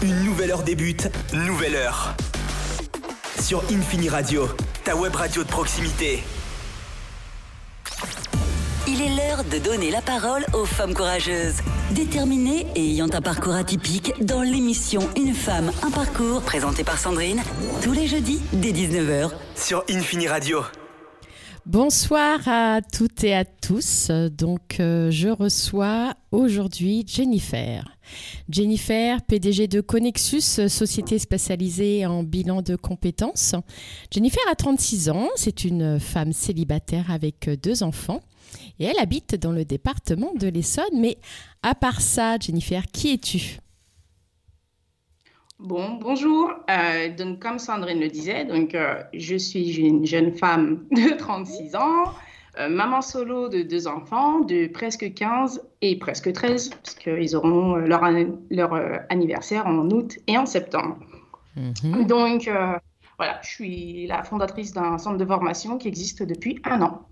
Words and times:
Une 0.00 0.22
nouvelle 0.22 0.52
heure 0.52 0.62
débute, 0.62 1.08
nouvelle 1.32 1.74
heure. 1.74 2.14
Sur 3.40 3.64
Infini 3.64 4.08
Radio, 4.08 4.46
ta 4.84 4.94
web 4.94 5.12
radio 5.12 5.42
de 5.42 5.48
proximité. 5.48 6.22
Il 8.86 9.02
est 9.02 9.16
l'heure 9.16 9.42
de 9.42 9.58
donner 9.58 9.90
la 9.90 10.00
parole 10.00 10.46
aux 10.52 10.66
femmes 10.66 10.94
courageuses, 10.94 11.56
déterminées 11.90 12.64
et 12.76 12.90
ayant 12.92 13.08
un 13.12 13.20
parcours 13.20 13.54
atypique 13.54 14.12
dans 14.24 14.42
l'émission 14.42 15.00
Une 15.16 15.34
femme, 15.34 15.72
un 15.82 15.90
parcours 15.90 16.42
présentée 16.42 16.84
par 16.84 16.98
Sandrine 16.98 17.42
tous 17.82 17.92
les 17.92 18.06
jeudis 18.06 18.40
dès 18.52 18.70
19h. 18.70 19.32
Sur 19.56 19.82
Infini 19.90 20.28
Radio. 20.28 20.60
Bonsoir 21.66 22.38
à 22.46 22.82
toutes 22.82 23.24
et 23.24 23.34
à 23.34 23.44
tous. 23.44 24.12
Donc, 24.30 24.78
euh, 24.78 25.10
je 25.10 25.28
reçois 25.28 26.14
aujourd'hui 26.30 27.04
Jennifer. 27.04 27.97
Jennifer, 28.48 29.22
PDG 29.22 29.68
de 29.68 29.80
Connexus, 29.80 30.68
société 30.68 31.18
spécialisée 31.18 32.06
en 32.06 32.22
bilan 32.22 32.62
de 32.62 32.76
compétences. 32.76 33.54
Jennifer 34.10 34.42
a 34.50 34.54
36 34.54 35.10
ans, 35.10 35.28
c'est 35.36 35.64
une 35.64 36.00
femme 36.00 36.32
célibataire 36.32 37.10
avec 37.10 37.50
deux 37.62 37.82
enfants 37.82 38.20
et 38.78 38.84
elle 38.84 38.98
habite 38.98 39.34
dans 39.34 39.52
le 39.52 39.64
département 39.64 40.32
de 40.34 40.48
l'Essonne. 40.48 40.84
Mais 40.94 41.18
à 41.62 41.74
part 41.74 42.00
ça, 42.00 42.36
Jennifer, 42.38 42.82
qui 42.86 43.14
es-tu? 43.14 43.58
Bon, 45.58 45.94
bonjour. 46.00 46.52
Euh, 46.70 47.08
donc, 47.16 47.40
comme 47.40 47.58
Sandrine 47.58 47.98
le 47.98 48.08
disait, 48.08 48.44
donc, 48.44 48.76
euh, 48.76 49.02
je 49.12 49.36
suis 49.36 49.76
une 49.78 50.06
jeune 50.06 50.32
femme 50.32 50.84
de 50.92 51.16
36 51.16 51.74
ans, 51.74 52.14
euh, 52.58 52.68
maman 52.68 53.00
solo 53.02 53.48
de 53.48 53.62
deux 53.62 53.86
enfants 53.86 54.40
de 54.40 54.66
presque 54.66 55.12
15 55.14 55.62
et 55.82 55.98
presque 55.98 56.32
13, 56.32 56.70
puisqu'ils 56.82 57.36
auront 57.36 57.76
leur, 57.76 58.02
leur 58.50 58.72
anniversaire 59.08 59.66
en 59.66 59.90
août 59.90 60.18
et 60.26 60.36
en 60.38 60.46
septembre. 60.46 60.98
Mhm. 61.56 62.06
Donc, 62.06 62.50
voilà, 63.18 63.40
je 63.42 63.48
suis 63.48 64.06
la 64.06 64.22
fondatrice 64.22 64.72
d'un 64.72 64.98
centre 64.98 65.18
de 65.18 65.24
formation 65.24 65.78
qui 65.78 65.88
existe 65.88 66.22
depuis 66.22 66.60
un 66.64 66.82
an. 66.82 67.02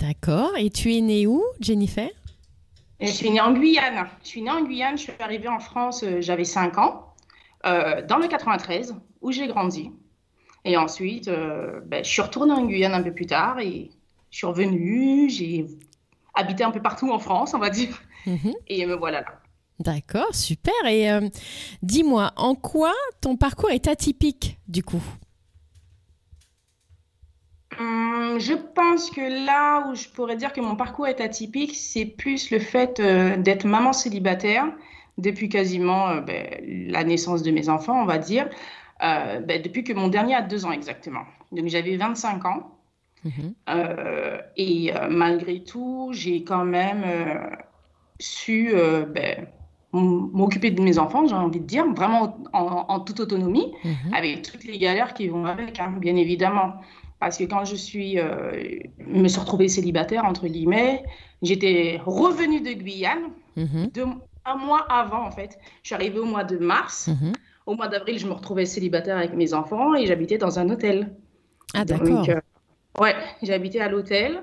D'accord. 0.00 0.52
Et 0.58 0.70
tu 0.70 0.94
es 0.94 1.00
née 1.00 1.26
où, 1.26 1.42
Jennifer? 1.60 2.08
Et 2.98 3.06
je 3.06 3.12
suis 3.12 3.30
née 3.30 3.40
en 3.40 3.52
Guyane. 3.52 4.06
Je 4.22 4.28
suis 4.28 4.42
née 4.42 4.50
en 4.50 4.62
Guyane, 4.62 4.96
je 4.96 5.04
suis 5.04 5.12
arrivée 5.20 5.48
en 5.48 5.58
France, 5.58 6.04
j'avais 6.20 6.44
5 6.44 6.78
ans. 6.78 7.10
Euh, 7.66 8.02
dans 8.06 8.16
le 8.16 8.26
93, 8.26 8.94
où 9.20 9.32
j'ai 9.32 9.46
grandi. 9.46 9.90
Et 10.64 10.76
ensuite, 10.76 11.28
euh, 11.28 11.80
ben, 11.84 12.02
je 12.02 12.08
suis 12.08 12.22
retournée 12.22 12.52
en 12.52 12.64
Guyane 12.64 12.94
un 12.94 13.02
peu 13.02 13.12
plus 13.12 13.26
tard 13.26 13.58
et 13.60 13.90
je 14.30 14.38
suis 14.38 14.46
revenue. 14.46 15.28
J'ai 15.28 15.66
habité 16.34 16.64
un 16.64 16.70
peu 16.70 16.80
partout 16.80 17.10
en 17.10 17.18
France, 17.18 17.54
on 17.54 17.58
va 17.58 17.70
dire. 17.70 18.02
Mhm. 18.26 18.54
Et 18.68 18.86
me 18.86 18.94
voilà 18.94 19.20
là. 19.20 19.40
D'accord, 19.78 20.34
super. 20.34 20.74
Et 20.86 21.10
euh, 21.10 21.26
dis-moi, 21.82 22.32
en 22.36 22.54
quoi 22.54 22.92
ton 23.20 23.36
parcours 23.36 23.70
est 23.70 23.88
atypique 23.88 24.58
du 24.68 24.82
coup? 24.82 25.02
Hum, 27.78 28.38
je 28.38 28.52
pense 28.52 29.10
que 29.10 29.46
là 29.46 29.88
où 29.88 29.94
je 29.94 30.08
pourrais 30.08 30.36
dire 30.36 30.52
que 30.52 30.60
mon 30.60 30.76
parcours 30.76 31.06
est 31.06 31.20
atypique, 31.20 31.74
c'est 31.74 32.04
plus 32.04 32.50
le 32.50 32.58
fait 32.58 33.00
d'être 33.00 33.64
maman 33.64 33.92
célibataire 33.92 34.66
depuis 35.20 35.48
quasiment 35.48 36.08
euh, 36.08 36.20
ben, 36.20 36.46
la 36.88 37.04
naissance 37.04 37.42
de 37.42 37.50
mes 37.50 37.68
enfants, 37.68 38.02
on 38.02 38.06
va 38.06 38.18
dire, 38.18 38.48
euh, 39.02 39.40
ben, 39.40 39.62
depuis 39.62 39.84
que 39.84 39.92
mon 39.92 40.08
dernier 40.08 40.34
a 40.34 40.42
deux 40.42 40.64
ans 40.64 40.72
exactement. 40.72 41.24
Donc 41.52 41.68
j'avais 41.68 41.96
25 41.96 42.44
ans. 42.44 42.70
Mhm. 43.24 43.54
Euh, 43.68 44.38
et 44.56 44.92
malgré 45.10 45.62
tout, 45.62 46.10
j'ai 46.12 46.42
quand 46.44 46.64
même 46.64 47.04
su 48.18 48.72
ben, 49.14 49.46
m'occuper 49.92 50.70
de 50.70 50.80
mes 50.80 50.98
enfants, 50.98 51.26
j'ai 51.26 51.34
envie 51.34 51.60
de 51.60 51.66
dire, 51.66 51.86
vraiment 51.92 52.38
en, 52.52 53.00
toute 53.00 53.20
autonomie, 53.20 53.72
Mhm. 53.84 54.14
avec 54.14 54.42
toutes 54.42 54.64
les 54.64 54.78
galères 54.78 55.14
qui 55.14 55.28
vont 55.28 55.44
avec, 55.44 55.78
hein, 55.80 55.94
bien 55.98 56.16
évidemment. 56.16 56.74
Parce 57.18 57.36
que 57.36 57.44
quand 57.44 57.64
je 57.66 57.76
suis, 57.76 58.18
me 59.06 59.28
suis 59.28 59.40
retrouvée 59.40 59.68
célibataire, 59.68 60.24
entre 60.24 60.46
guillemets, 60.48 61.02
j'étais 61.42 62.00
revenue 62.04 62.60
de 62.60 62.72
Guyane, 62.72 63.30
Mhm. 63.56 63.90
deux, 63.92 64.06
un 64.46 64.56
mois 64.56 64.86
avant, 64.90 65.26
en 65.26 65.30
fait. 65.30 65.58
Je 65.82 65.88
suis 65.88 65.94
arrivée 65.94 66.18
au 66.18 66.24
mois 66.24 66.44
de 66.44 66.56
mars. 66.56 67.10
Au 67.66 67.74
mois 67.74 67.88
d'avril, 67.88 68.18
je 68.18 68.26
me 68.26 68.32
retrouvais 68.32 68.64
célibataire 68.64 69.16
avec 69.16 69.34
mes 69.34 69.52
enfants 69.54 69.94
et 69.94 70.06
j'habitais 70.06 70.38
dans 70.38 70.58
un 70.58 70.70
hôtel. 70.70 71.14
Ah, 71.74 71.84
d'accord. 71.84 72.28
euh, 72.28 72.40
ouais, 72.98 73.14
j'ai 73.42 73.52
habité 73.52 73.80
à 73.80 73.88
l'hôtel 73.88 74.42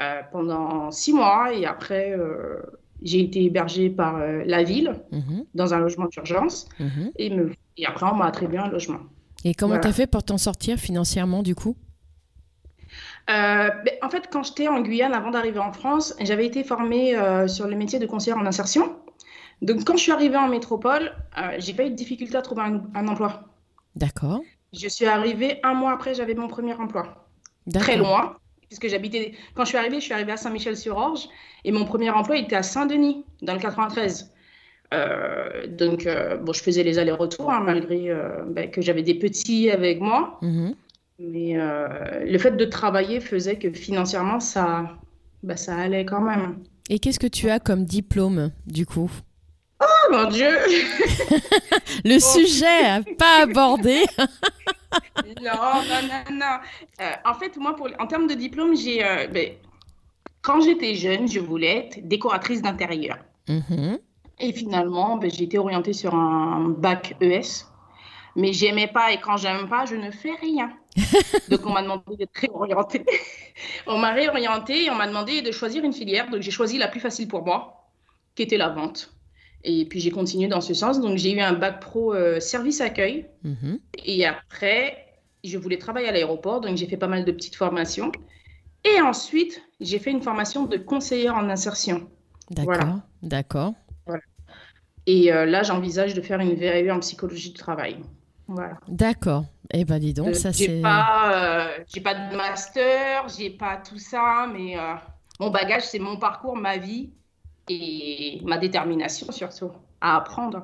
euh, 0.00 0.20
pendant 0.32 0.90
six 0.90 1.12
mois 1.12 1.52
et 1.52 1.66
après, 1.66 2.12
euh, 2.12 2.60
j'ai 3.02 3.20
été 3.20 3.44
hébergée 3.44 3.90
par 3.90 4.16
euh, 4.16 4.42
la 4.46 4.62
ville 4.62 4.94
Mhm. 5.12 5.44
dans 5.54 5.74
un 5.74 5.78
logement 5.78 6.06
d'urgence 6.06 6.68
Mhm. 6.78 7.10
et, 7.16 7.30
me... 7.30 7.50
et 7.76 7.86
après, 7.86 8.06
on 8.10 8.14
m'a 8.14 8.26
attribué 8.26 8.58
un 8.58 8.68
logement. 8.68 9.00
Et 9.44 9.54
comment 9.54 9.70
Voilà. 9.74 9.82
t'as 9.82 9.92
fait 9.92 10.06
pour 10.06 10.22
t'en 10.22 10.38
sortir 10.38 10.78
financièrement 10.78 11.42
du 11.42 11.54
coup? 11.54 11.76
Euh, 13.30 13.68
ben, 13.84 13.94
en 14.02 14.10
fait, 14.10 14.28
quand 14.32 14.42
j'étais 14.42 14.68
en 14.68 14.80
Guyane 14.80 15.14
avant 15.14 15.30
d'arriver 15.30 15.60
en 15.60 15.72
France, 15.72 16.14
j'avais 16.20 16.46
été 16.46 16.64
formée 16.64 17.16
euh, 17.16 17.46
sur 17.46 17.68
le 17.68 17.76
métier 17.76 17.98
de 17.98 18.06
conseillère 18.06 18.38
en 18.38 18.46
insertion. 18.46 18.96
Donc, 19.62 19.84
quand 19.84 19.96
je 19.96 20.02
suis 20.02 20.12
arrivée 20.12 20.36
en 20.36 20.48
métropole, 20.48 21.12
euh, 21.38 21.52
j'ai 21.58 21.74
pas 21.74 21.84
eu 21.84 21.90
de 21.90 21.94
difficulté 21.94 22.36
à 22.36 22.42
trouver 22.42 22.62
un, 22.62 22.82
un 22.94 23.08
emploi. 23.08 23.42
D'accord. 23.94 24.40
Je 24.72 24.88
suis 24.88 25.06
arrivée 25.06 25.60
un 25.62 25.74
mois 25.74 25.92
après, 25.92 26.14
j'avais 26.14 26.34
mon 26.34 26.48
premier 26.48 26.72
emploi. 26.74 27.19
Très 27.78 27.96
loin, 27.96 28.36
puisque 28.68 28.88
j'habitais. 28.88 29.32
Quand 29.54 29.64
je 29.64 29.70
suis 29.70 29.78
arrivée, 29.78 30.00
je 30.00 30.04
suis 30.04 30.14
arrivée 30.14 30.32
à 30.32 30.36
Saint-Michel-sur-Orge 30.36 31.28
et 31.64 31.72
mon 31.72 31.84
premier 31.84 32.10
emploi 32.10 32.36
était 32.36 32.56
à 32.56 32.62
Saint-Denis, 32.62 33.24
dans 33.42 33.54
le 33.54 33.60
93. 33.60 34.32
Euh, 34.92 35.66
donc, 35.68 36.06
euh, 36.06 36.36
bon, 36.36 36.52
je 36.52 36.62
faisais 36.62 36.82
les 36.82 36.98
allers-retours, 36.98 37.50
hein, 37.50 37.60
malgré 37.64 38.10
euh, 38.10 38.44
ben, 38.46 38.70
que 38.70 38.82
j'avais 38.82 39.02
des 39.02 39.14
petits 39.14 39.70
avec 39.70 40.00
moi. 40.00 40.38
Mhm. 40.42 40.74
Mais 41.22 41.54
le 42.24 42.38
fait 42.38 42.56
de 42.56 42.64
travailler 42.64 43.20
faisait 43.20 43.56
que 43.56 43.70
financièrement, 43.70 44.40
ça, 44.40 44.96
bah, 45.42 45.54
ça 45.54 45.76
allait 45.76 46.06
quand 46.06 46.22
même. 46.22 46.56
Et 46.88 46.98
qu'est-ce 46.98 47.18
que 47.18 47.26
tu 47.26 47.50
as 47.50 47.60
comme 47.60 47.84
diplôme 47.84 48.52
du 48.66 48.86
coup? 48.86 49.10
Mon 50.10 50.28
Dieu! 50.28 50.50
Le 52.04 52.18
sujet 52.18 52.84
à 52.86 53.00
pas 53.18 53.42
abordé. 53.42 54.04
Non, 55.42 55.52
non, 55.52 56.02
non, 56.08 56.36
non. 56.36 56.56
Euh, 57.00 57.12
en 57.24 57.34
fait, 57.34 57.56
moi, 57.56 57.76
pour, 57.76 57.88
en 57.98 58.06
termes 58.06 58.26
de 58.26 58.34
diplôme, 58.34 58.76
j'ai, 58.76 59.04
euh, 59.04 59.28
ben, 59.28 59.52
quand 60.42 60.60
j'étais 60.60 60.94
jeune, 60.94 61.28
je 61.28 61.38
voulais 61.38 61.86
être 61.86 62.08
décoratrice 62.08 62.60
d'intérieur. 62.60 63.18
Mhm. 63.48 63.98
Et 64.40 64.52
finalement, 64.52 65.16
ben, 65.16 65.30
j'ai 65.30 65.44
été 65.44 65.58
orientée 65.58 65.92
sur 65.92 66.14
un 66.14 66.70
bac 66.70 67.14
ES. 67.20 67.66
Mais 68.36 68.52
j'aimais 68.52 68.88
pas, 68.88 69.12
et 69.12 69.20
quand 69.20 69.36
j'aime 69.36 69.68
pas, 69.68 69.86
je 69.86 69.96
ne 69.96 70.10
fais 70.10 70.34
rien. 70.40 70.70
Donc, 71.48 71.60
on 71.64 71.70
m'a 71.70 71.82
demandé 71.82 72.16
d'être 72.16 72.34
réorientée. 72.34 73.04
on 73.86 73.98
m'a 73.98 74.12
réorientée 74.12 74.84
et 74.84 74.90
on 74.90 74.94
m'a 74.94 75.06
demandé 75.06 75.42
de 75.42 75.52
choisir 75.52 75.84
une 75.84 75.92
filière. 75.92 76.30
Donc, 76.30 76.42
j'ai 76.42 76.50
choisi 76.50 76.78
la 76.78 76.88
plus 76.88 77.00
facile 77.00 77.28
pour 77.28 77.44
moi, 77.44 77.88
qui 78.34 78.42
était 78.42 78.56
la 78.56 78.68
vente. 78.68 79.12
Et 79.64 79.84
puis, 79.84 80.00
j'ai 80.00 80.10
continué 80.10 80.48
dans 80.48 80.60
ce 80.60 80.72
sens. 80.74 81.00
Donc, 81.00 81.18
j'ai 81.18 81.32
eu 81.32 81.40
un 81.40 81.52
bac 81.52 81.80
pro 81.80 82.14
euh, 82.14 82.40
service 82.40 82.80
accueil. 82.80 83.26
Mhm. 83.44 83.78
Et 84.04 84.24
après, 84.26 85.06
je 85.44 85.58
voulais 85.58 85.78
travailler 85.78 86.08
à 86.08 86.12
l'aéroport, 86.12 86.60
donc 86.60 86.76
j'ai 86.76 86.86
fait 86.86 86.96
pas 86.96 87.08
mal 87.08 87.24
de 87.24 87.32
petites 87.32 87.56
formations. 87.56 88.10
Et 88.84 89.00
ensuite, 89.02 89.62
j'ai 89.80 89.98
fait 89.98 90.10
une 90.10 90.22
formation 90.22 90.64
de 90.64 90.76
conseillère 90.78 91.34
en 91.34 91.48
insertion. 91.50 92.08
D'accord. 92.50 92.74
Voilà. 92.74 93.00
D'accord. 93.22 93.74
Et 95.06 95.32
euh, 95.32 95.46
là, 95.46 95.62
j'envisage 95.62 96.14
de 96.14 96.20
faire 96.20 96.40
une 96.40 96.54
VAE 96.54 96.90
en 96.94 97.00
psychologie 97.00 97.50
du 97.50 97.58
travail. 97.58 97.98
Voilà. 98.48 98.78
D'accord. 98.88 99.44
Eh 99.72 99.84
ben 99.84 99.98
dis 99.98 100.12
donc, 100.12 100.28
Euh, 100.28 100.34
ça 100.34 100.50
j'ai 100.50 100.66
c'est. 100.66 100.82
pas, 100.82 101.32
euh, 101.32 101.84
j'ai 101.92 102.00
pas 102.00 102.14
de 102.14 102.36
master, 102.36 103.28
j'ai 103.28 103.50
pas 103.50 103.76
tout 103.76 103.98
ça, 103.98 104.48
mais 104.52 104.74
mon 105.38 105.50
bagage, 105.50 105.84
c'est 105.84 105.98
mon 106.00 106.16
parcours, 106.16 106.56
ma 106.56 106.76
vie 106.76 107.10
et 107.70 108.40
ma 108.44 108.58
détermination 108.58 109.30
surtout 109.30 109.70
à 110.00 110.16
apprendre. 110.16 110.62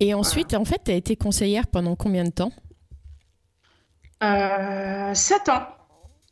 Et 0.00 0.14
ensuite, 0.14 0.54
en 0.54 0.64
fait, 0.64 0.80
tu 0.84 0.90
as 0.92 0.94
été 0.94 1.16
conseillère 1.16 1.66
pendant 1.66 1.96
combien 1.96 2.24
de 2.24 2.30
temps? 2.30 2.52
Euh, 4.22 5.14
sept 5.14 5.48
ans. 5.48 5.66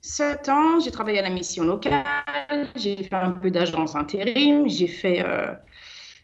Sept 0.00 0.49
ans, 0.49 0.79
j'ai 0.79 0.93
travaillé 0.93 1.19
à 1.19 1.23
la 1.23 1.31
mission 1.31 1.64
locale, 1.64 2.05
j'ai 2.76 2.96
fait 2.96 3.14
un 3.17 3.32
peu 3.32 3.50
d'agence 3.50 3.96
intérim, 3.96 4.69
j'ai 4.69 4.87
fait, 4.87 5.25
euh, 5.26 5.52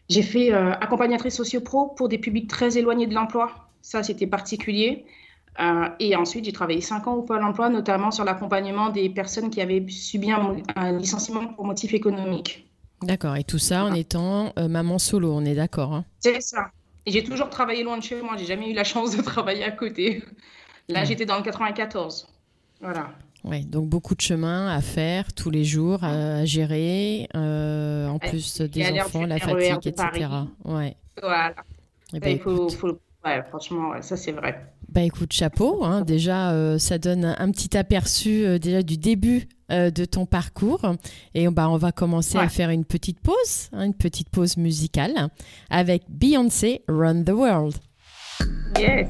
j'ai 0.07 0.21
fait 0.21 0.53
euh, 0.53 0.71
accompagnatrice 0.71 1.35
socio-pro 1.35 1.87
pour 1.87 2.07
des 2.07 2.17
publics 2.17 2.49
très 2.49 2.77
éloignés 2.77 3.07
de 3.07 3.13
l'emploi. 3.13 3.51
Ça, 3.81 4.01
c'était 4.01 4.27
particulier. 4.27 5.05
Euh, 5.59 5.89
et 5.99 6.15
ensuite, 6.15 6.45
j'ai 6.45 6.53
travaillé 6.53 6.79
cinq 6.79 7.07
ans 7.07 7.15
au 7.15 7.23
Pôle 7.23 7.43
emploi, 7.43 7.67
notamment 7.69 8.11
sur 8.11 8.23
l'accompagnement 8.23 8.89
des 8.89 9.09
personnes 9.09 9.49
qui 9.49 9.59
avaient 9.59 9.85
subi 9.89 10.31
un, 10.31 10.55
un 10.77 10.97
licenciement 10.97 11.47
pour 11.47 11.65
motif 11.65 11.93
économique. 11.93 12.72
D'accord. 13.01 13.35
Et 13.35 13.43
tout 13.43 13.57
ça 13.59 13.83
en 13.85 13.93
étant 13.93 14.53
euh, 14.57 14.67
maman 14.67 14.99
solo, 14.99 15.33
on 15.33 15.43
est 15.45 15.55
d'accord. 15.55 15.93
hein 15.93 16.05
C'est 16.19 16.41
ça. 16.41 16.67
J'ai 17.05 17.23
toujours 17.23 17.49
travaillé 17.49 17.83
loin 17.83 17.97
de 17.97 18.03
chez 18.03 18.21
moi, 18.21 18.35
j'ai 18.37 18.45
jamais 18.45 18.69
eu 18.69 18.73
la 18.73 18.83
chance 18.85 19.15
de 19.15 19.21
travailler 19.21 19.63
à 19.63 19.71
côté. 19.71 20.23
Là, 20.87 21.01
Ouais. 21.01 21.05
j'étais 21.05 21.25
dans 21.25 21.37
le 21.37 21.43
94. 21.43 22.27
Voilà. 22.81 23.09
Ouais, 23.43 23.61
donc 23.61 23.89
beaucoup 23.89 24.15
de 24.15 24.21
chemin 24.21 24.67
à 24.73 24.79
faire 24.81 25.33
tous 25.33 25.49
les 25.49 25.65
jours, 25.65 26.03
à 26.05 26.45
gérer, 26.45 27.27
euh, 27.35 28.07
en 28.07 28.17
plus 28.19 28.61
des 28.61 28.85
enfants, 29.01 29.25
la 29.25 29.37
fatigue, 29.37 29.85
etc. 29.87 30.27
Ouais. 30.63 30.95
Voilà. 31.21 31.53
Eh 32.13 32.19
ben, 32.19 32.29
il 32.29 32.39
faut, 32.39 32.67
écoute, 32.69 32.73
faut- 32.73 32.99
Ouais, 33.25 33.41
franchement, 33.49 33.93
ça 34.01 34.17
c'est 34.17 34.33
vrai. 34.33 34.73
Bah 34.89 35.01
écoute, 35.01 35.33
chapeau. 35.33 35.83
Hein. 35.83 36.01
déjà, 36.01 36.51
euh, 36.51 36.77
ça 36.77 36.97
donne 36.97 37.25
un, 37.25 37.51
petit 37.51 37.75
aperçu 37.75 38.45
euh, 38.45 38.59
déjà 38.59 38.83
du 38.83 38.97
début 38.97 39.47
euh, 39.71 39.89
de 39.89 40.05
ton 40.05 40.25
parcours. 40.25 40.81
Et 41.33 41.47
bah, 41.47 41.69
on 41.69 41.77
va 41.77 41.91
commencer 41.91 42.37
à 42.37 42.49
faire 42.49 42.69
une 42.69 42.85
petite 42.85 43.19
pause, 43.19 43.69
hein, 43.71 43.85
une 43.85 43.95
petite 43.95 44.29
pause 44.29 44.57
musicale 44.57 45.29
avec 45.69 46.03
Beyoncé 46.09 46.83
Run 46.87 47.23
the 47.23 47.31
World. 47.31 47.75
Yes. 48.77 49.07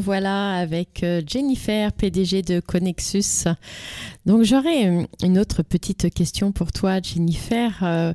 Revoilà 0.00 0.54
avec 0.54 1.02
euh, 1.02 1.20
Jennifer, 1.26 1.92
PDG 1.92 2.40
de 2.40 2.60
Connexus. 2.60 3.44
Donc 4.24 4.44
j'aurais 4.44 4.88
euh, 4.88 5.04
une 5.22 5.38
autre 5.38 5.62
petite 5.62 6.12
question 6.14 6.52
pour 6.52 6.72
toi, 6.72 7.00
Jennifer. 7.02 7.78
Euh, 7.82 8.14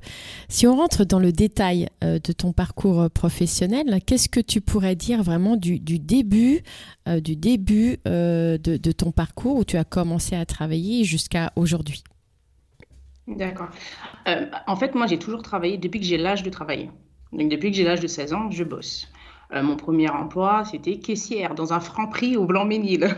si 0.50 0.66
on 0.66 0.76
rentre 0.76 1.06
dans 1.06 1.20
le 1.20 1.32
détail 1.32 1.88
de 2.02 2.32
ton 2.34 2.54
parcours 2.54 3.10
professionnel, 3.12 4.00
qu'est-ce 4.06 4.30
que 4.30 4.40
tu 4.40 4.62
pourrais 4.62 4.96
dire 4.96 5.22
vraiment 5.22 5.58
du, 5.58 5.80
début, 5.80 6.62
du 7.08 7.36
début 7.36 7.98
de, 8.06 8.92
ton 8.92 9.12
parcours 9.12 9.58
où 9.58 9.64
tu 9.64 9.78
as 9.78 9.84
commencé 9.84 10.36
à 10.36 10.46
travailler 10.46 11.04
jusqu'à 11.04 11.52
aujourd'hui? 11.56 12.04
D'accord. 13.28 13.70
en 14.68 14.76
fait, 14.76 14.96
moi, 14.96 15.08
j'ai 15.08 15.20
toujours 15.20 15.42
travaillé 15.42 15.78
depuis 15.78 16.00
que 16.00 16.06
j'ai 16.06 16.18
l'âge 16.18 16.44
de 16.44 16.50
travailler. 16.50 16.90
Donc, 17.32 17.50
depuis 17.50 17.72
que 17.72 17.78
j'ai 17.78 17.84
l'âge 17.84 18.00
de 18.00 18.08
16 18.08 18.34
ans, 18.34 18.52
je 18.52 18.64
bosse. 18.64 19.08
Euh, 19.54 19.62
mon 19.62 19.76
premier 19.76 20.10
emploi, 20.10 20.64
c'était 20.66 20.98
caissière 20.98 21.54
dans 21.54 21.72
un 21.74 21.80
franc 21.80 22.08
prix 22.08 22.36
au 22.36 22.46
Blanc-Ménil. 22.46 23.16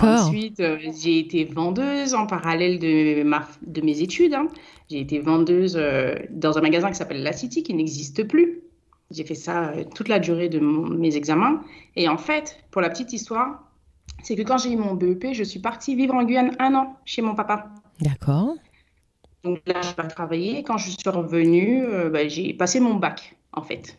Ensuite, 0.00 0.60
euh, 0.60 0.78
j'ai 0.78 1.18
été 1.18 1.44
vendeuse 1.44 2.14
en 2.14 2.26
parallèle 2.26 2.78
de, 2.78 3.22
ma, 3.24 3.46
de 3.66 3.80
mes 3.80 4.00
études. 4.00 4.34
Hein. 4.34 4.48
J'ai 4.88 5.00
été 5.00 5.18
vendeuse 5.18 5.76
euh, 5.76 6.14
dans 6.30 6.56
un 6.58 6.60
magasin 6.60 6.88
qui 6.90 6.94
s'appelle 6.94 7.22
La 7.22 7.32
City, 7.32 7.62
qui 7.62 7.74
n'existe 7.74 8.22
plus. 8.24 8.62
J'ai 9.10 9.24
fait 9.24 9.34
ça 9.34 9.72
toute 9.94 10.08
la 10.08 10.18
durée 10.18 10.48
de 10.48 10.60
mes 10.60 11.16
examens. 11.16 11.62
Et 11.96 12.08
en 12.08 12.18
fait, 12.18 12.62
pour 12.70 12.82
la 12.82 12.90
petite 12.90 13.12
histoire, 13.12 13.64
c'est 14.22 14.36
que 14.36 14.42
quand 14.42 14.58
j'ai 14.58 14.72
eu 14.72 14.76
mon 14.76 14.94
BEP, 14.94 15.32
je 15.32 15.42
suis 15.42 15.60
partie 15.60 15.94
vivre 15.94 16.14
en 16.14 16.24
Guyane 16.24 16.54
un 16.58 16.74
an 16.74 16.96
chez 17.04 17.22
mon 17.22 17.34
papa. 17.34 17.70
D'accord. 18.00 18.54
Donc 19.44 19.60
là, 19.66 19.80
je 19.80 19.88
n'ai 19.88 19.94
pas 19.94 20.04
travaillé. 20.04 20.62
Quand 20.62 20.76
je 20.76 20.90
suis 20.90 21.08
revenue, 21.08 21.86
bah, 22.12 22.28
j'ai 22.28 22.52
passé 22.52 22.80
mon 22.80 22.96
bac, 22.96 23.36
en 23.54 23.62
fait. 23.62 23.98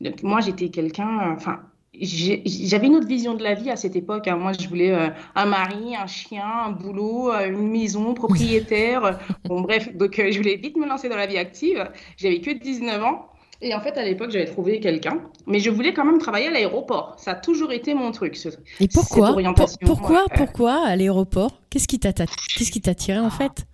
Donc 0.00 0.22
moi, 0.22 0.40
j'étais 0.40 0.68
quelqu'un, 0.68 1.08
euh, 1.30 1.34
enfin, 1.36 1.60
j'avais 2.00 2.86
une 2.88 2.96
autre 2.96 3.06
vision 3.06 3.34
de 3.34 3.42
la 3.42 3.54
vie 3.54 3.70
à 3.70 3.76
cette 3.76 3.96
époque. 3.96 4.26
hein. 4.28 4.36
Moi, 4.36 4.52
je 4.58 4.68
voulais 4.68 4.92
euh, 4.92 5.08
un 5.34 5.46
mari, 5.46 5.94
un 5.96 6.06
chien, 6.06 6.44
un 6.66 6.70
boulot, 6.72 7.32
euh, 7.32 7.46
une 7.48 7.68
maison, 7.70 8.14
propriétaire. 8.14 9.18
bon, 9.44 9.60
bref, 9.60 9.94
donc 9.96 10.18
euh, 10.18 10.30
je 10.30 10.38
voulais 10.38 10.56
vite 10.56 10.76
me 10.76 10.86
lancer 10.86 11.08
dans 11.08 11.16
la 11.16 11.26
vie 11.26 11.38
active. 11.38 11.88
J'avais 12.16 12.40
que 12.40 12.50
19 12.50 13.02
ans. 13.02 13.26
Et 13.62 13.72
en 13.74 13.80
fait, 13.80 13.96
à 13.96 14.04
l'époque, 14.04 14.30
j'avais 14.30 14.44
trouvé 14.46 14.80
quelqu'un. 14.80 15.20
Mais 15.46 15.58
je 15.60 15.70
voulais 15.70 15.94
quand 15.94 16.04
même 16.04 16.18
travailler 16.18 16.48
à 16.48 16.50
l'aéroport. 16.50 17.14
Ça 17.16 17.30
a 17.30 17.34
toujours 17.36 17.72
été 17.72 17.94
mon 17.94 18.10
truc. 18.10 18.36
ce- 18.36 18.48
Et 18.80 18.88
pourquoi. 18.92 19.28
Pour- 19.54 19.64
Pourquoi. 19.86 20.24
Pourquoi 20.36 20.86
à 20.86 20.96
l'aéroport? 20.96 21.60
Qu'est-ce 21.70 21.88
qui 21.88 21.98
t'a 21.98 22.12
qu'est-ce 22.12 22.70
qui 22.72 22.80
t'attirait 22.80 23.20
en 23.20 23.30
fait? 23.30 23.64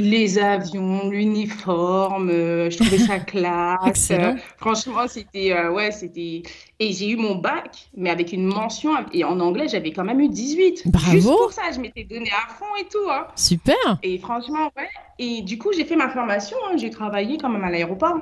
Les 0.00 0.38
avions, 0.38 1.10
l'uniforme, 1.10 2.30
euh, 2.30 2.70
je 2.70 2.76
trouvais 2.78 2.98
ça 2.98 3.18
classe. 3.32 4.10
Euh, 4.12 4.34
franchement, 4.56 5.08
c'était 5.08 5.52
euh, 5.52 5.72
ouais, 5.72 5.90
c'était 5.90 6.42
et 6.78 6.92
j'ai 6.92 7.10
eu 7.10 7.16
mon 7.16 7.34
bac, 7.34 7.88
mais 7.96 8.08
avec 8.08 8.32
une 8.32 8.44
mention 8.46 8.92
et 9.12 9.24
en 9.24 9.40
anglais, 9.40 9.66
j'avais 9.68 9.90
quand 9.92 10.04
même 10.04 10.20
eu 10.20 10.28
18. 10.28 10.84
Bravo. 10.86 11.10
Juste 11.10 11.26
pour 11.26 11.52
ça, 11.52 11.62
je 11.74 11.80
m'étais 11.80 12.04
donné 12.04 12.30
à 12.30 12.48
fond 12.54 12.64
et 12.80 12.84
tout. 12.84 13.10
hein. 13.10 13.26
Super. 13.34 13.98
Et 14.04 14.18
franchement, 14.18 14.70
ouais. 14.76 14.88
Et 15.18 15.42
du 15.42 15.58
coup, 15.58 15.70
j'ai 15.76 15.84
fait 15.84 15.96
ma 15.96 16.08
formation. 16.08 16.56
hein. 16.70 16.76
J'ai 16.76 16.90
travaillé 16.90 17.36
quand 17.36 17.48
même 17.48 17.64
à 17.64 17.70
l'aéroport. 17.70 18.18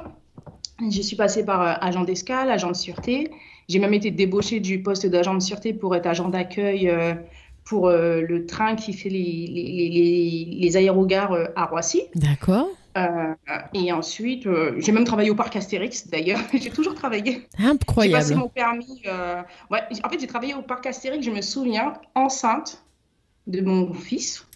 Je 0.90 1.02
suis 1.02 1.16
passée 1.16 1.45
par 1.45 1.61
euh, 1.62 1.75
agent 1.83 2.04
d'escale, 2.04 2.50
agent 2.50 2.68
de 2.71 2.75
sûreté. 2.76 3.30
J'ai 3.68 3.78
même 3.80 3.92
été 3.95 4.11
débauchée 4.11 4.61
du 4.61 4.83
poste 4.83 5.06
d'agent 5.06 5.35
de 5.35 5.40
sûreté 5.40 5.75
pour 5.75 5.95
être 5.95 6.06
agent 6.06 6.28
d'accueil 6.30 6.88
pour 7.66 7.88
euh, 7.88 8.23
le 8.23 8.46
train 8.46 8.75
qui 8.76 8.92
fait 8.94 9.11
les, 9.11 9.46
les, 9.52 9.88
les- 9.90 10.49
les 10.58 10.76
aérogares 10.78 11.32
euh, 11.32 11.44
à 11.56 11.66
Roissy. 11.66 12.02
D'accord. 12.14 12.68
Euh, 12.96 13.35
et 13.75 13.92
ensuite, 13.92 14.49
j'ai 14.78 14.92
même 14.92 15.04
travaillé 15.04 15.28
au 15.28 15.35
parc 15.35 15.54
Astérix 15.56 16.08
d'ailleurs. 16.08 16.40
j'ai 16.54 16.70
toujours 16.70 16.94
travaillé. 16.94 17.25
J'ai 17.58 17.64
passé 17.64 17.66
Incroyable. 17.70 18.35
mon 18.37 18.49
permis. 18.49 19.02
ouais, 19.70 19.80
en 20.02 20.08
fait, 20.08 20.18
j'ai 20.18 20.26
travaillé 20.26 20.54
au 20.54 20.62
parc 20.62 20.87
Astérix, 20.87 21.23
je 21.26 21.30
me 21.30 21.42
souviens, 21.42 21.92
enceinte 22.14 22.82
de 23.46 23.61
mon 23.61 23.92
fils 23.92 24.46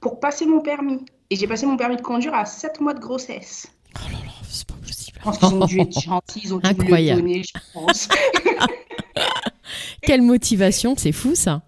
pour 0.00 0.18
passer 0.18 0.44
mon 0.46 0.60
permis. 0.60 1.04
Et 1.30 1.36
j'ai 1.36 1.46
passé 1.46 1.66
mon 1.66 1.76
permis 1.76 1.96
de 1.96 2.02
conduire 2.02 2.34
à 2.34 2.46
7 2.46 2.80
mois 2.80 2.94
de 2.94 3.00
grossesse. 3.00 3.68
Oh 3.94 3.98
là 4.10 4.18
là, 4.24 4.32
c'est 4.48 4.66
pas 4.66 4.74
possible. 4.74 5.18
Je 5.18 5.22
pense 5.24 5.38
qu'ils 5.38 5.54
ont 5.54 5.64
dû 5.66 5.80
être 5.80 6.00
gentils, 6.00 6.40
ils 6.44 6.54
ont 6.54 6.58
dû 6.58 6.66
me 6.68 6.72
le 6.74 6.80
Incroyable. 6.82 7.20
donner, 7.20 7.42
je 7.44 7.52
pense. 7.74 8.08
Quelle 10.02 10.22
motivation, 10.22 10.94
c'est 10.96 11.12
fou 11.12 11.34
ça. 11.34 11.62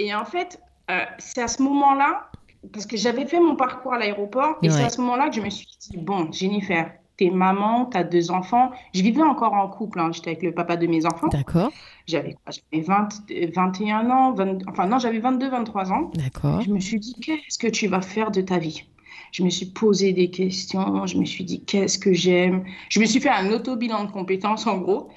Et 0.00 0.14
en 0.14 0.24
fait, 0.24 0.58
euh, 0.90 1.00
c'est 1.18 1.42
à 1.42 1.48
ce 1.48 1.62
moment-là, 1.62 2.30
parce 2.72 2.86
que 2.86 2.96
j'avais 2.96 3.26
fait 3.26 3.38
mon 3.38 3.54
parcours 3.54 3.92
à 3.92 3.98
l'aéroport, 3.98 4.56
et 4.62 4.70
c'est 4.70 4.84
à 4.84 4.88
ce 4.88 5.00
moment-là 5.02 5.28
que 5.28 5.36
je 5.36 5.42
me 5.42 5.50
suis 5.50 5.68
dit, 5.78 5.98
bon, 5.98 6.32
Jennifer, 6.32 6.90
t'es 7.18 7.28
maman, 7.28 7.84
t'as 7.84 8.02
deux 8.02 8.30
enfants. 8.30 8.70
Je 8.94 9.02
vivais 9.02 9.22
encore 9.22 9.52
en 9.52 9.68
couple, 9.68 10.00
hein, 10.00 10.10
j'étais 10.10 10.30
avec 10.30 10.42
le 10.42 10.54
papa 10.54 10.76
de 10.76 10.86
mes 10.86 11.04
enfants. 11.04 11.28
D'accord. 11.28 11.70
J'avais 12.06 12.32
quoi 12.32 12.50
J'avais 12.50 12.82
20, 12.82 13.08
euh, 13.30 13.50
21 13.54 14.10
ans, 14.10 14.32
20 14.32 14.66
enfin 14.68 14.86
non, 14.86 14.98
j'avais 14.98 15.18
22, 15.18 15.50
23 15.50 15.92
ans. 15.92 16.10
D'accord. 16.14 16.62
Je 16.62 16.70
me 16.70 16.80
suis 16.80 16.98
dit, 16.98 17.14
qu'est-ce 17.20 17.58
que 17.58 17.68
tu 17.68 17.86
vas 17.86 18.00
faire 18.00 18.30
de 18.30 18.40
ta 18.40 18.56
vie? 18.56 18.84
Je 19.32 19.44
me 19.44 19.50
suis 19.50 19.66
posé 19.66 20.14
des 20.14 20.30
questions, 20.30 21.06
je 21.06 21.18
me 21.18 21.26
suis 21.26 21.44
dit, 21.44 21.62
qu'est-ce 21.62 21.98
que 21.98 22.14
j'aime? 22.14 22.64
Je 22.88 23.00
me 23.00 23.04
suis 23.04 23.20
fait 23.20 23.28
un 23.28 23.52
auto-bilan 23.52 24.04
de 24.04 24.10
compétences, 24.10 24.66
en 24.66 24.78
gros. 24.78 25.10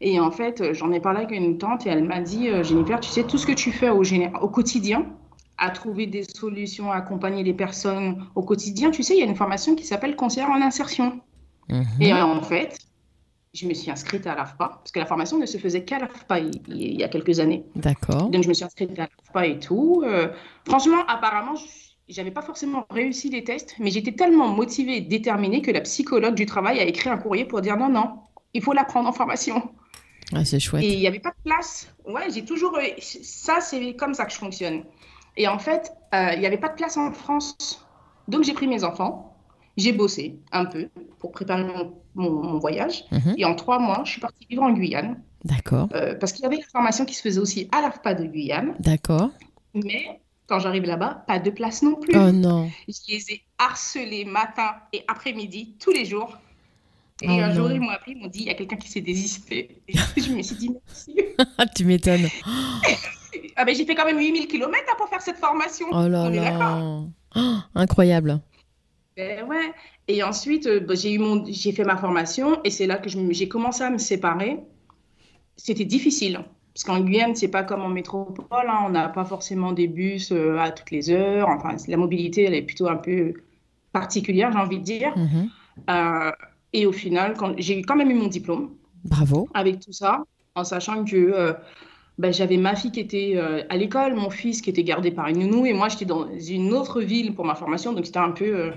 Et 0.00 0.20
en 0.20 0.30
fait, 0.30 0.60
euh, 0.60 0.74
j'en 0.74 0.92
ai 0.92 1.00
parlé 1.00 1.20
avec 1.24 1.32
une 1.32 1.58
tante 1.58 1.86
et 1.86 1.90
elle 1.90 2.04
m'a 2.04 2.20
dit, 2.20 2.48
euh, 2.48 2.62
Jennifer, 2.62 3.00
tu 3.00 3.10
sais, 3.10 3.24
tout 3.24 3.38
ce 3.38 3.46
que 3.46 3.52
tu 3.52 3.72
fais 3.72 3.90
au, 3.90 4.48
quotidien, 4.48 5.06
à 5.56 5.70
trouver 5.70 6.06
des 6.06 6.22
solutions, 6.22 6.92
à 6.92 6.96
accompagner 6.96 7.42
les 7.42 7.54
personnes 7.54 8.24
au 8.36 8.42
quotidien, 8.42 8.90
tu 8.90 9.02
sais, 9.02 9.14
il 9.14 9.20
y 9.20 9.22
a 9.22 9.26
une 9.26 9.34
formation 9.34 9.74
qui 9.74 9.84
s'appelle 9.84 10.14
conseillère 10.14 10.50
en 10.50 10.62
insertion. 10.62 11.20
Mhm. 11.68 11.84
Et 12.00 12.12
euh, 12.12 12.24
en 12.24 12.42
fait, 12.42 12.78
je 13.54 13.66
me 13.66 13.74
suis 13.74 13.90
inscrite 13.90 14.26
à 14.28 14.36
l'AFPA, 14.36 14.68
parce 14.68 14.92
que 14.92 15.00
la 15.00 15.06
formation 15.06 15.36
ne 15.38 15.46
se 15.46 15.58
faisait 15.58 15.84
qu'à 15.84 15.98
l'AFPA 15.98 16.38
il, 16.38 16.60
il 16.68 17.00
y 17.00 17.02
a 17.02 17.08
quelques 17.08 17.40
années. 17.40 17.64
D'accord. 17.74 18.30
Donc, 18.30 18.44
je 18.44 18.48
me 18.48 18.54
suis 18.54 18.64
inscrite 18.64 18.92
à 18.92 19.02
l'AFPA 19.02 19.46
et 19.46 19.58
tout. 19.58 20.02
Euh, 20.06 20.28
franchement, 20.64 21.04
apparemment, 21.08 21.54
je 22.08 22.16
n'avais 22.16 22.30
pas 22.30 22.42
forcément 22.42 22.86
réussi 22.90 23.30
les 23.30 23.42
tests, 23.42 23.74
mais 23.80 23.90
j'étais 23.90 24.12
tellement 24.12 24.48
motivée 24.48 24.98
et 24.98 25.00
déterminée 25.00 25.60
que 25.60 25.72
la 25.72 25.80
psychologue 25.80 26.34
du 26.34 26.46
travail 26.46 26.78
a 26.78 26.84
écrit 26.84 27.10
un 27.10 27.18
courrier 27.18 27.44
pour 27.44 27.60
dire 27.62 27.76
non, 27.76 27.88
non, 27.88 28.20
il 28.54 28.62
faut 28.62 28.72
la 28.72 28.84
prendre 28.84 29.08
en 29.08 29.12
formation. 29.12 29.70
Ah, 30.34 30.44
c'est 30.44 30.60
chouette. 30.60 30.82
Et 30.84 30.92
il 30.94 31.00
n'y 31.00 31.06
avait 31.06 31.20
pas 31.20 31.30
de 31.30 31.42
place. 31.44 31.88
Ouais, 32.06 32.30
j'ai 32.32 32.44
toujours. 32.44 32.76
Ça, 33.00 33.60
c'est 33.60 33.94
comme 33.96 34.14
ça 34.14 34.24
que 34.26 34.32
je 34.32 34.38
fonctionne. 34.38 34.84
Et 35.36 35.48
en 35.48 35.58
fait, 35.58 35.92
euh, 36.14 36.32
il 36.34 36.40
n'y 36.40 36.46
avait 36.46 36.58
pas 36.58 36.68
de 36.68 36.74
place 36.74 36.96
en 36.96 37.12
France. 37.12 37.86
Donc, 38.28 38.44
j'ai 38.44 38.52
pris 38.52 38.66
mes 38.66 38.84
enfants, 38.84 39.36
j'ai 39.76 39.92
bossé 39.92 40.38
un 40.52 40.64
peu 40.66 40.88
pour 41.18 41.32
préparer 41.32 41.64
mon, 41.64 41.94
mon- 42.14 42.42
mon 42.42 42.58
voyage. 42.58 43.04
Mhm. 43.10 43.34
Et 43.38 43.44
en 43.44 43.54
trois 43.54 43.78
mois, 43.78 44.02
je 44.04 44.10
suis 44.12 44.20
partie 44.20 44.46
vivre 44.50 44.62
en 44.64 44.72
Guyane. 44.72 45.22
D'accord. 45.44 45.88
euh, 45.94 46.16
parce 46.16 46.32
qu'il 46.32 46.42
y 46.42 46.46
avait 46.46 46.56
la 46.56 46.66
formation 46.72 47.04
qui 47.04 47.14
se 47.14 47.22
faisait 47.22 47.38
aussi 47.40 47.68
à 47.70 47.80
l'AFPA 47.80 48.14
de 48.14 48.24
Guyane. 48.24 48.74
D'accord. 48.80 49.30
Mais 49.72 50.20
quand 50.48 50.58
j'arrive 50.58 50.82
là-bas, 50.82 51.22
pas 51.28 51.38
de 51.38 51.50
place 51.50 51.82
non 51.82 51.94
plus. 51.94 52.16
Oh 52.18 52.32
non. 52.32 52.68
Je 52.88 52.98
les 53.08 53.22
ai 53.32 53.42
harcelés 53.56 54.24
matin 54.24 54.72
et 54.92 55.04
après-midi, 55.06 55.76
tous 55.78 55.92
les 55.92 56.04
jours. 56.04 56.36
Et 57.22 57.26
Oh 57.28 57.32
un 57.32 57.52
jour, 57.52 57.68
non. 57.68 57.74
ils 57.74 57.80
m'ont 57.80 57.88
appelé, 57.90 58.12
ils 58.16 58.22
m'ont 58.22 58.28
dit, 58.28 58.40
il 58.40 58.46
y 58.46 58.50
a 58.50 58.54
quelqu'un 58.54 58.76
qui 58.76 58.88
s'est 58.88 59.00
désisté. 59.00 59.82
Et 59.88 60.20
je 60.20 60.32
me 60.32 60.42
suis 60.42 60.56
dit, 60.56 60.70
merci. 60.70 61.14
Ah, 61.58 61.66
tu 61.66 61.84
m'étonnes. 61.84 62.28
Ah 63.56 63.64
ben, 63.64 63.74
j'ai 63.74 63.84
fait 63.84 63.94
quand 63.96 64.04
même 64.04 64.18
8000 64.18 64.46
km 64.46 64.96
pour 64.96 65.08
faire 65.08 65.20
cette 65.20 65.36
formation. 65.36 65.86
Oh 65.90 66.06
là 66.08 66.22
On 66.24 66.32
est 66.32 66.36
d'accord 66.40 66.60
là. 66.60 67.02
Oh, 67.36 67.56
incroyable. 67.74 68.40
Ben 69.16 69.44
ouais. 69.46 69.72
Et 70.06 70.22
ensuite, 70.22 70.66
euh, 70.66 70.80
bah, 70.80 70.94
j'ai 70.94 71.12
eu 71.12 71.18
mon, 71.18 71.44
j'ai 71.46 71.72
fait 71.72 71.84
ma 71.84 71.96
formation 71.96 72.60
et 72.64 72.70
c'est 72.70 72.86
là 72.86 72.96
que 72.98 73.08
je 73.10 73.18
me- 73.18 73.32
j'ai 73.32 73.48
commencé 73.48 73.82
à 73.82 73.90
me 73.90 73.98
séparer. 73.98 74.60
C'était 75.56 75.84
difficile. 75.84 76.40
Parce 76.72 76.84
qu'en 76.84 77.00
Guyane, 77.00 77.34
c'est 77.34 77.48
pas 77.48 77.64
comme 77.64 77.82
en 77.82 77.88
métropole, 77.88 78.46
hein, 78.68 78.84
on 78.86 78.90
n'a 78.90 79.08
pas 79.08 79.24
forcément 79.24 79.72
des 79.72 79.88
bus 79.88 80.30
euh, 80.32 80.56
à 80.58 80.70
toutes 80.70 80.92
les 80.92 81.10
heures. 81.10 81.48
Enfin, 81.48 81.76
la 81.88 81.96
mobilité, 81.96 82.44
elle 82.44 82.54
est 82.54 82.62
plutôt 82.62 82.88
un 82.88 82.96
peu 82.96 83.34
particulière, 83.92 84.52
j'ai 84.52 84.58
envie 84.58 84.78
de 84.78 84.84
dire. 84.84 85.16
Mhm. 85.16 85.50
Euh, 85.90 86.30
et 86.72 86.86
au 86.86 86.92
final, 86.92 87.34
j'ai 87.58 87.82
quand 87.82 87.96
même 87.96 88.10
eu 88.10 88.14
mon 88.14 88.26
diplôme 88.28 88.70
Bravo. 89.04 89.48
avec 89.54 89.80
tout 89.80 89.92
ça, 89.92 90.24
en 90.54 90.64
sachant 90.64 91.04
que 91.04 91.16
euh, 91.16 91.52
ben, 92.18 92.32
j'avais 92.32 92.56
ma 92.56 92.74
fille 92.76 92.90
qui 92.92 93.00
était 93.00 93.32
euh, 93.36 93.62
à 93.68 93.76
l'école, 93.76 94.14
mon 94.14 94.30
fils 94.30 94.60
qui 94.60 94.70
était 94.70 94.84
gardé 94.84 95.10
par 95.10 95.28
une 95.28 95.38
nounou, 95.38 95.66
et 95.66 95.72
moi 95.72 95.88
j'étais 95.88 96.04
dans 96.04 96.26
une 96.38 96.72
autre 96.72 97.00
ville 97.00 97.34
pour 97.34 97.44
ma 97.44 97.54
formation, 97.54 97.92
donc 97.92 98.06
c'était 98.06 98.18
un 98.18 98.32
peu 98.32 98.44
euh, 98.44 98.70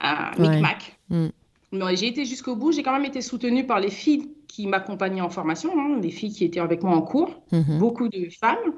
un 0.00 0.32
Ouais. 0.38 0.48
micmac. 0.48 0.98
Mm. 1.10 1.26
Mais 1.72 1.96
j'ai 1.96 2.06
été 2.08 2.24
jusqu'au 2.24 2.54
bout, 2.56 2.72
j'ai 2.72 2.82
quand 2.82 2.92
même 2.92 3.04
été 3.04 3.20
soutenue 3.20 3.66
par 3.66 3.80
les 3.80 3.90
filles 3.90 4.30
qui 4.46 4.66
m'accompagnaient 4.68 5.20
en 5.22 5.30
formation, 5.30 5.70
hein, 5.76 5.98
les 6.00 6.10
filles 6.10 6.32
qui 6.32 6.44
étaient 6.44 6.60
avec 6.60 6.82
moi 6.84 6.94
en 6.96 7.02
cours, 7.02 7.42
Mhm. 7.50 7.78
beaucoup 7.78 8.08
de 8.08 8.28
femmes. 8.40 8.74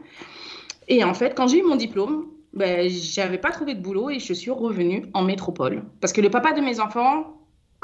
Et 0.89 1.05
en 1.05 1.13
fait, 1.13 1.35
quand 1.37 1.49
j'ai 1.49 1.59
eu 1.59 1.63
mon 1.63 1.77
diplôme, 1.77 2.27
ben, 2.55 2.89
j'avais 2.89 3.37
pas 3.37 3.51
trouvé 3.51 3.75
de 3.75 3.81
boulot 3.83 4.09
et 4.09 4.19
je 4.19 4.33
suis 4.33 4.51
revenue 4.51 5.05
en 5.13 5.23
métropole. 5.23 5.85
Parce 6.01 6.15
que 6.15 6.23
le 6.23 6.31
papa 6.31 6.53
de 6.55 6.63
mes 6.63 6.81
enfants, 6.81 7.35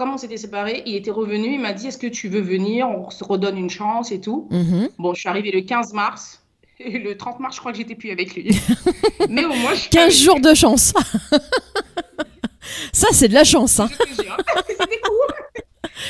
comme 0.02 0.14
on 0.14 0.18
s'était 0.18 0.36
séparés, 0.36 0.82
il 0.84 0.96
était 0.96 1.12
revenu, 1.12 1.54
il 1.54 1.60
m'a 1.60 1.72
dit 1.72 1.86
Est-ce 1.86 1.96
que 1.96 2.08
tu 2.08 2.28
veux 2.28 2.40
venir? 2.40 2.88
On 2.88 3.08
se 3.10 3.22
redonne 3.22 3.56
une 3.56 3.70
chance 3.70 4.10
et 4.10 4.20
tout. 4.20 4.48
Mhm. 4.50 4.88
Bon, 4.98 5.14
je 5.14 5.20
suis 5.20 5.28
arrivée 5.28 5.52
le 5.52 5.60
15 5.60 5.92
mars. 5.92 6.42
Et 6.80 6.98
le 6.98 7.16
30 7.16 7.38
mars, 7.38 7.54
je 7.54 7.60
crois 7.60 7.70
que 7.70 7.78
j'étais 7.78 7.94
plus 7.94 8.10
avec 8.10 8.34
lui. 8.34 8.50
Mais 9.28 9.44
au 9.44 9.52
moins, 9.54 9.74
je 9.74 9.82
suis 9.82 9.90
15 9.90 10.02
avec 10.02 10.16
jours 10.16 10.40
de 10.40 10.54
chance. 10.54 10.92
Ça, 12.92 13.06
c'est 13.12 13.28
de 13.28 13.34
la 13.34 13.44
chance. 13.44 13.78
hein. 13.78 13.88
C'était 14.66 14.98
court. 14.98 15.34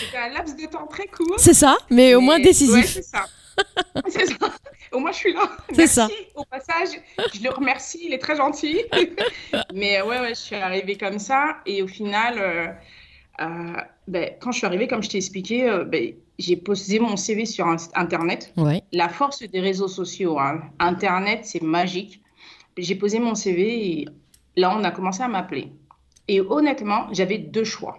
C'était 0.00 0.16
un 0.16 0.28
laps 0.30 0.56
de 0.56 0.66
temps 0.70 0.86
très 0.86 1.06
court. 1.06 1.34
C'est 1.36 1.52
ça, 1.54 1.76
mais 1.90 2.14
au 2.14 2.22
moins 2.22 2.38
décisif. 2.38 2.74
Ouais, 2.74 2.86
c'est 2.86 3.02
ça. 3.02 3.26
Au 4.90 5.00
moins, 5.00 5.12
je 5.12 5.16
suis 5.18 5.32
là. 5.34 5.50
C'est 5.74 5.86
ça. 5.86 6.08
Au 6.34 6.44
passage, 6.44 6.98
je 7.34 7.42
le 7.42 7.50
remercie. 7.50 8.00
Il 8.04 8.14
est 8.14 8.18
très 8.18 8.36
gentil. 8.36 8.80
Mais 9.74 10.00
ouais, 10.00 10.20
ouais, 10.20 10.30
je 10.30 10.40
suis 10.40 10.56
arrivée 10.56 10.96
comme 10.96 11.18
ça. 11.18 11.56
Et 11.66 11.82
au 11.82 11.86
final, 11.86 12.38
euh, 12.38 12.66
ben, 14.08 14.30
quand 14.40 14.52
je 14.52 14.58
suis 14.58 14.66
arrivée, 14.66 14.88
comme 14.88 15.02
je 15.02 15.08
t'ai 15.10 15.18
expliqué, 15.18 15.68
euh, 15.68 15.84
ben, 15.84 16.12
j'ai 16.38 16.56
posé 16.56 16.98
mon 16.98 17.16
CV 17.16 17.46
sur 17.46 17.66
Internet. 17.94 18.52
Ouais. 18.56 18.82
La 18.92 19.08
force 19.08 19.42
des 19.42 19.60
réseaux 19.60 19.88
sociaux, 19.88 20.38
hein. 20.38 20.60
Internet, 20.78 21.40
c'est 21.44 21.62
magique. 21.62 22.20
J'ai 22.78 22.94
posé 22.94 23.18
mon 23.20 23.34
CV 23.34 24.00
et 24.00 24.08
là, 24.56 24.74
on 24.76 24.82
a 24.84 24.90
commencé 24.90 25.22
à 25.22 25.28
m'appeler. 25.28 25.72
Et 26.28 26.40
honnêtement, 26.40 27.06
j'avais 27.12 27.38
deux 27.38 27.64
choix. 27.64 27.98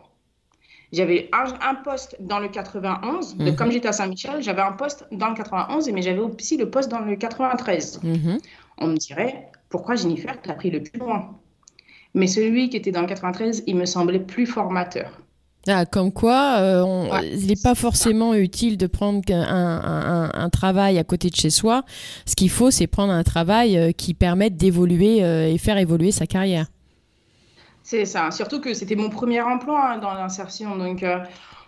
J'avais 0.92 1.30
un, 1.34 1.46
un 1.68 1.76
poste 1.76 2.16
dans 2.20 2.40
le 2.40 2.50
91, 2.50 3.36
donc 3.38 3.48
Mhm. 3.48 3.56
comme 3.56 3.72
j'étais 3.72 3.88
à 3.88 3.94
Saint-Michel, 3.94 4.44
j'avais 4.44 4.62
un 4.62 4.74
poste 4.74 5.08
dans 5.12 5.30
le 5.30 5.36
91, 5.36 5.90
mais 5.92 6.02
j'avais 6.04 6.20
aussi 6.20 6.56
le 6.58 6.70
poste 6.70 6.90
dans 6.92 7.00
le 7.00 7.16
93. 7.16 8.00
Mhm. 8.04 8.38
On 8.78 8.88
me 8.88 8.98
dirait, 8.98 9.48
pourquoi 9.70 9.96
Jennifer, 9.96 10.40
tu 10.42 10.50
as 10.52 10.54
pris 10.54 10.70
le 10.70 10.84
plus 10.84 11.00
loin? 11.00 11.36
Mais 12.14 12.28
celui 12.28 12.70
qui 12.70 12.78
était 12.78 12.92
dans 12.92 13.02
le 13.02 13.08
93, 13.08 13.64
il 13.66 13.76
me 13.76 13.86
semblait 13.86 14.20
plus 14.20 14.46
formateur. 14.46 15.20
Ah, 15.68 15.86
comme 15.86 16.12
quoi, 16.12 16.58
euh, 16.60 17.06
il 17.24 17.48
n'est 17.48 17.62
pas 17.62 17.74
forcément 17.74 18.34
utile 18.34 18.78
de 18.78 18.86
prendre 18.86 19.22
un, 19.32 20.50
travail 20.50 20.98
à 20.98 21.06
côté 21.06 21.30
de 21.30 21.36
chez 21.36 21.50
soi. 21.50 21.84
Ce 22.26 22.36
qu'il 22.36 22.50
faut, 22.50 22.70
c'est 22.70 22.88
prendre 22.88 23.14
un 23.14 23.24
travail 23.24 23.78
euh, 23.78 23.92
qui 23.92 24.14
permette 24.14 24.58
d'évoluer 24.58 25.24
euh, 25.24 25.48
et 25.48 25.58
faire 25.58 25.78
évoluer 25.78 26.12
sa 26.12 26.28
carrière. 26.28 26.68
C'est 27.82 28.04
ça. 28.06 28.30
Surtout 28.32 28.60
que 28.60 28.74
c'était 28.74 28.96
mon 28.96 29.10
premier 29.10 29.42
emploi 29.42 29.94
hein, 29.94 29.98
dans 30.00 30.14
l'insertion. 30.14 30.76
Donc, 30.76 31.06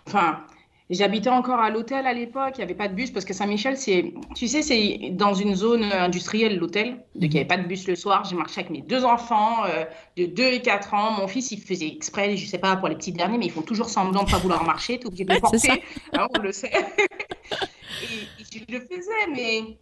enfin, 0.06 0.40
J'habitais 0.88 1.30
encore 1.30 1.58
à 1.58 1.68
l'hôtel 1.68 2.06
à 2.06 2.12
l'époque, 2.12 2.52
il 2.54 2.58
n'y 2.58 2.64
avait 2.64 2.74
pas 2.74 2.86
de 2.86 2.94
bus 2.94 3.10
parce 3.10 3.24
que 3.24 3.34
Saint-Michel, 3.34 3.76
c'est, 3.76 4.14
tu 4.36 4.46
sais, 4.46 4.62
c'est 4.62 5.10
dans 5.10 5.34
une 5.34 5.56
zone 5.56 5.82
industrielle, 5.82 6.58
l'hôtel. 6.58 6.90
Donc, 7.16 7.24
il 7.24 7.30
n'y 7.30 7.38
avait 7.38 7.44
pas 7.44 7.56
de 7.56 7.66
bus 7.66 7.88
le 7.88 7.96
soir. 7.96 8.24
J'ai 8.24 8.36
marché 8.36 8.60
avec 8.60 8.70
mes 8.70 8.82
deux 8.82 9.04
enfants 9.04 9.64
euh, 9.64 9.84
de 10.16 10.26
2 10.26 10.44
et 10.44 10.62
4 10.62 10.94
ans. 10.94 11.10
Mon 11.10 11.26
fils, 11.26 11.50
il 11.50 11.60
faisait 11.60 11.88
exprès, 11.88 12.36
je 12.36 12.44
ne 12.44 12.48
sais 12.48 12.58
pas 12.58 12.76
pour 12.76 12.86
les 12.86 12.94
petits 12.94 13.10
derniers, 13.10 13.36
mais 13.36 13.46
ils 13.46 13.52
font 13.52 13.62
toujours 13.62 13.88
semblant 13.88 14.22
de 14.22 14.28
ne 14.28 14.30
pas 14.30 14.38
vouloir 14.38 14.62
marcher. 14.62 15.00
Tu 15.00 15.08
obligé 15.08 15.24
de 15.24 15.34
le 15.34 15.40
porter. 15.40 15.82
Hein, 16.12 16.28
on 16.38 16.40
le 16.40 16.52
sait. 16.52 16.70
et, 16.70 18.44
je 18.52 18.72
le 18.72 18.78
faisais, 18.78 19.26
mais 19.34 19.78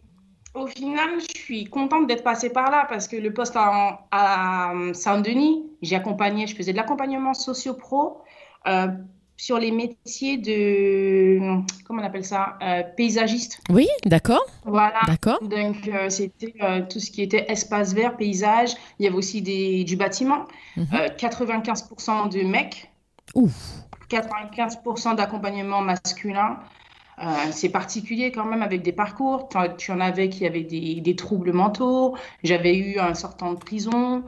au 0.55 0.65
final, 0.65 1.19
je 1.19 1.39
suis 1.39 1.65
contente 1.65 2.07
d'être 2.07 2.23
passée 2.23 2.49
par 2.49 2.71
là 2.71 2.87
parce 2.89 3.07
que 3.07 3.15
le 3.15 3.31
poste 3.31 3.55
à, 3.55 4.73
Saint-Denis, 4.93 5.69
j'ai 5.83 5.97
accompagné, 5.97 6.47
je 6.47 6.55
faisais 6.55 6.71
de 6.71 6.77
l'accompagnement 6.77 7.35
socio-pro. 7.35 8.23
Euh, 8.67 8.87
sur 9.37 9.59
les 9.59 9.71
métiers 9.71 10.37
de, 10.37 11.39
comment 11.83 12.01
on 12.01 12.05
appelle 12.05 12.25
ça, 12.25 12.57
euh, 12.61 12.83
paysagiste. 12.95 13.59
Oui, 13.69 13.87
d'accord. 14.05 14.45
Voilà. 14.63 14.99
D'accord. 15.07 15.39
Donc, 15.41 15.87
euh, 15.87 16.09
c'était 16.09 16.53
euh, 16.61 16.81
tout 16.89 16.99
ce 16.99 17.11
qui 17.11 17.21
était 17.21 17.45
espace 17.49 17.93
vert, 17.93 18.15
paysage. 18.15 18.71
Il 18.99 19.05
y 19.05 19.07
avait 19.07 19.17
aussi 19.17 19.41
des, 19.41 19.83
du 19.83 19.97
bâtiment. 19.97 20.45
95% 20.77 22.23
mhm. 22.23 22.29
de 22.29 22.47
mecs. 22.47 22.91
Ouf. 23.33 23.53
95% 24.09 25.15
d'accompagnement 25.15 25.81
masculin. 25.81 26.59
c'est 27.51 27.69
particulier 27.69 28.31
quand 28.31 28.45
même 28.45 28.61
avec 28.61 28.83
des 28.83 28.91
parcours. 28.91 29.49
Tu 29.77 29.91
en 29.91 29.99
avais 29.99 30.29
qui 30.29 30.45
avaient 30.45 30.63
des, 30.63 31.01
des 31.01 31.15
troubles 31.15 31.51
mentaux. 31.51 32.15
J'avais 32.43 32.77
eu 32.77 32.99
un 32.99 33.15
sortant 33.15 33.53
de 33.53 33.57
prison. 33.57 34.23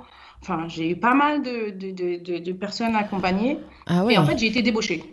Enfin, 0.50 0.66
j'ai 0.70 0.92
eu 0.92 0.96
pas 0.96 1.14
mal 1.14 1.42
de, 1.44 1.72
de, 1.72 2.40
de, 2.40 2.52
personnes 2.54 2.96
accompagnées. 2.96 3.60
Ah 3.86 4.06
ouais. 4.06 4.14
Et 4.14 4.18
en 4.18 4.26
fait, 4.26 4.38
j'ai 4.38 4.48
été 4.48 4.62
débauchée. 4.62 5.04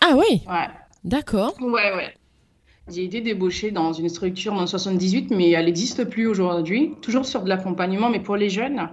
Ah 0.00 0.14
oui 0.16 0.42
Ouais. 0.48 0.68
D'accord. 1.02 1.54
Ouais, 1.60 1.92
ouais. 1.96 2.14
J'ai 2.88 3.02
été 3.02 3.20
débauchée 3.20 3.72
dans 3.72 3.92
une 3.92 4.08
structure 4.08 4.54
dans 4.54 4.60
le 4.60 4.66
78, 4.68 5.30
mais 5.30 5.50
elle 5.50 5.64
n'existe 5.64 6.04
plus 6.04 6.28
aujourd'hui. 6.28 6.94
Toujours 7.02 7.26
sur 7.26 7.42
de 7.42 7.48
l'accompagnement, 7.48 8.08
mais 8.08 8.20
pour 8.20 8.36
les 8.36 8.50
jeunes. 8.50 8.88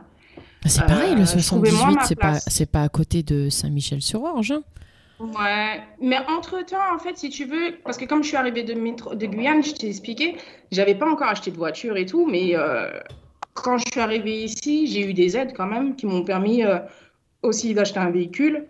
Ah, 0.66 0.70
c'est 0.70 0.88
pareil, 0.88 1.14
le 1.16 1.26
78, 1.26 1.72
euh, 1.72 2.02
c'est 2.04 2.16
pas, 2.16 2.34
c'est 2.40 2.72
pas 2.72 2.82
à 2.82 2.90
côté 2.90 3.22
de 3.22 3.50
Saint-Michel-sur-Orge. 3.50 4.52
Hein. 4.52 4.64
Ouais, 5.20 5.82
mais 6.02 6.18
entre-temps, 6.28 6.96
en 6.96 6.98
fait, 6.98 7.16
si 7.16 7.30
tu 7.30 7.46
veux, 7.46 7.76
parce 7.84 7.98
que 7.98 8.06
comme 8.06 8.24
je 8.24 8.30
suis 8.30 8.38
arrivée 8.38 8.64
de, 8.64 8.74
de 8.74 9.26
Guyane, 9.28 9.64
je 9.64 9.74
t'ai 9.74 9.90
expliqué, 9.90 10.38
j'avais 10.72 10.96
pas 10.96 11.08
encore 11.08 11.28
acheté 11.28 11.52
de 11.52 11.58
voiture 11.58 11.98
et 11.98 12.06
tout, 12.06 12.26
mais 12.26 12.56
euh, 12.56 12.90
quand 13.62 13.78
je 13.78 13.86
suis 13.92 14.00
arrivée 14.00 14.44
ici, 14.44 14.88
j'ai 14.88 15.02
eu 15.02 15.14
des 15.14 15.38
aides 15.38 15.54
quand 15.56 15.68
même 15.68 15.96
qui 15.96 16.06
m'ont 16.06 16.24
permis 16.24 16.64
euh, 16.64 16.80
aussi 17.42 17.74
d'acheter 17.74 18.00
un 18.00 18.12
véhicule. 18.12 18.68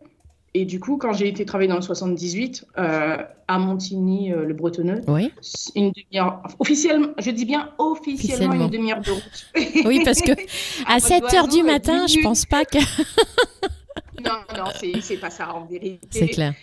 Et 0.56 0.66
du 0.66 0.80
coup, 0.80 0.98
quand 0.98 1.14
j'ai 1.14 1.28
été 1.28 1.46
travailler 1.46 1.70
dans 1.70 1.76
le 1.76 1.82
78 1.82 2.66
euh, 2.78 3.18
à 3.48 3.60
Montigny, 3.60 4.34
euh, 4.34 4.46
le 4.46 4.54
Bretonneux, 4.56 5.02
oui. 5.08 5.32
une 5.76 5.92
demi-heure, 5.92 6.42
officiellement, 6.58 7.10
je 7.20 7.30
dis 7.30 7.46
bien 7.46 7.72
officiellement, 7.78 8.66
une 8.66 8.70
demi-heure 8.70 9.02
de 9.02 9.12
route. 9.12 9.46
oui, 9.86 10.02
parce 10.04 10.22
que 10.22 10.32
à, 10.88 11.00
7 11.00 11.24
h 11.24 11.52
du 11.52 11.64
matin, 11.64 12.08
je 12.08 12.22
pense 12.22 12.46
pas 12.46 12.66
que. 12.66 12.80
non, 14.24 14.40
non, 14.58 14.66
c'est 15.02 15.18
pas 15.18 15.30
ça 15.30 15.54
en 15.54 15.66
vérité. 15.66 16.08
C'est 16.10 16.28
clair. 16.30 16.54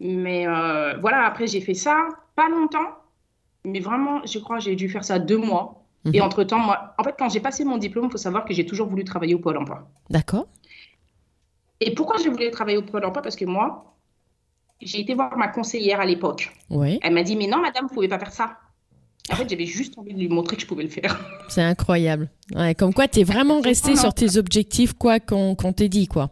mais 0.00 0.44
voilà, 1.00 1.24
après 1.24 1.46
j'ai 1.46 1.62
fait 1.62 1.74
ça, 1.74 2.08
pas 2.36 2.50
longtemps, 2.50 2.98
mais 3.64 3.80
vraiment, 3.80 4.20
je 4.26 4.38
crois 4.38 4.58
j'ai 4.58 4.76
dû 4.76 4.90
faire 4.90 5.04
ça 5.04 5.18
deux 5.18 5.38
mois. 5.38 5.83
Et 6.12 6.18
mhm. 6.18 6.26
entre-temps, 6.26 6.58
moi, 6.58 6.94
en 6.98 7.04
fait, 7.04 7.14
quand 7.18 7.28
j'ai 7.30 7.40
passé 7.40 7.64
mon 7.64 7.78
diplôme, 7.78 8.06
il 8.06 8.10
faut 8.10 8.18
savoir 8.18 8.44
que 8.44 8.52
j'ai 8.52 8.66
toujours 8.66 8.88
voulu 8.88 9.04
travailler 9.04 9.34
au 9.34 9.38
Pôle 9.38 9.56
emploi. 9.56 9.88
D'accord. 10.10 10.46
Et 11.80 11.94
pourquoi 11.94 12.16
j'ai 12.22 12.28
voulu 12.28 12.50
travailler 12.50 12.76
au 12.76 12.82
Pôle 12.82 13.04
emploi? 13.04 13.22
Parce 13.22 13.36
que 13.36 13.44
moi, 13.44 13.96
j'ai 14.80 15.00
été 15.00 15.14
voir 15.14 15.36
ma 15.36 15.48
conseillère 15.48 16.00
à 16.00 16.04
l'époque. 16.04 16.52
Oui. 16.70 16.98
Elle 17.02 17.14
m'a 17.14 17.22
dit, 17.22 17.36
mais 17.36 17.46
non, 17.46 17.58
madame, 17.58 17.84
vous 17.84 17.90
ne 17.90 17.94
pouvez 17.94 18.08
pas 18.08 18.18
faire 18.18 18.32
ça. 18.32 18.56
En 19.32 19.36
fait, 19.36 19.48
j'avais 19.48 19.64
juste 19.64 19.96
envie 19.98 20.12
de 20.12 20.18
lui 20.18 20.28
montrer 20.28 20.56
que 20.56 20.62
je 20.62 20.66
pouvais 20.66 20.82
le 20.82 20.90
faire. 20.90 21.18
C'est 21.48 21.62
incroyable. 21.62 22.28
Ouais, 22.54 22.74
comme 22.74 22.92
quoi, 22.92 23.08
tu 23.08 23.20
es 23.20 23.24
vraiment 23.24 23.62
resté 23.62 23.96
sur 23.96 24.12
tes 24.12 24.36
objectifs, 24.36 24.92
quoi 24.92 25.18
qu'on 25.18 25.54
t'ait 25.54 25.88
dit, 25.88 26.06
quoi. 26.06 26.30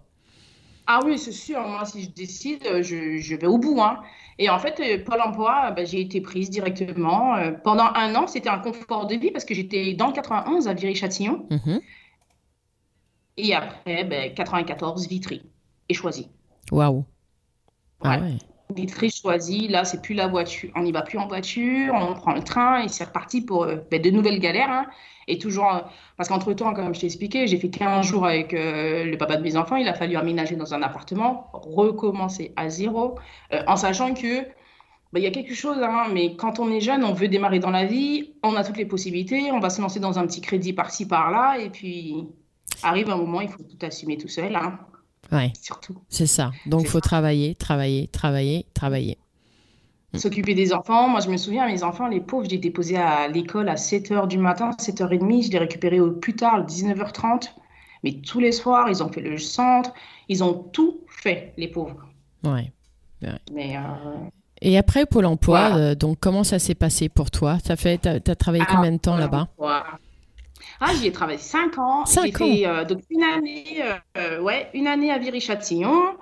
Ah 0.94 1.00
oui, 1.07 1.18
c'est 1.18 1.33
sûr. 1.33 1.66
Moi, 1.66 1.87
si 1.87 2.02
je 2.02 2.11
décide, 2.11 2.83
je, 2.83 3.16
je 3.16 3.35
vais 3.35 3.46
au 3.46 3.57
bout. 3.57 3.81
Hein. 3.81 4.02
Et 4.38 4.50
en 4.50 4.59
fait, 4.59 4.78
euh, 4.78 5.02
Pôle 5.02 5.22
emploi, 5.22 5.70
bah, 5.70 5.87
j'ai 5.87 6.02
été 6.02 6.20
prise 6.20 6.50
directement. 6.50 7.35
Euh, 7.37 7.52
pendant 7.52 7.87
un 7.94 8.14
an, 8.14 8.26
c'était 8.26 8.50
un 8.50 8.59
confort 8.59 9.07
de 9.07 9.14
vie 9.14 9.31
parce 9.31 9.46
que 9.46 9.55
j'étais 9.55 9.94
dans 9.94 10.09
le 10.09 10.12
91 10.12 10.68
à 10.68 10.74
Viry-Châtillon. 10.74 11.46
Mhm. 11.48 11.81
Et 13.38 13.55
après, 13.55 14.05
ben, 14.05 14.35
94, 14.35 15.09
Vitry. 15.09 15.40
Et 15.88 15.94
choisi. 15.94 16.28
Waouh. 16.70 17.07
Ah 18.05 18.18
ouais. 18.18 18.37
Vitry 18.70 19.11
choisi. 19.11 19.68
Là, 19.68 19.85
c'est 19.85 20.03
plus 20.03 20.14
la 20.14 20.27
voiture. 20.27 20.70
On 20.75 20.83
n'y 20.83 20.92
va 20.92 21.03
plus 21.03 21.18
en 21.18 21.27
voiture. 21.27 21.94
On 21.94 22.14
prend 22.14 22.33
le 22.35 22.42
train 22.42 22.83
et 22.83 22.88
c'est 22.88 23.05
reparti 23.05 23.42
pour 23.42 23.64
euh, 23.64 23.77
ben, 23.90 24.01
de 24.01 24.11
nouvelles 24.11 24.40
galères. 24.40 24.70
Hein. 24.70 24.87
Et 25.29 25.38
toujours, 25.38 25.75
euh, 25.75 25.81
parce 26.16 26.29
qu'entre-temps, 26.29 26.75
comme 26.75 26.94
je 26.94 27.01
t'ai 27.01 27.07
expliqué, 27.07 27.46
j'ai 27.46 27.59
fait 27.59 27.70
15 27.70 28.07
jours 28.07 28.27
avec 28.27 28.55
euh, 28.55 29.05
le 29.05 29.16
papa 29.16 29.37
de 29.37 29.42
mes 29.42 29.57
enfants. 29.57 29.77
Il 29.77 29.88
a 29.88 29.94
fallu 29.94 30.16
aménager 30.16 30.57
dans 30.57 30.75
un 30.75 30.83
appartement, 30.83 31.51
recommencer 31.53 32.53
à 32.57 32.68
zéro, 32.68 33.18
en 33.66 33.77
sachant 33.77 34.14
que 34.14 34.42
bah, 35.12 35.20
il 35.20 35.25
y 35.25 35.27
a 35.27 35.31
quelque 35.31 35.55
chose, 35.55 35.79
hein, 35.83 36.07
mais 36.12 36.37
quand 36.37 36.59
on 36.59 36.72
est 36.72 36.81
jeune, 36.81 37.05
on 37.05 37.12
veut 37.12 37.29
démarrer 37.29 37.59
dans 37.59 37.70
la 37.70 37.85
vie, 37.85 38.33
on 38.42 38.57
a 38.57 38.64
toutes 38.64 38.79
les 38.79 38.87
possibilités, 38.87 39.53
on 39.53 39.61
va 39.61 39.68
se 39.68 39.83
lancer 39.83 40.01
dans 40.01 40.18
un 40.18 40.27
petit 40.27 40.40
crédit 40.40 40.72
par-ci, 40.72 41.07
par-là, 41.07 41.59
et 41.59 41.68
puis 41.68 42.29
arrive 42.83 43.11
un 43.11 43.16
moment, 43.16 43.42
il 43.42 43.48
faut 43.48 43.62
tout 43.62 43.87
assumer 43.87 44.16
tout 44.16 44.29
seul. 44.29 44.57
Hein. 44.57 44.79
Ouais. 45.33 45.53
Surtout. 45.61 45.97
C'est 46.09 46.27
ça. 46.27 46.53
Donc, 46.66 46.83
il 46.83 46.88
faut 46.88 47.01
travailler, 47.01 47.55
travailler, 47.55 48.07
travailler, 48.09 48.66
travailler. 48.75 49.18
Mm. 50.12 50.18
s'occuper 50.18 50.55
des 50.55 50.73
enfants. 50.73 51.09
Moi, 51.09 51.21
je 51.21 51.31
me 51.31 51.37
souviens, 51.37 51.66
mes 51.66 51.83
enfants, 51.83 52.07
les 52.07 52.21
pauvres, 52.21 52.45
je 52.45 52.51
les 52.51 52.59
déposais 52.59 52.97
à 52.97 53.29
l'école 53.29 53.68
à 53.68 53.77
7h 53.77 54.29
du 54.29 54.38
matin, 54.38 54.71
7h30. 54.79 55.47
Je 55.47 55.51
les 55.51 55.59
récupérais 55.59 56.01
au 56.01 56.12
plus 56.12 56.35
tard, 56.35 56.55
à 56.55 56.61
19h30. 56.62 57.49
Mais 58.05 58.12
tous 58.12 58.40
les 58.40 58.53
soirs, 58.53 58.88
ils 58.90 59.03
ont 59.03 59.09
fait 59.09 59.21
le 59.21 59.38
centre. 59.38 59.92
Ils 60.29 60.45
ont 60.45 60.55
tout 60.55 61.01
fait, 61.09 61.55
les 61.57 61.68
pauvres. 61.68 62.07
Ouais. 62.45 62.73
Mais, 63.53 63.77
euh, 63.77 63.81
Et 64.61 64.77
après 64.77 65.07
Pôle 65.07 65.27
emploi, 65.27 65.77
euh, 65.77 65.95
donc 65.95 66.18
comment 66.21 66.42
ça 66.42 66.59
s'est 66.59 66.75
passé 66.75 67.09
pour 67.09 67.31
toi? 67.31 67.59
Tu 67.64 67.71
as, 67.71 67.77
as, 67.77 68.35
travaillé 68.35 68.64
combien 68.68 68.92
de 68.92 68.99
temps 68.99 69.16
là-bas? 69.16 69.49
Ah, 70.80 70.92
j'y 70.94 71.06
ai 71.06 71.12
travaillé 71.12 71.38
5 71.38 71.78
ans. 71.78 72.06
5 72.06 72.40
ans. 72.40 72.46
Euh, 72.48 72.85
donc 72.85 73.00
une 73.11 73.22
année, 73.22 73.82
ouais, 74.40 74.68
une 74.74 74.87
année 74.87 75.11
à 75.11 75.18
Viry-Châtillon, 75.18 76.16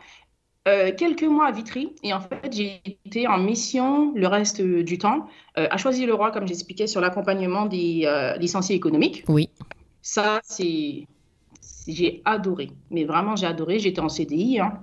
euh, 0.68 0.92
quelques 0.94 1.22
mois 1.22 1.46
à 1.46 1.52
Vitry 1.52 1.94
et 2.02 2.12
en 2.12 2.20
fait 2.20 2.52
j'ai 2.52 2.82
été 3.06 3.26
en 3.26 3.38
mission 3.38 4.12
le 4.14 4.26
reste 4.26 4.60
du 4.60 4.98
temps 4.98 5.26
euh, 5.56 5.66
à 5.70 5.78
choisir 5.78 6.06
le 6.06 6.12
roi 6.12 6.32
comme 6.32 6.46
j'expliquais 6.46 6.86
sur 6.86 7.00
l'accompagnement 7.00 7.64
des 7.64 8.02
euh, 8.04 8.36
licenciés 8.36 8.76
économiques. 8.76 9.24
Oui. 9.26 9.48
Ça 10.02 10.40
c'est 10.44 11.06
j'ai 11.88 12.20
adoré, 12.26 12.72
mais 12.90 13.04
vraiment 13.04 13.36
j'ai 13.36 13.46
adoré. 13.46 13.78
J'étais 13.78 14.02
en 14.02 14.10
CDI. 14.10 14.60
Hein. 14.60 14.80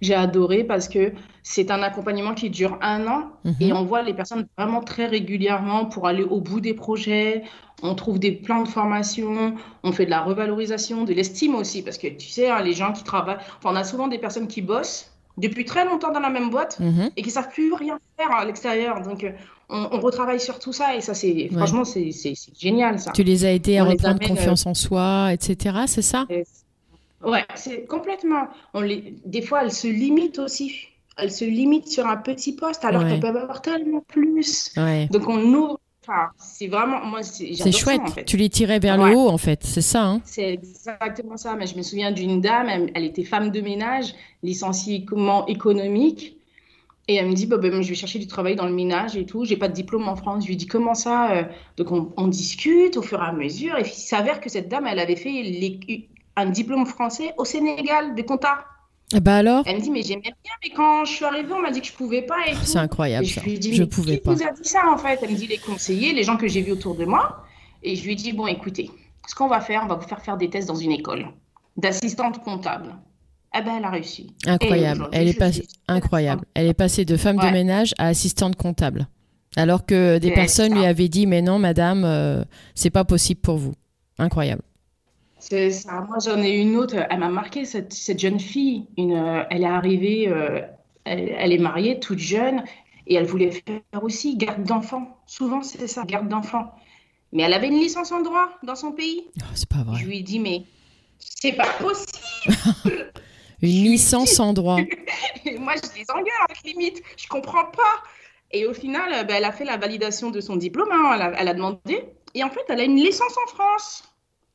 J'ai 0.00 0.14
adoré 0.14 0.64
parce 0.64 0.88
que 0.88 1.12
c'est 1.42 1.70
un 1.70 1.82
accompagnement 1.82 2.34
qui 2.34 2.50
dure 2.50 2.78
un 2.82 3.06
an 3.06 3.30
mhm. 3.44 3.54
et 3.60 3.72
on 3.72 3.84
voit 3.84 4.02
les 4.02 4.14
personnes 4.14 4.46
vraiment 4.58 4.82
très 4.82 5.06
régulièrement 5.06 5.86
pour 5.86 6.06
aller 6.06 6.22
au 6.22 6.40
bout 6.40 6.60
des 6.60 6.74
projets. 6.74 7.42
On 7.82 7.94
trouve 7.94 8.18
des 8.18 8.32
plans 8.32 8.62
de 8.62 8.68
formation, 8.68 9.54
on 9.82 9.92
fait 9.92 10.04
de 10.04 10.10
la 10.10 10.20
revalorisation, 10.20 11.04
de 11.04 11.14
l'estime 11.14 11.54
aussi, 11.54 11.82
parce 11.82 11.96
que 11.96 12.08
tu 12.08 12.28
sais, 12.28 12.50
hein, 12.50 12.62
les 12.62 12.74
gens 12.74 12.92
qui 12.92 13.04
travaillent, 13.04 13.38
on 13.64 13.74
a 13.74 13.84
souvent 13.84 14.08
des 14.08 14.18
personnes 14.18 14.48
qui 14.48 14.60
bossent 14.60 15.10
depuis 15.38 15.64
très 15.64 15.84
longtemps 15.84 16.12
dans 16.12 16.20
la 16.20 16.28
même 16.30 16.50
boîte 16.50 16.78
mhm. 16.80 17.10
et 17.16 17.22
qui 17.22 17.30
savent 17.30 17.48
plus 17.48 17.72
rien 17.72 17.98
faire 18.18 18.30
à 18.32 18.44
l'extérieur. 18.44 19.00
Donc, 19.00 19.24
euh, 19.24 19.30
on, 19.70 20.00
retravaille 20.00 20.40
sur 20.40 20.58
tout 20.58 20.72
ça 20.72 20.96
et 20.96 21.00
ça, 21.00 21.14
c'est 21.14 21.48
franchement, 21.52 21.84
c'est 21.84 22.10
génial 22.58 22.98
ça. 22.98 23.12
Tu 23.12 23.22
les 23.22 23.44
as 23.44 23.52
aidés 23.52 23.78
à 23.78 23.84
reprendre 23.84 24.20
confiance 24.20 24.66
en 24.66 24.74
soi, 24.74 25.32
etc. 25.32 25.76
C'est 25.86 26.02
ça? 26.02 26.26
Ouais, 27.24 27.44
c'est 27.54 27.86
complètement. 27.86 28.48
On 28.74 28.80
les... 28.80 29.14
Des 29.24 29.42
fois, 29.42 29.62
elles 29.62 29.72
se 29.72 29.86
limitent 29.86 30.38
aussi. 30.38 30.89
Elles 31.20 31.30
se 31.30 31.44
limitent 31.44 31.88
sur 31.88 32.06
un 32.06 32.16
petit 32.16 32.54
poste 32.54 32.84
alors 32.84 33.04
qu'elles 33.04 33.20
peuvent 33.20 33.36
avoir 33.36 33.62
tellement 33.62 34.04
plus. 34.06 34.72
Donc, 35.10 35.28
on 35.28 35.42
ouvre. 35.54 35.80
Enfin, 36.02 36.30
c'est 36.38 36.66
vraiment. 36.66 37.04
Moi, 37.04 37.22
c'est 37.22 37.72
chouette. 37.72 38.00
en 38.00 38.06
fait. 38.06 38.24
Tu 38.24 38.36
les 38.36 38.48
tirais 38.48 38.78
vers 38.78 38.96
le 38.96 39.14
haut, 39.14 39.28
en 39.28 39.38
fait. 39.38 39.62
C'est 39.64 39.82
ça. 39.82 40.04
Hein 40.04 40.20
c'est 40.24 40.54
exactement 40.54 41.36
ça. 41.36 41.54
Mais 41.56 41.66
je 41.66 41.76
me 41.76 41.82
souviens 41.82 42.10
d'une 42.10 42.40
dame, 42.40 42.68
elle, 42.94 43.04
était 43.04 43.24
femme 43.24 43.50
de 43.50 43.60
ménage, 43.60 44.14
licenciée 44.42 45.04
économique. 45.48 46.36
Et 47.08 47.16
elle 47.16 47.26
me 47.26 47.34
dit, 47.34 47.46
bah, 47.46 47.58
ben, 47.58 47.82
je 47.82 47.88
vais 47.88 47.94
chercher 47.94 48.20
du 48.20 48.28
travail 48.28 48.54
dans 48.54 48.66
le 48.66 48.72
ménage 48.72 49.16
et 49.16 49.26
tout. 49.26 49.44
J'ai 49.44 49.56
pas 49.56 49.68
de 49.68 49.72
diplôme 49.72 50.08
en 50.08 50.16
France. 50.16 50.44
Je 50.44 50.48
lui 50.48 50.56
dis, 50.56 50.66
comment 50.66 50.94
ça 50.94 51.32
euh? 51.32 51.42
Donc, 51.76 51.90
on, 51.90 52.12
on, 52.16 52.28
discute 52.28 52.96
au 52.96 53.02
fur 53.02 53.20
et 53.20 53.26
à 53.26 53.32
mesure. 53.32 53.76
Et 53.78 53.82
il 53.82 53.88
s'avère 53.88 54.40
que 54.40 54.48
cette 54.48 54.68
dame, 54.68 54.86
elle 54.86 55.00
avait 55.00 55.16
fait 55.16 55.42
les, 55.42 56.08
un 56.36 56.46
diplôme 56.46 56.86
français 56.86 57.34
au 57.36 57.44
Sénégal 57.44 58.14
de 58.14 58.22
compta. 58.22 58.64
Bah 59.18 59.36
alors 59.36 59.64
Elle 59.66 59.76
me 59.78 59.80
dit, 59.82 59.90
mais 59.90 60.02
j'aimais 60.02 60.22
bien, 60.22 60.52
mais 60.62 60.70
quand 60.70 61.04
je 61.04 61.12
suis 61.12 61.24
arrivée, 61.24 61.52
on 61.52 61.60
m'a 61.60 61.70
dit 61.72 61.80
que 61.80 61.86
je 61.88 61.92
pouvais 61.92 62.22
pas. 62.22 62.36
C'est 62.62 62.78
incroyable 62.78 63.26
je 63.26 63.34
ça. 63.34 63.40
lui 63.42 63.58
dit, 63.58 63.74
je 63.74 63.82
mais 63.82 63.88
pouvais 63.88 64.18
qui 64.18 64.22
pas. 64.24 64.34
vous 64.34 64.42
a 64.42 64.52
dit 64.52 64.68
ça 64.68 64.82
en 64.88 64.96
fait? 64.98 65.18
Elle 65.22 65.30
me 65.30 65.36
dit 65.36 65.46
les 65.48 65.58
conseillers, 65.58 66.12
les 66.12 66.22
gens 66.22 66.36
que 66.36 66.46
j'ai 66.46 66.62
vus 66.62 66.72
autour 66.72 66.94
de 66.94 67.04
moi. 67.04 67.44
Et 67.82 67.96
je 67.96 68.04
lui 68.04 68.14
dit, 68.14 68.32
bon, 68.32 68.46
écoutez, 68.46 68.90
ce 69.26 69.34
qu'on 69.34 69.48
va 69.48 69.60
faire, 69.60 69.82
on 69.84 69.88
va 69.88 69.96
vous 69.96 70.06
faire 70.06 70.20
faire 70.22 70.36
des 70.36 70.48
tests 70.50 70.68
dans 70.68 70.74
une 70.76 70.92
école 70.92 71.26
d'assistante 71.76 72.42
comptable. 72.44 72.94
Eh 73.56 73.62
ben, 73.62 73.76
elle 73.78 73.84
a 73.84 73.90
réussi. 73.90 74.32
Et 74.46 74.50
Incroyable. 74.50 75.08
Elle 75.12 75.26
est 75.28 75.52
suis- 75.52 75.66
incroyable. 75.88 76.44
Elle 76.54 76.66
est 76.68 76.74
passée 76.74 77.04
de 77.04 77.16
femme 77.16 77.36
de 77.36 77.46
ménage 77.50 77.94
à 77.98 78.06
assistante 78.08 78.54
comptable. 78.54 79.08
Alors 79.56 79.84
que 79.86 80.18
des 80.18 80.30
personnes 80.30 80.70
ça. 80.70 80.78
lui 80.78 80.84
avaient 80.86 81.08
dit 81.08 81.26
mais 81.26 81.42
non 81.42 81.58
madame, 81.58 82.04
euh, 82.04 82.44
c'est 82.76 82.90
pas 82.90 83.04
possible 83.04 83.40
pour 83.40 83.56
vous. 83.56 83.72
Incroyable. 84.18 84.62
C'est 85.40 85.70
ça. 85.70 86.04
Moi, 86.06 86.18
j'en 86.24 86.40
ai 86.42 86.50
une 86.50 86.76
autre. 86.76 86.94
Elle 87.08 87.18
m'a 87.18 87.28
marqué, 87.28 87.64
cette, 87.64 87.92
cette 87.92 88.18
jeune 88.18 88.38
fille. 88.38 88.86
Une, 88.96 89.14
euh, 89.14 89.42
elle 89.50 89.62
est 89.62 89.66
arrivée, 89.66 90.28
euh, 90.28 90.60
elle, 91.04 91.34
elle 91.36 91.52
est 91.52 91.58
mariée, 91.58 91.98
toute 91.98 92.18
jeune, 92.18 92.62
et 93.06 93.14
elle 93.14 93.24
voulait 93.26 93.50
faire 93.50 93.80
aussi 94.04 94.36
garde 94.36 94.62
d'enfants. 94.64 95.18
Souvent, 95.26 95.62
c'est 95.62 95.86
ça, 95.86 96.04
garde 96.04 96.28
d'enfants. 96.28 96.72
Mais 97.32 97.44
elle 97.44 97.54
avait 97.54 97.68
une 97.68 97.78
licence 97.78 98.12
en 98.12 98.22
droit 98.22 98.50
dans 98.62 98.74
son 98.76 98.92
pays. 98.92 99.24
Oh, 99.40 99.44
c'est 99.54 99.68
pas 99.68 99.82
vrai. 99.82 99.98
Je 99.98 100.06
lui 100.06 100.18
ai 100.18 100.22
dit, 100.22 100.38
mais 100.38 100.62
c'est 101.18 101.52
pas 101.52 101.68
possible. 101.80 102.54
Une 103.62 103.84
licence 103.84 104.40
en 104.40 104.52
droit. 104.54 104.78
Et 105.44 105.58
moi, 105.58 105.74
je 105.76 105.98
les 105.98 106.06
engueule, 106.10 106.56
limite. 106.64 107.02
Je 107.18 107.28
comprends 107.28 107.66
pas. 107.66 108.02
Et 108.52 108.64
au 108.66 108.72
final, 108.72 109.12
euh, 109.12 109.22
ben, 109.24 109.36
elle 109.36 109.44
a 109.44 109.52
fait 109.52 109.66
la 109.66 109.76
validation 109.76 110.30
de 110.30 110.40
son 110.40 110.56
diplôme. 110.56 110.88
hein. 110.90 111.12
Elle, 111.14 111.22
a, 111.22 111.32
elle 111.38 111.48
a 111.48 111.54
demandé. 111.54 112.04
Et 112.34 112.42
en 112.42 112.48
fait, 112.50 112.62
elle 112.68 112.80
a 112.80 112.84
une 112.84 112.96
licence 112.96 113.36
en 113.44 113.48
France. 113.48 114.02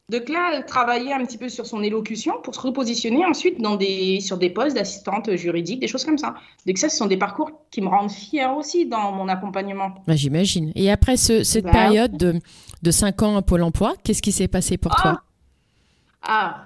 Donc 0.07 0.29
là, 0.29 0.51
elle 0.53 0.65
travaillait 0.65 1.13
un 1.13 1.25
petit 1.25 1.37
peu 1.39 1.49
sur 1.49 1.65
son 1.65 1.81
élocution 1.81 2.35
pour 2.43 2.53
se 2.53 2.59
repositionner 2.59 3.25
ensuite 3.25 3.59
dans 3.59 3.75
des, 3.75 4.19
sur 4.21 4.37
des 4.37 4.51
postes 4.51 4.75
d'assistante 4.75 5.35
juridique, 5.35 5.79
des 5.79 5.87
choses 5.87 6.05
comme 6.05 6.19
ça. 6.19 6.35
Donc 6.67 6.77
ça, 6.77 6.89
ce 6.89 6.97
sont 6.97 7.07
des 7.07 7.17
parcours 7.17 7.49
qui 7.71 7.81
me 7.81 7.87
rendent 7.87 8.11
fière 8.11 8.55
aussi 8.55 8.85
dans 8.85 9.11
mon 9.11 9.27
accompagnement. 9.27 9.95
Bah, 10.05 10.15
J'imagine. 10.15 10.71
Et 10.75 10.91
après 10.91 11.17
ce- 11.17 11.43
cette 11.43 11.65
Bah, 11.65 11.71
période 11.71 12.17
de, 12.17 12.39
de 12.83 12.91
5 12.91 13.23
ans 13.23 13.35
à 13.35 13.41
Pôle 13.41 13.63
emploi, 13.63 13.95
qu'est-ce 14.03 14.21
qui 14.21 14.31
s'est 14.31 14.47
passé 14.47 14.77
pour 14.77 14.91
toi? 14.95 15.21
Ah, 16.21 16.65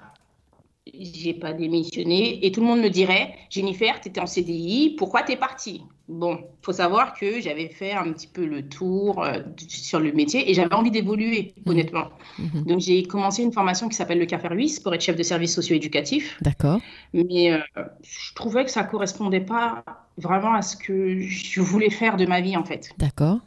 j'ai 0.98 1.34
pas 1.34 1.52
démissionné. 1.52 2.44
Et 2.44 2.52
tout 2.52 2.60
le 2.60 2.66
monde 2.66 2.80
me 2.80 2.88
dirait, 2.90 3.34
Jennifer, 3.50 4.00
tu 4.00 4.08
étais 4.08 4.20
en 4.20 4.26
CDI, 4.26 4.94
pourquoi 4.98 5.22
t'es 5.22 5.36
partie? 5.36 5.82
Bon, 6.08 6.38
faut 6.62 6.72
savoir 6.72 7.14
que 7.14 7.40
j'avais 7.40 7.68
fait 7.68 7.92
un 7.92 8.12
petit 8.12 8.26
peu 8.26 8.44
le 8.44 8.68
tour 8.68 9.22
euh, 9.24 9.42
sur 9.68 10.00
le 10.00 10.12
métier 10.12 10.50
et 10.50 10.54
j'avais 10.54 10.74
envie 10.74 10.90
d'évoluer, 10.90 11.54
Mhm. 11.64 11.72
honnêtement. 11.72 12.08
Mhm. 12.38 12.64
Donc 12.64 12.80
j'ai 12.80 13.02
commencé 13.04 13.42
une 13.42 13.52
formation 13.52 13.88
qui 13.88 13.96
s'appelle 13.96 14.18
le 14.18 14.26
CAFER 14.26 14.54
8 14.54 14.82
pour 14.82 14.92
être 14.94 15.02
chef 15.02 15.16
de 15.16 15.22
service 15.22 15.54
socio-éducatif. 15.54 16.36
D'accord. 16.40 16.80
Mais 17.12 17.52
euh, 17.52 17.58
je 18.02 18.34
trouvais 18.34 18.64
que 18.64 18.70
ça 18.70 18.84
correspondait 18.84 19.40
pas 19.40 19.84
vraiment 20.16 20.54
à 20.54 20.62
ce 20.62 20.76
que 20.76 21.20
je 21.20 21.60
voulais 21.60 21.90
faire 21.90 22.16
de 22.16 22.26
ma 22.26 22.40
vie, 22.40 22.56
en 22.56 22.64
fait. 22.64 22.90
D'accord. 22.98 23.40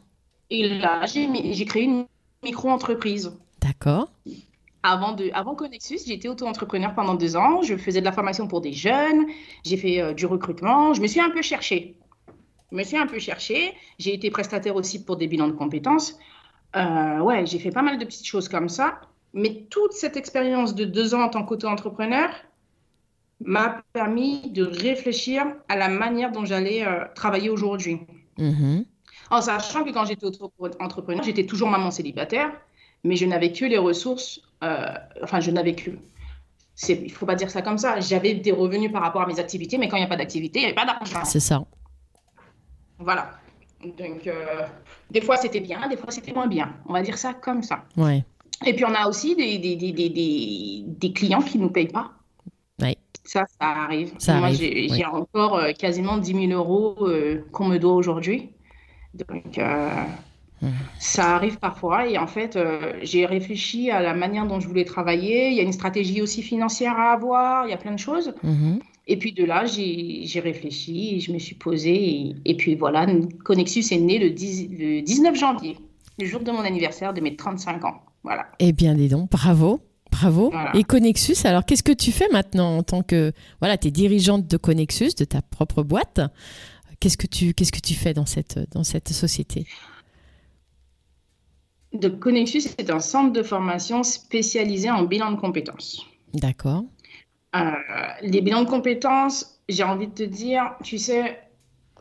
Et 0.50 0.68
là, 0.68 1.04
j'ai 1.06 1.64
créé 1.64 1.84
une 1.84 2.06
micro-entreprise. 2.42 3.32
D'accord. 3.60 4.08
Avant, 4.86 5.12
de, 5.12 5.30
avant 5.32 5.54
Connexus, 5.54 6.00
j'étais 6.06 6.28
auto-entrepreneur 6.28 6.94
pendant 6.94 7.14
deux 7.14 7.36
ans. 7.36 7.62
Je 7.62 7.74
faisais 7.74 8.00
de 8.00 8.04
la 8.04 8.12
formation 8.12 8.46
pour 8.46 8.60
des 8.60 8.74
jeunes. 8.74 9.24
J'ai 9.64 9.78
fait 9.78 10.02
euh, 10.02 10.12
du 10.12 10.26
recrutement. 10.26 10.92
Je 10.92 11.00
me 11.00 11.06
suis 11.06 11.20
un 11.20 11.30
peu 11.30 11.40
cherchée. 11.40 11.96
Je 12.70 12.76
me 12.76 12.82
suis 12.82 12.98
un 12.98 13.06
peu 13.06 13.18
cherchée. 13.18 13.72
J'ai 13.98 14.12
été 14.12 14.30
prestataire 14.30 14.76
aussi 14.76 15.02
pour 15.02 15.16
des 15.16 15.26
bilans 15.26 15.48
de 15.48 15.52
compétences. 15.52 16.18
Euh, 16.76 17.18
ouais, 17.20 17.46
j'ai 17.46 17.58
fait 17.58 17.70
pas 17.70 17.80
mal 17.80 17.96
de 17.96 18.04
petites 18.04 18.26
choses 18.26 18.50
comme 18.50 18.68
ça. 18.68 19.00
Mais 19.32 19.66
toute 19.70 19.92
cette 19.92 20.18
expérience 20.18 20.74
de 20.74 20.84
deux 20.84 21.14
ans 21.14 21.22
en 21.22 21.28
tant 21.30 21.44
qu'auto-entrepreneur 21.44 22.28
m'a 23.40 23.82
permis 23.94 24.50
de 24.50 24.64
réfléchir 24.64 25.46
à 25.70 25.76
la 25.76 25.88
manière 25.88 26.30
dont 26.30 26.44
j'allais 26.44 26.86
euh, 26.86 27.06
travailler 27.14 27.48
aujourd'hui. 27.48 28.00
Mhm. 28.36 28.84
En 29.30 29.40
sachant 29.40 29.82
que 29.82 29.92
quand 29.92 30.04
j'étais 30.04 30.26
auto-entrepreneur, 30.26 31.22
j'étais 31.22 31.46
toujours 31.46 31.70
maman 31.70 31.90
célibataire, 31.90 32.52
mais 33.04 33.16
je 33.16 33.26
n'avais 33.26 33.52
que 33.52 33.64
les 33.64 33.78
ressources, 33.78 34.40
euh, 34.62 34.94
enfin, 35.22 35.40
je 35.40 35.50
n'avais 35.50 35.74
que. 35.74 35.90
Il 36.88 37.04
ne 37.04 37.08
faut 37.10 37.26
pas 37.26 37.36
dire 37.36 37.50
ça 37.50 37.62
comme 37.62 37.78
ça. 37.78 38.00
J'avais 38.00 38.34
des 38.34 38.50
revenus 38.50 38.90
par 38.90 39.02
rapport 39.02 39.22
à 39.22 39.26
mes 39.26 39.38
activités, 39.38 39.78
mais 39.78 39.88
quand 39.88 39.96
il 39.96 40.00
n'y 40.00 40.06
a 40.06 40.08
pas 40.08 40.16
d'activité, 40.16 40.58
il 40.58 40.62
n'y 40.62 40.66
avait 40.66 40.74
pas 40.74 40.86
d'argent. 40.86 41.24
C'est 41.24 41.38
ça. 41.38 41.64
Voilà. 42.98 43.30
Donc, 43.84 44.26
euh, 44.26 44.66
des 45.10 45.20
fois, 45.20 45.36
c'était 45.36 45.60
bien, 45.60 45.86
des 45.88 45.96
fois, 45.96 46.10
c'était 46.10 46.32
moins 46.32 46.46
bien. 46.46 46.74
On 46.86 46.92
va 46.92 47.02
dire 47.02 47.18
ça 47.18 47.34
comme 47.34 47.62
ça. 47.62 47.84
Ouais. 47.96 48.24
Et 48.66 48.72
puis, 48.74 48.84
on 48.84 48.94
a 48.94 49.06
aussi 49.08 49.36
des, 49.36 49.58
des, 49.58 49.76
des, 49.76 50.84
des, 50.86 51.12
clients 51.12 51.42
qui 51.42 51.58
ne 51.58 51.64
nous 51.64 51.70
payent 51.70 51.88
pas. 51.88 52.12
Ouais. 52.80 52.96
Ça, 53.24 53.44
ça 53.60 53.68
arrive. 53.68 54.14
Ça 54.18 54.38
Moi, 54.38 54.48
arrive, 54.48 54.92
j'ai 54.94 55.04
encore 55.04 55.56
euh, 55.56 55.72
quasiment 55.72 56.18
10 56.18 56.48
000 56.48 56.52
euros 56.52 56.96
euh, 57.02 57.44
qu'on 57.52 57.66
me 57.66 57.78
doit 57.78 57.94
aujourd'hui. 57.94 58.50
Donc, 59.14 59.58
ça 60.98 61.34
arrive 61.34 61.58
parfois. 61.58 62.08
Et 62.08 62.18
en 62.18 62.26
fait, 62.26 62.56
euh, 62.56 62.92
j'ai 63.02 63.26
réfléchi 63.26 63.90
à 63.90 64.00
la 64.00 64.14
manière 64.14 64.46
dont 64.46 64.60
je 64.60 64.68
voulais 64.68 64.84
travailler. 64.84 65.48
Il 65.48 65.54
y 65.54 65.60
a 65.60 65.62
une 65.62 65.72
stratégie 65.72 66.22
aussi 66.22 66.42
financière 66.42 66.98
à 66.98 67.12
avoir. 67.12 67.66
Il 67.66 67.70
y 67.70 67.74
a 67.74 67.78
plein 67.78 67.92
de 67.92 67.98
choses. 67.98 68.34
Mhm. 68.42 68.80
Et 69.06 69.18
puis 69.18 69.32
de 69.32 69.44
là, 69.44 69.66
j'ai 69.66 70.40
réfléchi, 70.40 71.20
je 71.20 71.32
me 71.32 71.38
suis 71.38 71.54
posée. 71.54 71.94
Et, 71.94 72.36
et 72.44 72.56
puis 72.56 72.74
voilà, 72.74 73.06
Connexus 73.44 73.84
est 73.90 73.98
né 73.98 74.18
le, 74.18 74.30
10 74.30 74.68
le 74.70 75.02
19 75.02 75.34
janvier, 75.36 75.76
le 76.18 76.26
jour 76.26 76.40
de 76.40 76.50
mon 76.50 76.60
anniversaire 76.60 77.12
de 77.12 77.20
mes 77.20 77.36
35 77.36 77.84
ans. 77.84 78.00
Voilà. 78.22 78.46
Eh 78.58 78.72
bien, 78.72 78.94
dis 78.94 79.08
donc, 79.08 79.30
bravo. 79.30 79.80
Bravo. 80.10 80.50
Voilà. 80.50 80.74
Et 80.76 80.84
Connexus, 80.84 81.44
alors 81.44 81.64
qu'est-ce 81.64 81.82
que 81.82 81.92
tu 81.92 82.12
fais 82.12 82.28
maintenant 82.32 82.78
en 82.78 82.82
tant 82.82 83.02
que. 83.02 83.32
Voilà, 83.60 83.76
tu 83.76 83.88
es 83.88 83.90
dirigeante 83.90 84.46
de 84.46 84.56
Connexus, 84.56 85.14
de 85.18 85.24
ta 85.24 85.42
propre 85.42 85.82
boîte? 85.82 86.20
Qu'est-ce 87.00 87.18
que 87.18 87.26
tu, 87.26 87.52
qu'est-ce 87.52 87.72
que 87.72 87.80
tu 87.80 87.94
fais 87.94 88.14
dans 88.14 88.24
cette, 88.24 88.58
dans 88.72 88.84
cette 88.84 89.10
société? 89.10 89.66
Donc, 91.94 92.18
Connexus 92.18 92.62
est 92.78 92.90
un 92.90 93.00
centre 93.00 93.32
de 93.32 93.42
formation 93.42 94.02
spécialisé 94.02 94.90
en 94.90 95.04
bilan 95.04 95.32
de 95.32 95.36
compétences. 95.36 96.04
D'accord. 96.34 96.84
Euh, 97.54 97.70
les 98.22 98.40
bilans 98.40 98.64
de 98.64 98.68
compétences, 98.68 99.60
j'ai 99.68 99.84
envie 99.84 100.08
de 100.08 100.12
te 100.12 100.22
dire, 100.24 100.74
tu 100.82 100.98
sais, 100.98 101.38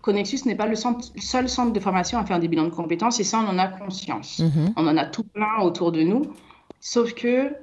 Connexus 0.02 0.40
n'est 0.46 0.56
pas 0.56 0.66
le, 0.66 0.76
centre- 0.76 1.12
seul 1.20 1.48
centre 1.48 1.72
de 1.72 1.80
formation 1.80 2.18
à 2.18 2.26
faire 2.26 2.40
des 2.40 2.48
bilans 2.48 2.66
de 2.66 2.70
compétences, 2.70 3.20
et 3.20 3.24
ça, 3.24 3.40
on 3.40 3.48
en 3.48 3.60
a 3.60 3.68
conscience. 3.68 4.40
Mhm. 4.40 4.74
On 4.76 4.88
en 4.88 4.98
a 4.98 5.06
tout 5.06 5.24
plein 5.24 5.60
autour 5.62 5.92
de 5.92 6.02
nous, 6.02 6.24
sauf 6.80 7.14
que 7.14 7.54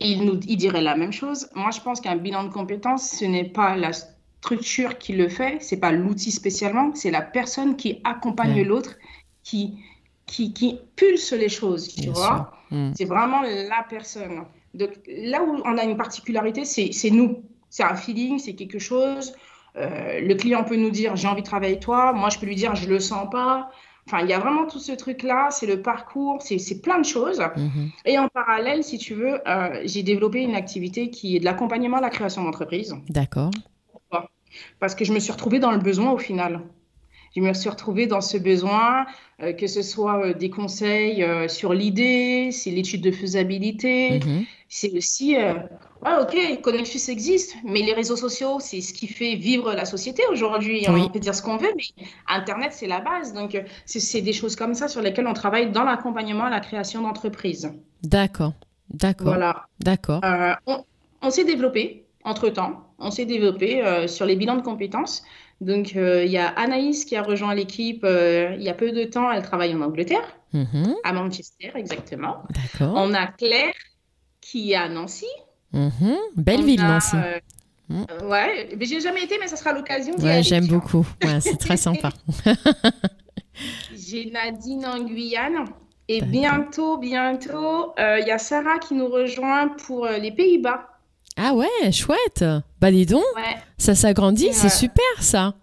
il 0.00 0.24
nous 0.24 0.40
il 0.48 0.56
dirait 0.56 0.80
la 0.82 0.96
même 0.96 1.12
chose. 1.12 1.48
Moi, 1.54 1.70
je 1.72 1.80
pense 1.80 2.00
qu'un 2.00 2.16
bilan 2.16 2.44
de 2.44 2.48
compétences, 2.52 3.10
ce 3.10 3.24
n'est 3.24 3.44
pas 3.48 3.76
la 3.76 3.90
structure 3.92 4.98
qui 4.98 5.12
le 5.12 5.28
fait, 5.28 5.58
c'est 5.60 5.78
pas 5.78 5.92
l'outil 5.92 6.30
spécialement, 6.30 6.92
c'est 6.94 7.10
la 7.10 7.22
personne 7.22 7.76
qui 7.76 8.00
accompagne 8.04 8.54
Ouais. 8.54 8.64
l'autre, 8.64 8.94
qui, 9.42 9.78
qui, 10.26 10.52
qui 10.52 10.78
pulse 10.96 11.32
les 11.32 11.48
choses, 11.48 11.88
tu 11.88 12.02
Bien 12.02 12.12
vois. 12.12 12.52
Mhm. 12.70 12.92
C'est 12.96 13.04
vraiment 13.04 13.42
la 13.42 13.84
personne. 13.88 14.44
Donc 14.74 14.90
là 15.06 15.42
où 15.42 15.60
on 15.64 15.78
a 15.78 15.84
une 15.84 15.96
particularité, 15.96 16.64
c'est 16.64 17.10
nous. 17.10 17.42
C'est 17.70 17.84
un 17.84 17.94
feeling, 17.94 18.38
c'est 18.38 18.54
quelque 18.54 18.78
chose. 18.78 19.34
Euh, 19.76 20.20
le 20.20 20.34
client 20.34 20.62
peut 20.64 20.76
nous 20.76 20.90
dire 20.90 21.16
j'ai 21.16 21.26
envie 21.26 21.42
de 21.42 21.46
travailler 21.46 21.72
avec 21.72 21.82
toi. 21.82 22.12
Moi, 22.12 22.28
je 22.30 22.38
peux 22.38 22.46
lui 22.46 22.54
dire 22.54 22.74
je 22.74 22.88
le 22.88 23.00
sens 23.00 23.28
pas. 23.30 23.70
Enfin, 24.06 24.20
il 24.20 24.28
y 24.28 24.32
a 24.32 24.38
vraiment 24.38 24.66
tout 24.66 24.78
ce 24.78 24.92
truc-là. 24.92 25.48
C'est 25.50 25.66
le 25.66 25.80
parcours, 25.80 26.42
c'est 26.42 26.58
c'est 26.58 26.80
plein 26.80 26.98
de 26.98 27.04
choses. 27.04 27.40
Mhm. 27.40 27.90
Et 28.04 28.18
en 28.18 28.28
parallèle, 28.28 28.84
si 28.84 28.98
tu 28.98 29.14
veux, 29.14 29.40
euh, 29.48 29.80
j'ai 29.84 30.02
développé 30.02 30.42
une 30.42 30.54
activité 30.54 31.10
qui 31.10 31.36
est 31.36 31.40
de 31.40 31.44
l'accompagnement 31.44 31.98
à 31.98 32.00
la 32.00 32.10
création 32.10 32.44
d'entreprise. 32.44 32.94
D'accord. 33.08 33.50
Parce 34.78 34.94
que 34.94 35.04
je 35.04 35.12
me 35.12 35.18
suis 35.18 35.32
retrouvée 35.32 35.58
dans 35.58 35.72
le 35.72 35.78
besoin 35.78 36.12
au 36.12 36.18
final. 36.18 36.60
Je 37.36 37.40
me 37.40 37.52
suis 37.52 37.68
retrouvée 37.68 38.06
dans 38.06 38.20
ce 38.20 38.36
besoin, 38.36 39.06
euh, 39.42 39.52
que 39.52 39.66
ce 39.66 39.82
soit 39.82 40.24
euh, 40.26 40.34
des 40.34 40.50
conseils 40.50 41.22
euh, 41.24 41.48
sur 41.48 41.74
l'idée, 41.74 42.50
c'est 42.52 42.70
l'étude 42.70 43.02
de 43.02 43.10
faisabilité, 43.10 44.20
Mhm. 44.20 44.44
c'est 44.68 44.92
aussi, 44.96 45.34
ouais, 45.36 46.16
ok, 46.22 46.60
Connexus 46.62 47.10
existe, 47.10 47.56
mais 47.64 47.82
les 47.82 47.92
réseaux 47.92 48.16
sociaux, 48.16 48.58
c'est 48.60 48.80
ce 48.80 48.92
qui 48.94 49.08
fait 49.08 49.34
vivre 49.34 49.72
la 49.74 49.84
société 49.84 50.22
aujourd'hui. 50.30 50.84
Oui. 50.88 51.02
On 51.04 51.08
peut 51.08 51.18
dire 51.18 51.34
ce 51.34 51.42
qu'on 51.42 51.56
veut, 51.56 51.72
mais 51.76 52.04
Internet, 52.28 52.70
c'est 52.72 52.86
la 52.86 53.00
base. 53.00 53.32
Donc, 53.34 53.60
c'est 53.86 54.20
des 54.20 54.32
choses 54.32 54.54
comme 54.54 54.74
ça 54.74 54.86
sur 54.88 55.00
lesquelles 55.02 55.26
on 55.26 55.34
travaille 55.34 55.70
dans 55.72 55.84
l'accompagnement 55.84 56.44
à 56.44 56.50
la 56.50 56.60
création 56.60 57.02
d'entreprises. 57.02 57.72
D'accord. 58.02 58.52
D'accord. 58.90 59.26
Voilà. 59.28 59.66
D'accord. 59.80 60.20
On 60.66 60.84
on 61.22 61.30
s'est 61.30 61.44
développé 61.44 62.04
entre-temps. 62.22 62.83
On 62.98 63.10
s'est 63.10 63.24
développé 63.26 63.84
euh, 63.84 64.06
sur 64.06 64.24
les 64.26 64.36
bilans 64.36 64.56
de 64.56 64.62
compétences. 64.62 65.22
Donc, 65.60 65.94
euh, 65.96 66.24
il 66.24 66.30
y 66.32 66.38
a 66.38 66.48
Anaïs 66.48 67.04
qui 67.04 67.16
a 67.16 67.22
rejoint 67.22 67.54
l'équipe 67.54 68.02
euh, 68.04 68.54
il 68.56 68.62
y 68.62 68.68
a 68.68 68.74
peu 68.74 68.92
de 68.92 69.04
temps. 69.04 69.30
Elle 69.30 69.42
travaille 69.42 69.74
en 69.74 69.80
Angleterre, 69.80 70.26
Mhm. 70.52 70.94
à 71.04 71.12
Manchester 71.12 71.72
exactement. 71.74 72.42
On 72.80 73.12
a 73.14 73.26
Claire 73.26 73.72
qui 74.40 74.72
est 74.72 74.76
à 74.76 74.88
Nancy. 74.88 75.26
Mhm. 75.72 76.16
Belle 76.36 76.60
On 76.60 76.64
ville, 76.64 76.80
a, 76.80 76.88
Nancy. 76.88 77.16
euh, 77.16 77.38
Mm. 77.90 78.04
euh, 78.10 78.28
ouais, 78.30 78.68
mais 78.78 78.86
j'ai 78.86 78.98
jamais 79.00 79.24
été, 79.24 79.36
mais 79.38 79.46
ça 79.46 79.56
sera 79.56 79.74
l'occasion 79.74 80.14
d'y 80.14 80.24
Ouais, 80.24 80.30
aller, 80.32 80.42
j'aime 80.42 80.66
beaucoup. 80.66 81.06
Ouais, 81.22 81.38
c'est 81.40 81.58
très 81.58 81.76
sympa. 81.88 82.10
J'ai 83.94 84.30
Nadine 84.30 84.86
en 84.86 85.00
Guyane. 85.04 85.66
Et 86.08 86.20
bientôt, 86.20 86.98
bientôt, 86.98 87.92
euh, 87.98 88.18
il 88.20 88.26
y 88.26 88.30
a 88.30 88.38
Sarah 88.38 88.78
qui 88.78 88.94
nous 88.94 89.08
rejoint 89.08 89.68
pour 89.68 90.04
euh, 90.06 90.18
les 90.18 90.32
Pays-Bas. 90.32 90.86
Ah 91.36 91.52
ouais, 91.54 91.92
chouette. 91.92 92.44
Bah 92.80 92.90
dis 92.90 93.06
donc, 93.06 93.22
Ouais. 93.36 93.56
ça 93.78 93.94
s'agrandit, 93.94 94.52
c'est 94.52 94.68
super 94.68 95.04
ça. 95.20 95.54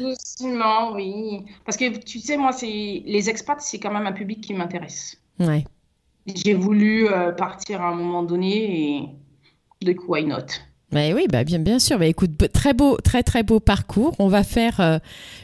Doucement, 0.00 0.92
oui. 0.94 1.44
Parce 1.64 1.76
que 1.76 1.96
tu 1.98 2.18
sais, 2.18 2.36
moi, 2.36 2.52
c'est 2.52 3.02
les 3.04 3.28
expats, 3.30 3.60
c'est 3.60 3.78
quand 3.78 3.92
même 3.92 4.06
un 4.06 4.12
public 4.12 4.40
qui 4.40 4.54
m'intéresse. 4.54 5.16
Ouais. 5.38 5.64
J'ai 6.34 6.54
voulu 6.54 7.08
euh, 7.08 7.30
partir 7.32 7.82
à 7.82 7.88
un 7.90 7.94
moment 7.94 8.22
donné 8.24 8.96
et 8.96 9.84
de 9.86 9.92
coup, 9.92 10.06
why 10.12 10.24
not? 10.24 10.38
Bah 10.90 11.02
oui, 11.14 11.26
bah 11.30 11.44
bien, 11.44 11.58
bien 11.58 11.78
sûr. 11.78 11.98
Bah 11.98 12.06
écoute, 12.06 12.30
très 12.52 12.72
beau, 12.72 12.96
très 12.96 13.22
très 13.22 13.42
beau 13.42 13.60
parcours. 13.60 14.14
On 14.18 14.28
va 14.28 14.42
faire 14.44 14.80
euh, 14.80 14.98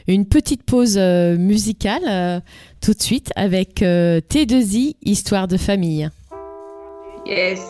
une 0.07 0.25
petite 0.25 0.63
pause 0.63 0.97
euh, 0.97 1.37
musicale 1.37 2.41
tout 2.81 2.93
de 2.93 3.01
suite 3.01 3.31
avec 3.35 3.81
euh, 3.81 4.19
T2I, 4.19 4.95
Histoire 5.03 5.47
de 5.47 5.57
famille. 5.57 6.09
Yes. 7.25 7.61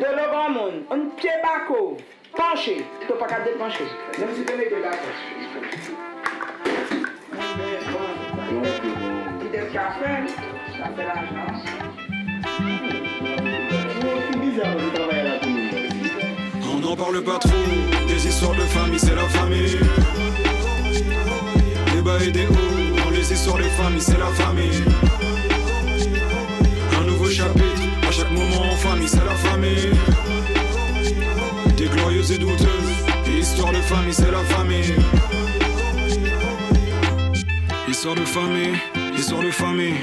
De 0.00 0.06
le 0.06 0.30
grand 0.30 0.48
monde, 0.48 0.84
un 0.90 1.10
pied 1.14 1.28
bako, 1.42 1.98
penché, 2.34 2.86
tu 3.06 3.06
pas 3.18 3.26
qu'à 3.26 3.40
dépencher. 3.40 3.84
Même 4.18 4.30
si 4.34 4.46
tu 4.46 4.56
mets 4.56 4.70
de 4.70 4.76
la 4.76 4.92
de 4.92 4.96
ça 9.68 10.88
fait 10.96 11.04
l'argent. 11.04 11.48
On 16.64 16.78
n'en 16.78 16.96
parle 16.96 17.22
pas 17.22 17.38
trop, 17.38 17.50
des 18.08 18.26
histoires 18.26 18.54
de 18.54 18.62
famille, 18.62 18.98
c'est 18.98 19.14
la 19.14 19.28
famille. 19.28 19.78
Des 21.92 22.00
bas 22.00 22.24
et 22.26 22.30
des 22.30 22.46
hauts, 22.46 23.04
dans 23.04 23.10
les 23.10 23.30
histoires 23.30 23.58
de 23.58 23.64
famille, 23.64 24.00
c'est 24.00 24.18
la 24.18 24.28
famille. 24.28 24.82
Un 26.98 27.04
nouveau 27.04 27.28
chapitre, 27.28 27.69
chaque 28.20 28.32
moment 28.32 28.72
en 28.72 28.76
famille, 28.76 29.08
c'est 29.08 29.24
la 29.24 29.34
famille. 29.34 29.90
Des 31.76 31.86
glorieuses 31.86 32.32
et 32.32 32.38
douteuses, 32.38 32.92
des 33.24 33.38
histoires 33.40 33.72
de 33.72 33.78
famille, 33.78 34.12
c'est 34.12 34.30
la 34.30 34.44
famille. 34.44 34.94
Histoire 37.88 38.14
de 38.14 38.24
famille, 38.24 38.74
histoire 39.16 39.42
de 39.42 39.50
famille. 39.50 39.94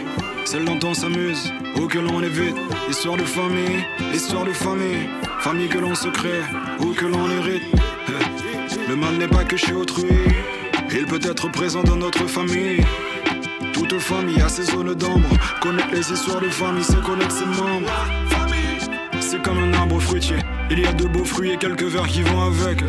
Celle 0.46 0.66
dont 0.66 0.80
on 0.84 0.94
s'amuse, 0.94 1.52
ou 1.80 1.88
que 1.88 2.00
l'on 2.00 2.24
évite. 2.24 2.56
Histoire 2.90 3.18
de 3.18 3.24
famille, 3.24 3.86
histoire 4.14 4.46
de 4.46 4.54
famille. 4.54 5.10
Famille 5.40 5.68
que 5.68 5.78
l'on 5.78 5.94
se 5.94 6.08
crée, 6.08 6.42
ou 6.80 6.94
que 6.94 7.06
l'on 7.06 7.30
hérite. 7.30 7.64
Eh, 8.10 8.90
Le 8.90 8.96
mal 8.96 9.18
n'est 9.18 9.28
pas 9.28 9.44
que 9.44 9.58
chez 9.58 9.74
autrui, 9.74 10.08
il 10.92 11.06
peut 11.06 11.20
être 11.22 11.52
présent 11.52 11.84
dans 11.84 11.98
notre 11.98 12.26
famille. 12.28 12.82
Toute 13.74 14.00
famille 14.00 14.42
a 14.42 14.50
ses 14.50 14.64
zones 14.64 14.94
d'ombre. 14.94 15.30
Connaître 15.62 15.94
les 15.94 16.12
histoires 16.12 16.42
de 16.42 16.50
famille, 16.50 16.84
c'est 16.84 17.02
connaître 17.02 17.32
ses 17.32 17.46
membres. 17.46 17.92
C'est 19.20 19.42
comme 19.42 19.58
un 19.60 19.74
arbre 19.74 20.00
fruitier. 20.00 20.38
Il 20.70 20.80
y 20.80 20.86
a 20.86 20.94
de 20.94 21.06
beaux 21.06 21.26
fruits 21.26 21.52
et 21.52 21.58
quelques 21.58 21.84
vers 21.84 22.08
qui 22.08 22.22
vont 22.22 22.42
avec. 22.42 22.84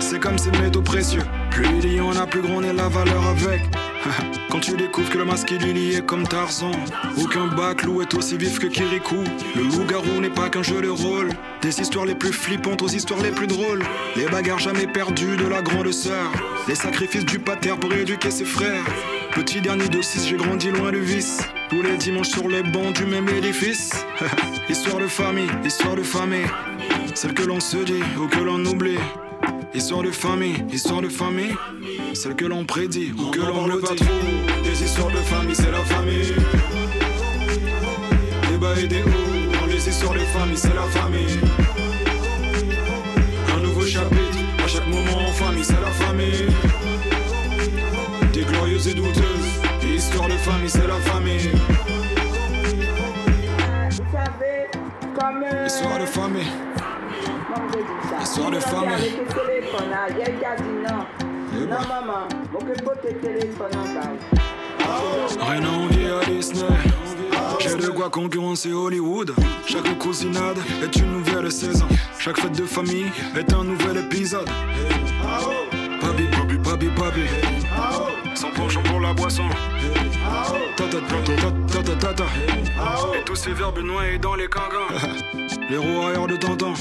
C'est 0.00 0.20
comme 0.20 0.38
ces 0.38 0.50
métaux 0.52 0.82
précieux. 0.82 1.22
Plus 1.50 1.66
il 1.82 1.94
y 1.94 2.00
en 2.00 2.14
a, 2.16 2.26
plus 2.26 2.42
grande 2.42 2.64
est 2.64 2.72
la 2.72 2.88
valeur 2.88 3.26
avec. 3.26 3.62
Quand 4.50 4.60
tu 4.60 4.76
découvres 4.76 5.10
que 5.10 5.18
le 5.18 5.24
masculin 5.24 5.74
y 5.74 5.94
est 5.94 6.04
comme 6.04 6.26
Tarzan, 6.26 6.72
ou 7.16 7.26
qu'un 7.26 7.46
baclou 7.46 8.02
est 8.02 8.14
aussi 8.14 8.36
vif 8.36 8.58
que 8.58 8.66
Kirikou. 8.66 9.24
Le 9.56 9.62
loup-garou 9.62 10.20
n'est 10.20 10.30
pas 10.30 10.48
qu'un 10.50 10.62
jeu 10.62 10.80
de 10.80 10.88
rôle. 10.88 11.30
Des 11.62 11.80
histoires 11.80 12.04
les 12.04 12.14
plus 12.14 12.32
flippantes 12.32 12.82
aux 12.82 12.88
histoires 12.88 13.22
les 13.22 13.30
plus 13.30 13.46
drôles. 13.46 13.82
Les 14.16 14.26
bagarres 14.26 14.58
jamais 14.58 14.86
perdues 14.86 15.36
de 15.36 15.46
la 15.46 15.62
grande 15.62 15.90
sœur. 15.92 16.30
Les 16.68 16.74
sacrifices 16.74 17.24
du 17.24 17.38
pater 17.38 17.74
pour 17.80 17.92
éduquer 17.92 18.30
ses 18.30 18.44
frères. 18.44 18.84
Petit 19.34 19.62
dernier 19.62 19.88
de 19.88 20.02
six, 20.02 20.28
j'ai 20.28 20.36
grandi 20.36 20.70
loin 20.70 20.92
du 20.92 21.00
vice. 21.00 21.40
Tous 21.70 21.80
les 21.80 21.96
dimanches 21.96 22.28
sur 22.28 22.48
les 22.48 22.62
bancs 22.62 22.94
du 22.94 23.06
même 23.06 23.26
édifice. 23.30 24.04
histoire 24.68 24.98
de 24.98 25.06
famille, 25.06 25.48
histoire 25.64 25.96
de 25.96 26.02
famille. 26.02 26.44
Celle 27.14 27.32
que 27.32 27.42
l'on 27.42 27.58
se 27.58 27.78
dit 27.78 28.02
ou 28.20 28.28
que 28.28 28.40
l'on 28.40 28.62
oublie. 28.66 28.98
Histoire 29.72 30.02
de 30.02 30.10
famille, 30.10 30.62
histoire 30.70 31.00
de 31.00 31.08
famille. 31.08 31.54
Celle 32.12 32.36
que 32.36 32.44
l'on 32.44 32.66
prédit 32.66 33.12
ou 33.18 33.30
que 33.30 33.40
l'on 33.40 33.66
ne 33.66 33.76
pas 33.76 33.94
trop. 33.94 34.06
Des 34.64 34.84
histoires 34.84 35.10
de 35.10 35.16
famille, 35.16 35.56
c'est 35.56 35.70
la 35.70 35.84
famille. 35.84 36.34
Des 38.50 38.58
bas 38.58 38.78
et 38.78 38.86
des 38.86 39.02
hauts. 39.02 39.58
Dans 39.58 39.66
les 39.66 39.88
histoires 39.88 40.12
de 40.12 40.18
famille, 40.18 40.58
c'est 40.58 40.74
la 40.74 40.82
famille. 40.82 41.40
Un 43.56 43.60
nouveau 43.62 43.86
chapitre, 43.86 44.38
à 44.62 44.68
chaque 44.68 44.86
moment 44.88 45.26
en 45.26 45.32
famille, 45.32 45.64
c'est 45.64 45.80
la 45.80 45.90
famille. 45.90 46.81
Et 48.84 48.94
douteuses. 48.94 49.60
Des 49.80 49.94
histoires 49.94 50.26
de 50.26 50.32
famille, 50.32 50.68
c'est 50.68 50.86
la 50.88 50.94
famille. 50.94 51.50
Vous 53.90 54.02
savez, 54.10 54.66
comme. 55.16 55.44
Histoire 55.64 55.98
de 56.00 56.06
famille. 56.06 56.46
Histoire 58.20 58.50
de 58.50 58.58
famille. 58.58 59.12
Non. 60.82 61.68
Maman. 61.68 62.28
Rien 65.40 65.64
à 65.64 65.68
envier 65.68 66.10
à 66.10 66.24
Disney. 66.24 66.66
J'ai 67.60 67.76
de 67.76 67.90
quoi 67.90 68.10
concurrencer 68.10 68.72
Hollywood. 68.72 69.32
Chaque 69.64 69.96
cousinade 69.98 70.58
est 70.82 70.96
une 70.96 71.12
nouvelle 71.18 71.52
saison. 71.52 71.86
Chaque 72.18 72.40
fête 72.40 72.58
de 72.58 72.64
famille 72.64 73.12
est 73.36 73.52
un 73.52 73.62
nouvel 73.62 73.98
épisode. 73.98 74.48
Sans 78.34 78.50
penchant 78.50 78.82
pour 78.84 78.98
la 79.00 79.12
boisson. 79.12 79.44
Tata, 80.74 81.00
tata, 81.00 81.36
tata, 81.36 81.82
tata, 81.82 81.96
tata. 81.96 82.24
Et 83.14 83.22
tous 83.24 83.36
ces 83.36 83.52
verbes 83.52 83.80
noyés 83.80 84.18
dans 84.18 84.36
les 84.36 84.48
cangans. 84.48 84.88
Les 85.68 85.76
rouailleurs 85.76 86.26
de 86.26 86.36
tonton. 86.36 86.72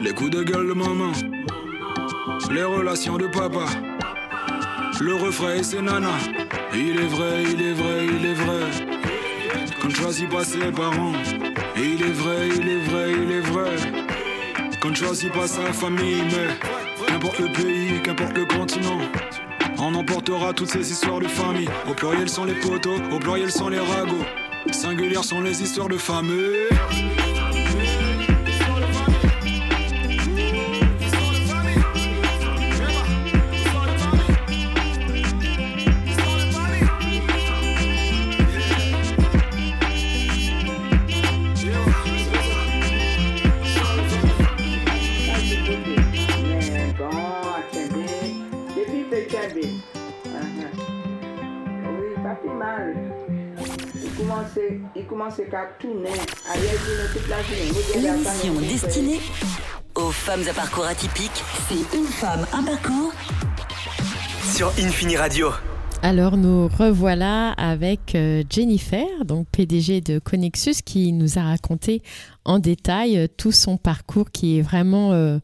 Les 0.00 0.12
coups 0.12 0.30
de 0.30 0.42
gueule 0.42 0.68
de 0.68 0.72
maman. 0.72 1.12
Les 2.50 2.64
relations 2.64 3.16
de 3.16 3.28
papa. 3.28 3.66
Le 5.00 5.14
refrain 5.14 5.54
et 5.54 5.62
ses 5.62 5.80
nanas. 5.80 6.28
Il 6.74 6.98
est 6.98 7.06
vrai, 7.06 7.44
il 7.44 7.62
est 7.62 7.74
vrai, 7.74 8.06
il 8.06 8.26
est 8.26 8.34
vrai. 8.34 9.76
Qu'on 9.80 9.88
ne 9.88 9.94
choisit 9.94 10.28
pas 10.28 10.44
ses 10.44 10.72
parents. 10.72 11.12
Il 11.76 12.02
est 12.02 12.12
vrai, 12.12 12.48
il 12.48 12.68
est 12.68 12.80
vrai, 12.90 13.12
il 13.12 13.30
est 13.30 13.40
vrai. 13.40 13.76
Qu'on 14.80 14.90
ne 14.90 14.96
choisit 14.96 15.32
pas 15.32 15.46
sa 15.46 15.72
famille, 15.72 16.24
mais 16.24 16.87
qu'importe 17.18 17.40
le 17.40 17.52
pays, 17.52 18.02
qu'importe 18.02 18.36
le 18.36 18.44
continent. 18.44 18.98
On 19.78 19.94
emportera 19.94 20.52
toutes 20.52 20.70
ces 20.70 20.92
histoires 20.92 21.18
de 21.18 21.26
famille. 21.26 21.68
Au 21.88 21.94
pluriel 21.94 22.28
sont 22.28 22.44
les 22.44 22.54
poteaux, 22.54 22.96
au 23.12 23.18
pluriel 23.18 23.50
sont 23.50 23.68
les 23.68 23.80
ragots. 23.80 24.24
Singulières 24.70 25.24
sont 25.24 25.40
les 25.40 25.62
histoires 25.62 25.88
de 25.88 25.96
famille. 25.96 26.77
Commençait 55.28 55.50
qu'à 55.50 55.66
tourner. 55.78 56.10
Allez, 56.50 56.68
il 56.68 57.20
toute 57.20 57.28
la 57.28 57.42
journée. 57.42 57.64
L'émission 57.96 58.60
destinée 58.60 59.20
aux 59.94 60.10
femmes 60.10 60.42
à 60.48 60.54
parcours 60.54 60.84
atypiques, 60.84 61.42
c'est 61.68 61.96
une 61.96 62.06
femme, 62.06 62.46
un 62.52 62.62
parcours. 62.62 63.12
Sur 64.54 64.68
Infini 64.78 65.16
Radio. 65.16 65.50
Alors 66.02 66.36
nous 66.36 66.68
revoilà 66.68 67.50
avec 67.52 68.14
euh, 68.14 68.44
Jennifer, 68.48 69.24
donc 69.24 69.48
PDG 69.50 70.00
de 70.00 70.20
Connexus, 70.20 70.82
qui 70.84 71.12
nous 71.12 71.38
a 71.38 71.42
raconté 71.42 72.02
en 72.44 72.60
détail 72.60 73.18
euh, 73.18 73.26
tout 73.36 73.52
son 73.52 73.76
parcours 73.76 74.30
qui 74.30 74.58
est 74.58 74.62
vraiment 74.62 75.12
euh, 75.12 75.38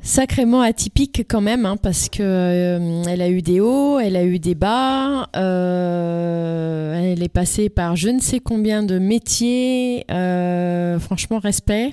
sacrément 0.00 0.60
atypique 0.60 1.24
quand 1.28 1.40
même, 1.40 1.66
hein, 1.66 1.76
parce 1.76 2.08
que 2.08 2.22
euh, 2.22 3.02
elle 3.08 3.20
a 3.20 3.28
eu 3.28 3.42
des 3.42 3.60
hauts, 3.60 3.98
elle 3.98 4.16
a 4.16 4.24
eu 4.24 4.38
des 4.38 4.54
bas, 4.54 5.28
euh, 5.36 7.12
elle 7.12 7.22
est 7.22 7.28
passée 7.28 7.68
par 7.68 7.96
je 7.96 8.08
ne 8.08 8.20
sais 8.20 8.40
combien 8.40 8.82
de 8.82 8.98
métiers, 8.98 10.04
euh, 10.10 10.98
franchement 10.98 11.38
respect. 11.38 11.92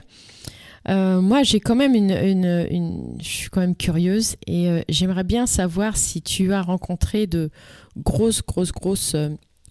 Moi, 0.87 1.41
j'ai 1.41 1.59
quand 1.59 1.73
même 1.73 1.95
une, 1.95 3.17
je 3.19 3.27
suis 3.27 3.49
quand 3.49 3.61
même 3.61 3.75
curieuse 3.75 4.35
et 4.45 4.83
j'aimerais 4.87 5.23
bien 5.23 5.47
savoir 5.47 5.97
si 5.97 6.21
tu 6.21 6.53
as 6.53 6.61
rencontré 6.61 7.25
de 7.25 7.49
grosses, 7.97 8.43
grosses, 8.43 8.71
grosses 8.71 9.15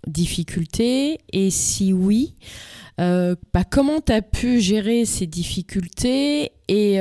difficultés 0.09 1.21
et 1.33 1.51
si 1.51 1.93
oui, 1.93 2.35
bah, 2.99 3.63
comment 3.71 4.01
tu 4.01 4.11
as 4.11 4.23
pu 4.23 4.59
gérer 4.59 5.05
ces 5.05 5.29
difficultés 5.29 6.51
et 6.67 6.99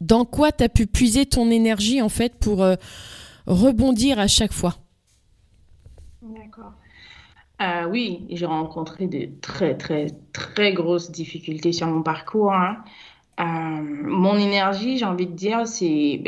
dans 0.00 0.24
quoi 0.24 0.52
tu 0.52 0.64
as 0.64 0.68
pu 0.68 0.86
puiser 0.86 1.26
ton 1.26 1.50
énergie 1.50 2.02
en 2.02 2.08
fait 2.08 2.34
pour 2.38 2.62
euh, 2.62 2.76
rebondir 3.46 4.18
à 4.18 4.26
chaque 4.26 4.52
fois? 4.52 4.76
D'accord. 6.22 6.72
Euh, 7.60 7.88
oui, 7.90 8.26
j'ai 8.30 8.46
rencontré 8.46 9.06
de 9.08 9.28
très, 9.40 9.76
très, 9.76 10.06
très 10.32 10.72
grosses 10.72 11.10
difficultés 11.10 11.72
sur 11.72 11.86
mon 11.88 12.02
parcours. 12.02 12.52
hein. 12.52 12.84
Euh, 13.40 13.44
mon 13.44 14.36
énergie, 14.36 14.98
j'ai 14.98 15.04
envie 15.04 15.26
de 15.26 15.32
dire, 15.32 15.58
ben, 15.58 15.66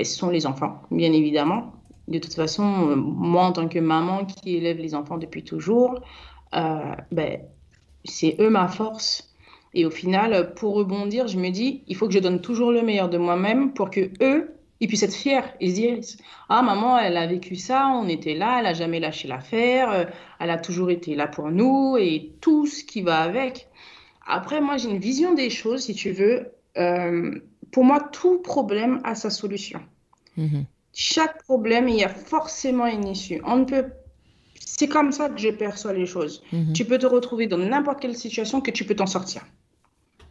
ce 0.04 0.16
sont 0.16 0.30
les 0.30 0.46
enfants, 0.46 0.82
bien 0.90 1.12
évidemment. 1.12 1.72
De 2.08 2.18
toute 2.18 2.34
façon, 2.34 2.64
moi, 2.96 3.44
en 3.44 3.52
tant 3.52 3.68
que 3.68 3.78
maman 3.78 4.24
qui 4.26 4.56
élève 4.56 4.78
les 4.78 4.94
enfants 4.94 5.18
depuis 5.18 5.44
toujours, 5.44 6.00
ben, 6.52 7.40
c'est 8.04 8.36
eux 8.40 8.50
ma 8.50 8.68
force. 8.68 9.29
Et 9.74 9.86
au 9.86 9.90
final, 9.90 10.54
pour 10.54 10.74
rebondir, 10.74 11.28
je 11.28 11.38
me 11.38 11.50
dis, 11.50 11.82
il 11.86 11.96
faut 11.96 12.08
que 12.08 12.14
je 12.14 12.18
donne 12.18 12.40
toujours 12.40 12.72
le 12.72 12.82
meilleur 12.82 13.08
de 13.08 13.18
moi-même 13.18 13.72
pour 13.72 13.90
que 13.90 14.10
eux, 14.20 14.52
ils 14.80 14.88
puissent 14.88 15.02
être 15.02 15.14
fiers. 15.14 15.40
Ils 15.60 15.70
se 15.70 15.74
disent, 15.74 16.18
ah, 16.48 16.62
maman, 16.62 16.98
elle 16.98 17.16
a 17.16 17.26
vécu 17.26 17.54
ça, 17.54 17.88
on 17.88 18.08
était 18.08 18.34
là, 18.34 18.58
elle 18.60 18.66
a 18.66 18.74
jamais 18.74 18.98
lâché 18.98 19.28
l'affaire, 19.28 19.90
euh, 19.90 20.04
elle 20.40 20.50
a 20.50 20.58
toujours 20.58 20.90
été 20.90 21.14
là 21.14 21.28
pour 21.28 21.50
nous 21.50 21.96
et 21.98 22.32
tout 22.40 22.66
ce 22.66 22.82
qui 22.82 23.02
va 23.02 23.20
avec. 23.20 23.68
Après, 24.26 24.60
moi, 24.60 24.76
j'ai 24.76 24.90
une 24.90 24.98
vision 24.98 25.34
des 25.34 25.50
choses, 25.50 25.82
si 25.82 25.94
tu 25.94 26.12
veux. 26.12 26.48
Euh, 26.78 27.40
pour 27.72 27.84
moi, 27.84 28.00
tout 28.00 28.38
problème 28.38 29.00
a 29.04 29.14
sa 29.14 29.30
solution. 29.30 29.80
Mhm. 30.36 30.64
Chaque 30.92 31.42
problème, 31.44 31.88
il 31.88 31.96
y 31.96 32.04
a 32.04 32.08
forcément 32.08 32.86
une 32.86 33.06
issue. 33.06 33.40
On 33.44 33.58
ne 33.58 33.64
peut... 33.64 33.86
C'est 34.54 34.88
comme 34.88 35.12
ça 35.12 35.28
que 35.28 35.38
je 35.38 35.50
perçois 35.50 35.92
les 35.92 36.06
choses. 36.06 36.42
Mhm. 36.52 36.72
Tu 36.72 36.84
peux 36.84 36.98
te 36.98 37.06
retrouver 37.06 37.46
dans 37.46 37.58
n'importe 37.58 38.00
quelle 38.00 38.16
situation 38.16 38.60
que 38.60 38.70
tu 38.70 38.84
peux 38.84 38.96
t'en 38.96 39.06
sortir. 39.06 39.42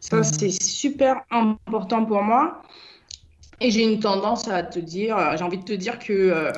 Ça, 0.00 0.18
Mhm. 0.18 0.24
c'est 0.24 0.50
super 0.50 1.22
important 1.30 2.04
pour 2.04 2.22
moi. 2.22 2.62
Et 3.60 3.70
j'ai 3.70 3.82
une 3.84 4.00
tendance 4.00 4.48
à 4.48 4.62
te 4.62 4.78
dire, 4.78 5.16
euh, 5.18 5.36
j'ai 5.36 5.44
envie 5.44 5.58
de 5.58 5.64
te 5.64 5.72
dire 5.72 5.98
que 5.98 6.12
euh, 6.12 6.52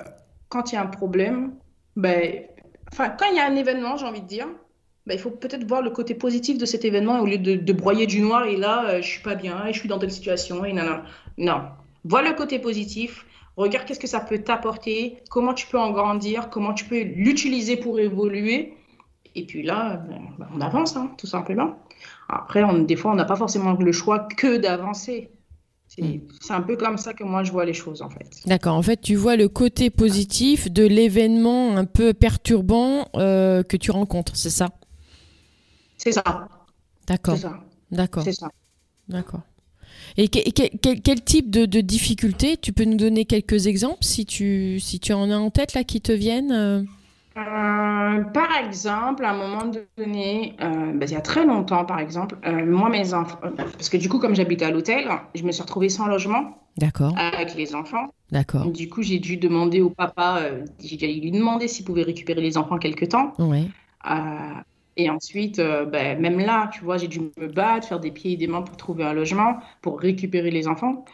quand 0.48 0.72
il 0.72 0.76
y 0.76 0.78
a 0.78 0.83
un 0.83 0.87
problème, 0.87 1.55
ben, 1.96 2.44
enfin, 2.92 3.11
quand 3.11 3.26
il 3.31 3.37
y 3.37 3.40
a 3.40 3.46
un 3.46 3.57
événement, 3.57 3.96
j'ai 3.96 4.07
envie 4.07 4.20
de 4.22 4.26
dire, 4.26 4.46
ben, 5.07 5.14
il 5.14 5.18
faut 5.20 5.31
peut-être 5.31 5.66
voir 5.66 5.83
le 5.83 5.90
côté 5.90 6.14
positif 6.14 6.59
de 6.59 6.64
cet 6.66 6.85
événement 6.85 7.18
au 7.20 7.26
lieu 7.26 7.38
de, 7.38 7.57
de 7.57 7.72
broyer 7.72 8.07
du 8.07 8.20
noir 8.20 8.44
et 8.44 8.57
là, 8.57 8.85
euh, 8.88 9.02
je 9.02 9.09
suis 9.09 9.22
pas 9.22 9.35
bien, 9.35 9.66
et 9.66 9.72
je 9.72 9.78
suis 9.81 9.88
dans 9.88 9.98
telle 9.98 10.12
situation, 10.12 10.64
et 10.64 10.72
non, 10.72 10.85
non. 10.85 11.02
Non. 11.38 11.62
Vois 12.05 12.22
le 12.22 12.35
côté 12.35 12.59
positif, 12.61 13.26
regarde 13.57 13.87
qu'est-ce 13.87 14.00
que 14.00 14.07
ça 14.07 14.20
peut 14.20 14.38
t'apporter, 14.38 15.18
comment 15.28 15.55
tu 15.55 15.66
peux 15.66 15.78
en 15.78 15.90
grandir, 15.90 16.50
comment 16.50 16.72
tu 16.74 16.85
peux 16.85 17.00
l'utiliser 17.02 17.76
pour 17.76 17.98
évoluer. 17.98 18.74
Et 19.35 19.44
puis 19.46 19.62
là, 19.64 19.96
ben, 19.96 20.20
ben, 20.38 20.48
on 20.55 20.61
avance, 20.61 20.96
hein, 20.96 21.11
tout 21.18 21.26
simplement. 21.26 21.78
Après, 22.32 22.64
on, 22.64 22.78
des 22.78 22.96
fois, 22.96 23.12
on 23.12 23.14
n'a 23.14 23.24
pas 23.24 23.36
forcément 23.36 23.72
le 23.74 23.92
choix 23.92 24.20
que 24.36 24.56
d'avancer. 24.56 25.30
C'est 25.88 26.02
Mm. 26.02 26.20
c'est 26.40 26.54
un 26.54 26.62
peu 26.62 26.76
comme 26.76 26.96
ça 26.96 27.12
que 27.12 27.22
moi, 27.24 27.44
je 27.44 27.52
vois 27.52 27.66
les 27.66 27.74
choses, 27.74 28.00
en 28.00 28.08
fait. 28.08 28.28
D'accord. 28.46 28.74
En 28.76 28.82
fait, 28.82 29.00
tu 29.00 29.14
vois 29.14 29.36
le 29.36 29.48
côté 29.48 29.90
positif 29.90 30.70
de 30.72 30.84
l'événement 30.86 31.76
un 31.76 31.84
peu 31.84 32.14
perturbant 32.14 33.08
euh, 33.16 33.62
que 33.62 33.76
tu 33.76 33.90
rencontres, 33.90 34.34
c'est 34.36 34.48
ça? 34.50 34.70
C'est 35.98 36.12
ça, 36.12 36.22
D'accord. 37.06 37.36
c'est 37.36 37.42
ça, 37.42 37.60
D'accord. 37.90 38.22
c'est 38.24 38.32
ça. 38.32 38.48
D'accord. 39.08 39.42
Et 40.16 40.28
que- 40.28 40.50
que- 40.50 40.76
quel, 40.80 41.00
quel 41.02 41.22
type 41.22 41.50
de, 41.50 41.66
de 41.66 41.80
difficultés? 41.80 42.56
Tu 42.56 42.72
peux 42.72 42.84
nous 42.84 42.96
donner 42.96 43.24
quelques 43.26 43.66
exemples 43.66 44.02
si 44.02 44.24
tu, 44.26 44.80
si 44.80 44.98
tu 44.98 45.12
en 45.12 45.30
as 45.30 45.36
en 45.36 45.50
tête 45.50 45.74
là 45.74 45.84
qui 45.84 46.00
te 46.00 46.10
viennent 46.12 46.52
euh 47.36 48.24
par 48.32 48.56
exemple, 48.56 49.24
à 49.24 49.30
un 49.30 49.36
moment 49.36 49.70
donné, 49.96 50.54
euh, 50.60 50.92
ben, 50.92 51.08
il 51.08 51.12
y 51.12 51.16
a 51.16 51.20
très 51.20 51.44
longtemps, 51.46 51.84
par 51.84 51.98
exemple, 51.98 52.36
euh, 52.46 52.64
moi, 52.64 52.88
mes 52.88 53.14
enfants, 53.14 53.38
parce 53.56 53.88
que 53.88 53.96
du 53.96 54.08
coup, 54.08 54.18
comme 54.18 54.34
j'habite 54.34 54.62
à 54.62 54.70
l'hôtel, 54.70 55.08
je 55.34 55.42
me 55.42 55.52
suis 55.52 55.62
retrouvée 55.62 55.88
sans 55.88 56.06
logement 56.06 56.58
D'accord. 56.76 57.14
avec 57.16 57.54
les 57.54 57.74
enfants. 57.74 58.12
D'accord. 58.30 58.70
Du 58.70 58.88
coup, 58.88 59.02
j'ai 59.02 59.18
dû 59.18 59.36
demander 59.36 59.80
au 59.80 59.90
papa, 59.90 60.40
j'ai 60.82 60.96
dû 60.96 61.06
lui 61.06 61.30
demander 61.30 61.68
s'il 61.68 61.84
pouvait 61.84 62.02
récupérer 62.02 62.40
les 62.40 62.56
enfants 62.56 62.78
quelque 62.78 63.04
temps. 63.04 63.32
Euh, 63.38 64.14
et 64.96 65.08
ensuite, 65.08 65.58
ben, 65.58 66.20
même 66.20 66.38
là, 66.38 66.68
tu 66.72 66.84
vois, 66.84 66.98
j'ai 66.98 67.08
dû 67.08 67.20
me 67.38 67.48
battre, 67.48 67.88
faire 67.88 68.00
des 68.00 68.10
pieds 68.10 68.32
et 68.32 68.36
des 68.36 68.46
mains 68.46 68.62
pour 68.62 68.76
trouver 68.76 69.04
un 69.04 69.12
logement, 69.12 69.58
pour 69.80 70.00
récupérer 70.00 70.50
les 70.50 70.68
enfants. 70.68 71.04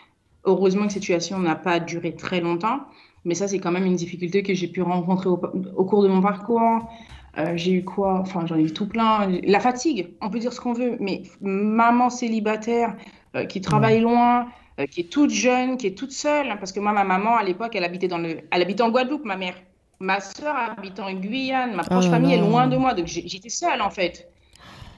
Heureusement 0.45 0.87
que 0.87 0.93
cette 0.93 1.03
situation 1.03 1.39
n'a 1.39 1.57
pas 1.57 1.79
duré 1.79 2.15
très 2.15 2.41
longtemps, 2.41 2.81
mais 3.29 3.35
ça, 3.35 3.47
c'est 3.47 3.59
quand 3.59 3.71
même 3.71 3.85
une 3.85 3.95
difficulté 3.95 4.43
que 4.43 4.55
j'ai 4.55 4.69
pu 4.69 4.81
rencontrer 4.81 5.29
au, 5.29 5.39
au 5.77 5.85
cours 5.85 6.03
de 6.03 6.09
mon 6.09 6.23
parcours. 6.23 6.89
Euh, 7.37 7.53
j'ai 7.57 7.73
eu 7.73 7.85
quoi? 7.85 8.21
Enfin, 8.21 8.47
j'en 8.47 8.57
ai 8.57 8.63
eu 8.63 8.73
tout 8.73 8.89
plein. 8.89 9.29
La 9.45 9.61
fatigue, 9.61 10.09
on 10.23 10.31
peut 10.31 10.39
dire 10.39 10.53
ce 10.53 10.61
qu'on 10.63 10.73
veut, 10.73 10.97
mais 10.99 11.25
maman 11.43 12.09
célibataire 12.09 12.97
euh, 13.37 13.45
qui 13.45 13.61
travaille 13.61 14.01
loin, 14.01 14.49
euh, 14.81 14.87
qui 14.87 15.03
est 15.03 15.13
toute 15.13 15.29
jeune, 15.29 15.77
qui 15.77 15.87
est 15.89 15.97
toute 15.97 16.13
seule, 16.13 16.51
hein, 16.51 16.57
parce 16.57 16.73
que 16.73 16.81
moi, 16.81 16.93
ma 16.93 17.05
maman, 17.05 17.37
à 17.37 17.45
l'époque, 17.45 17.77
elle 17.77 17.85
habitait 17.85 18.09
dans 18.09 18.17
le... 18.17 18.41
elle 18.51 18.63
habitait 18.63 18.83
en 18.83 18.91
Guadeloupe, 18.91 19.27
ma 19.27 19.37
mère. 19.37 19.57
Ma 20.01 20.21
sœur 20.21 20.57
habite 20.57 20.99
en 20.99 21.13
Guyane, 21.13 21.75
ma 21.75 21.85
proche 21.85 22.07
Oh 22.09 22.11
famille 22.11 22.33
est 22.33 22.41
loin 22.41 22.67
de 22.67 22.79
moi, 22.79 22.95
donc 22.95 23.07
j'étais 23.07 23.51
seule 23.51 23.83
en 23.83 23.91
fait. 23.91 24.31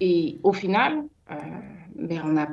Et 0.01 0.39
au 0.45 0.53
final, 0.53 1.05
ben, 1.97 2.23
on 2.25 2.37
a... 2.37 2.47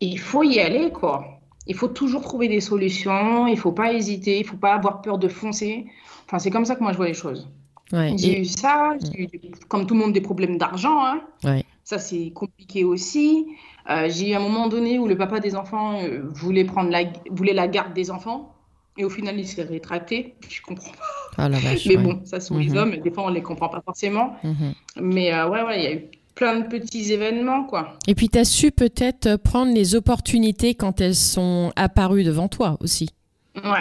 il 0.00 0.18
faut 0.18 0.42
y 0.42 0.58
aller 0.58 0.90
quoi. 0.90 1.33
Il 1.66 1.74
faut 1.74 1.88
toujours 1.88 2.22
trouver 2.22 2.48
des 2.48 2.60
solutions, 2.60 3.46
il 3.46 3.56
faut 3.58 3.72
pas 3.72 3.92
hésiter, 3.92 4.38
il 4.38 4.44
faut 4.46 4.56
pas 4.56 4.74
avoir 4.74 5.00
peur 5.02 5.18
de 5.18 5.28
foncer. 5.28 5.86
Enfin, 6.26 6.38
c'est 6.38 6.50
comme 6.50 6.64
ça 6.64 6.74
que 6.76 6.82
moi 6.82 6.92
je 6.92 6.96
vois 6.98 7.06
les 7.08 7.14
choses. 7.14 7.48
Ouais. 7.92 8.14
J'ai 8.16 8.32
Et- 8.32 8.40
eu 8.40 8.44
ça, 8.44 8.94
j'ai 9.12 9.22
eu, 9.24 9.28
comme 9.68 9.86
tout 9.86 9.94
le 9.94 10.00
monde, 10.00 10.12
des 10.12 10.20
problèmes 10.20 10.58
d'argent. 10.58 11.04
hein. 11.04 11.20
Ouais. 11.44 11.64
Ça, 11.84 11.98
c'est 11.98 12.30
compliqué 12.30 12.82
aussi. 12.84 13.46
Euh, 13.90 14.08
j'ai 14.08 14.30
eu 14.30 14.34
un 14.34 14.40
moment 14.40 14.68
donné 14.68 14.98
où 14.98 15.06
le 15.06 15.16
papa 15.18 15.38
des 15.40 15.54
enfants 15.54 16.00
euh, 16.02 16.22
voulait 16.32 16.64
prendre 16.64 16.90
la, 16.90 17.04
voulait 17.30 17.52
la 17.52 17.68
garde 17.68 17.92
des 17.92 18.10
enfants. 18.10 18.54
Et 18.96 19.04
au 19.04 19.10
final, 19.10 19.38
il 19.38 19.46
s'est 19.46 19.62
rétracté. 19.64 20.34
Je 20.48 20.62
comprends 20.62 20.92
pas. 20.92 21.42
Ah 21.44 21.48
vache. 21.48 21.86
Mais 21.86 21.96
ouais. 21.96 22.02
bon, 22.02 22.20
ça 22.24 22.40
sont 22.40 22.56
les 22.58 22.68
Mhm. 22.70 22.76
hommes. 22.76 22.96
Des 22.96 23.10
fois, 23.10 23.24
on 23.24 23.28
les 23.28 23.42
comprend 23.42 23.68
pas 23.68 23.82
forcément. 23.84 24.36
Mhm. 24.44 24.72
Mais 25.02 25.34
euh, 25.34 25.48
ouais, 25.48 25.62
ouais, 25.62 25.78
il 25.78 25.84
y 25.84 25.86
a 25.88 25.92
eu 25.94 26.04
plein 26.34 26.60
de 26.60 26.66
petits 26.66 27.12
événements, 27.12 27.64
quoi. 27.64 27.96
Et 28.08 28.14
puis 28.14 28.28
tu 28.28 28.38
as 28.38 28.44
su 28.44 28.70
peut-être 28.72 29.36
prendre 29.36 29.72
les 29.72 29.94
opportunités 29.94 30.74
quand 30.74 31.00
elles 31.00 31.14
sont 31.14 31.72
apparues 31.76 32.24
devant 32.24 32.48
toi 32.48 32.76
aussi. 32.80 33.08
Ouais. 33.56 33.80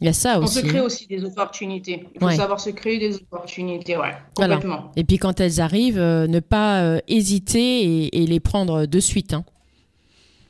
Il 0.00 0.06
y 0.06 0.08
a 0.08 0.12
ça 0.14 0.40
On 0.40 0.44
aussi. 0.44 0.60
se 0.60 0.66
crée 0.66 0.78
hein. 0.78 0.82
aussi 0.84 1.06
des 1.06 1.22
opportunités. 1.24 2.04
Il 2.14 2.18
faut 2.20 2.26
Ouais. 2.26 2.34
savoir 2.36 2.58
se 2.60 2.70
créer 2.70 2.98
des 2.98 3.16
opportunités, 3.16 3.96
ouais. 3.96 4.12
Voilà. 4.36 4.56
Complètement. 4.56 4.90
Et 4.96 5.04
puis 5.04 5.18
quand 5.18 5.38
elles 5.38 5.60
arrivent, 5.60 5.98
euh, 6.00 6.26
ne 6.26 6.40
pas 6.40 6.80
euh, 6.82 6.98
hésiter 7.08 7.82
et, 8.06 8.22
et 8.22 8.26
les 8.26 8.40
prendre 8.40 8.86
de 8.86 9.00
suite. 9.00 9.32
hein. 9.34 9.44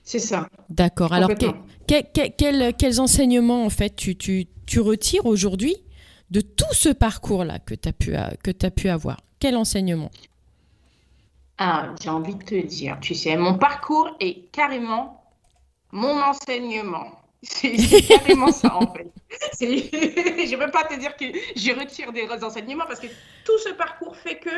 C'est 0.04 0.18
ça. 0.20 0.48
D'accord. 0.70 1.12
Alors, 1.12 1.28
que- 1.28 1.34
Complètement. 1.34 1.62
que- 1.86 2.02
que- 2.28 2.30
quels, 2.36 2.74
quels 2.76 3.00
enseignements, 3.00 3.64
en 3.64 3.70
fait, 3.70 3.94
tu, 3.94 4.16
tu, 4.16 4.46
tu 4.66 4.80
retires 4.80 5.26
aujourd'hui 5.26 5.76
de 6.30 6.40
tout 6.40 6.64
ce 6.72 6.88
parcours-là 6.88 7.58
que 7.58 7.74
tu 7.74 7.88
as, 7.88 7.92
pu 7.92 8.14
as 8.16 8.70
pu 8.70 8.88
avoir? 8.88 9.18
Quel 9.38 9.56
enseignement? 9.56 10.10
Ah, 11.58 11.94
j'ai 12.00 12.10
envie 12.10 12.34
de 12.34 12.42
te 12.42 12.54
dire, 12.54 12.98
tu 13.00 13.14
sais, 13.14 13.36
mon 13.36 13.58
parcours 13.58 14.16
est 14.20 14.50
carrément 14.52 15.24
mon 15.92 16.20
enseignement. 16.20 17.06
C'est 17.42 17.76
carrément 18.06 18.52
ça, 18.52 18.74
en 18.76 18.92
fait. 18.92 19.12
Je 19.60 20.56
ne 20.56 20.64
peux 20.64 20.70
pas 20.70 20.84
te 20.84 20.94
dire 20.94 21.16
que 21.16 21.24
je 21.56 21.72
retire 21.72 22.12
des 22.12 22.28
enseignements 22.44 22.84
parce 22.86 23.00
que 23.00 23.08
tout 23.44 23.58
ce 23.58 23.70
parcours 23.70 24.16
fait 24.16 24.38
que 24.38 24.50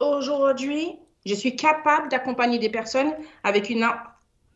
aujourd'hui, 0.00 0.98
je 1.26 1.34
suis 1.34 1.56
capable 1.56 2.08
d'accompagner 2.08 2.58
des 2.58 2.70
personnes 2.70 3.12
avec 3.44 3.68
une, 3.68 3.86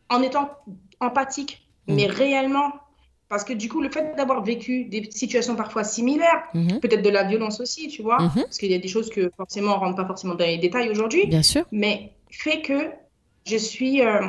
en 0.09 0.21
étant 0.21 0.49
empathique, 0.99 1.67
Mm. 1.87 1.95
mais 1.95 2.07
réellement. 2.07 2.71
Parce 3.29 3.43
que 3.43 3.53
du 3.53 3.67
coup, 3.67 3.81
le 3.81 3.89
fait 3.91 4.15
d'avoir 4.15 4.41
vécu 4.43 4.85
des 4.85 5.09
situations 5.11 5.55
parfois 5.55 5.83
similaires, 5.83 6.43
Mhm. 6.53 6.79
peut-être 6.79 7.01
de 7.01 7.09
la 7.09 7.23
violence 7.23 7.59
aussi, 7.59 7.87
tu 7.89 8.01
vois, 8.01 8.21
Mhm. 8.21 8.43
parce 8.43 8.57
qu'il 8.57 8.71
y 8.71 8.75
a 8.75 8.79
des 8.79 8.87
choses 8.87 9.09
que 9.09 9.29
forcément 9.35 9.71
on 9.73 9.75
ne 9.75 9.79
rentre 9.79 9.95
pas 9.97 10.05
forcément 10.05 10.35
dans 10.35 10.45
les 10.45 10.57
détails 10.57 10.89
aujourd'hui, 10.89 11.27
Bien 11.27 11.43
sûr. 11.43 11.65
mais 11.71 12.13
fait 12.31 12.61
que 12.61 12.91
je 13.45 13.57
suis, 13.57 14.01
euh, 14.01 14.21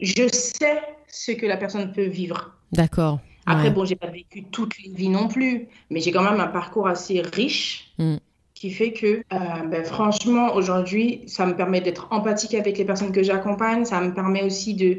je 0.00 0.26
sais 0.28 0.80
ce 1.06 1.32
que 1.32 1.46
la 1.46 1.56
personne 1.56 1.92
peut 1.92 2.06
vivre. 2.06 2.52
D'accord. 2.72 3.20
Après, 3.46 3.64
Ouais. 3.68 3.70
bon, 3.70 3.84
j'ai 3.84 3.96
pas 3.96 4.06
vécu 4.08 4.44
toute 4.44 4.78
les 4.82 4.90
vies 4.92 5.08
non 5.08 5.28
plus, 5.28 5.68
mais 5.90 6.00
j'ai 6.00 6.10
quand 6.12 6.22
même 6.22 6.40
un 6.40 6.46
parcours 6.48 6.88
assez 6.88 7.20
riche 7.20 7.92
Mm. 7.98 8.16
qui 8.54 8.70
fait 8.70 8.92
que, 8.92 9.06
euh, 9.32 9.62
ben, 9.66 9.84
franchement, 9.84 10.54
aujourd'hui, 10.54 11.22
ça 11.26 11.44
me 11.46 11.54
permet 11.56 11.80
d'être 11.80 12.06
empathique 12.10 12.54
avec 12.54 12.78
les 12.78 12.84
personnes 12.84 13.10
que 13.12 13.22
j'accompagne, 13.22 13.84
ça 13.84 14.00
me 14.00 14.14
permet 14.14 14.42
aussi 14.44 14.74
de, 14.74 14.98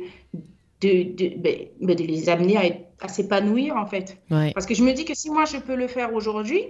de, 0.84 1.16
de, 1.16 1.36
ben, 1.38 1.56
ben, 1.82 1.96
de 1.96 2.04
les 2.04 2.30
amener 2.30 2.84
à, 3.00 3.08
s'épanouir, 3.08 3.76
en 3.76 3.86
fait. 3.86 4.18
Ouais. 4.32 4.52
Parce 4.54 4.66
que 4.66 4.76
je 4.76 4.84
me 4.84 4.94
dis 4.94 5.06
que 5.06 5.16
si 5.16 5.30
moi, 5.30 5.46
je 5.46 5.58
peux 5.58 5.76
le 5.76 5.88
faire 5.88 6.14
aujourd'hui, 6.14 6.64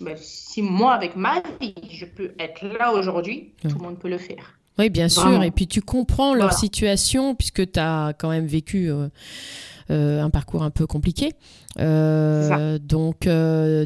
ben, 0.00 0.16
si 0.16 0.62
moi, 0.62 0.92
avec 0.94 1.16
ma 1.16 1.42
vie, 1.60 1.74
je 1.90 2.04
peux 2.06 2.32
être 2.38 2.66
là 2.78 2.92
aujourd'hui, 2.92 3.52
Ouais. 3.64 3.70
tout 3.70 3.78
le 3.78 3.84
monde 3.84 3.98
peut 3.98 4.08
le 4.10 4.18
faire. 4.18 4.58
Oui, 4.78 4.90
bien 4.90 5.08
sûr. 5.08 5.22
Vraiment. 5.22 5.42
Et 5.42 5.50
puis 5.50 5.66
tu 5.66 5.80
comprends 5.80 6.34
leur 6.34 6.48
Voilà. 6.48 6.56
situation 6.58 7.34
puisque 7.34 7.72
tu 7.72 7.80
as 7.80 8.12
quand 8.18 8.28
même 8.28 8.46
vécu 8.46 8.90
euh, 8.90 9.08
euh, 9.90 10.22
un 10.22 10.28
parcours 10.28 10.62
un 10.62 10.70
peu 10.70 10.86
compliqué. 10.86 11.32
Euh, 11.78 12.78
donc, 12.78 13.26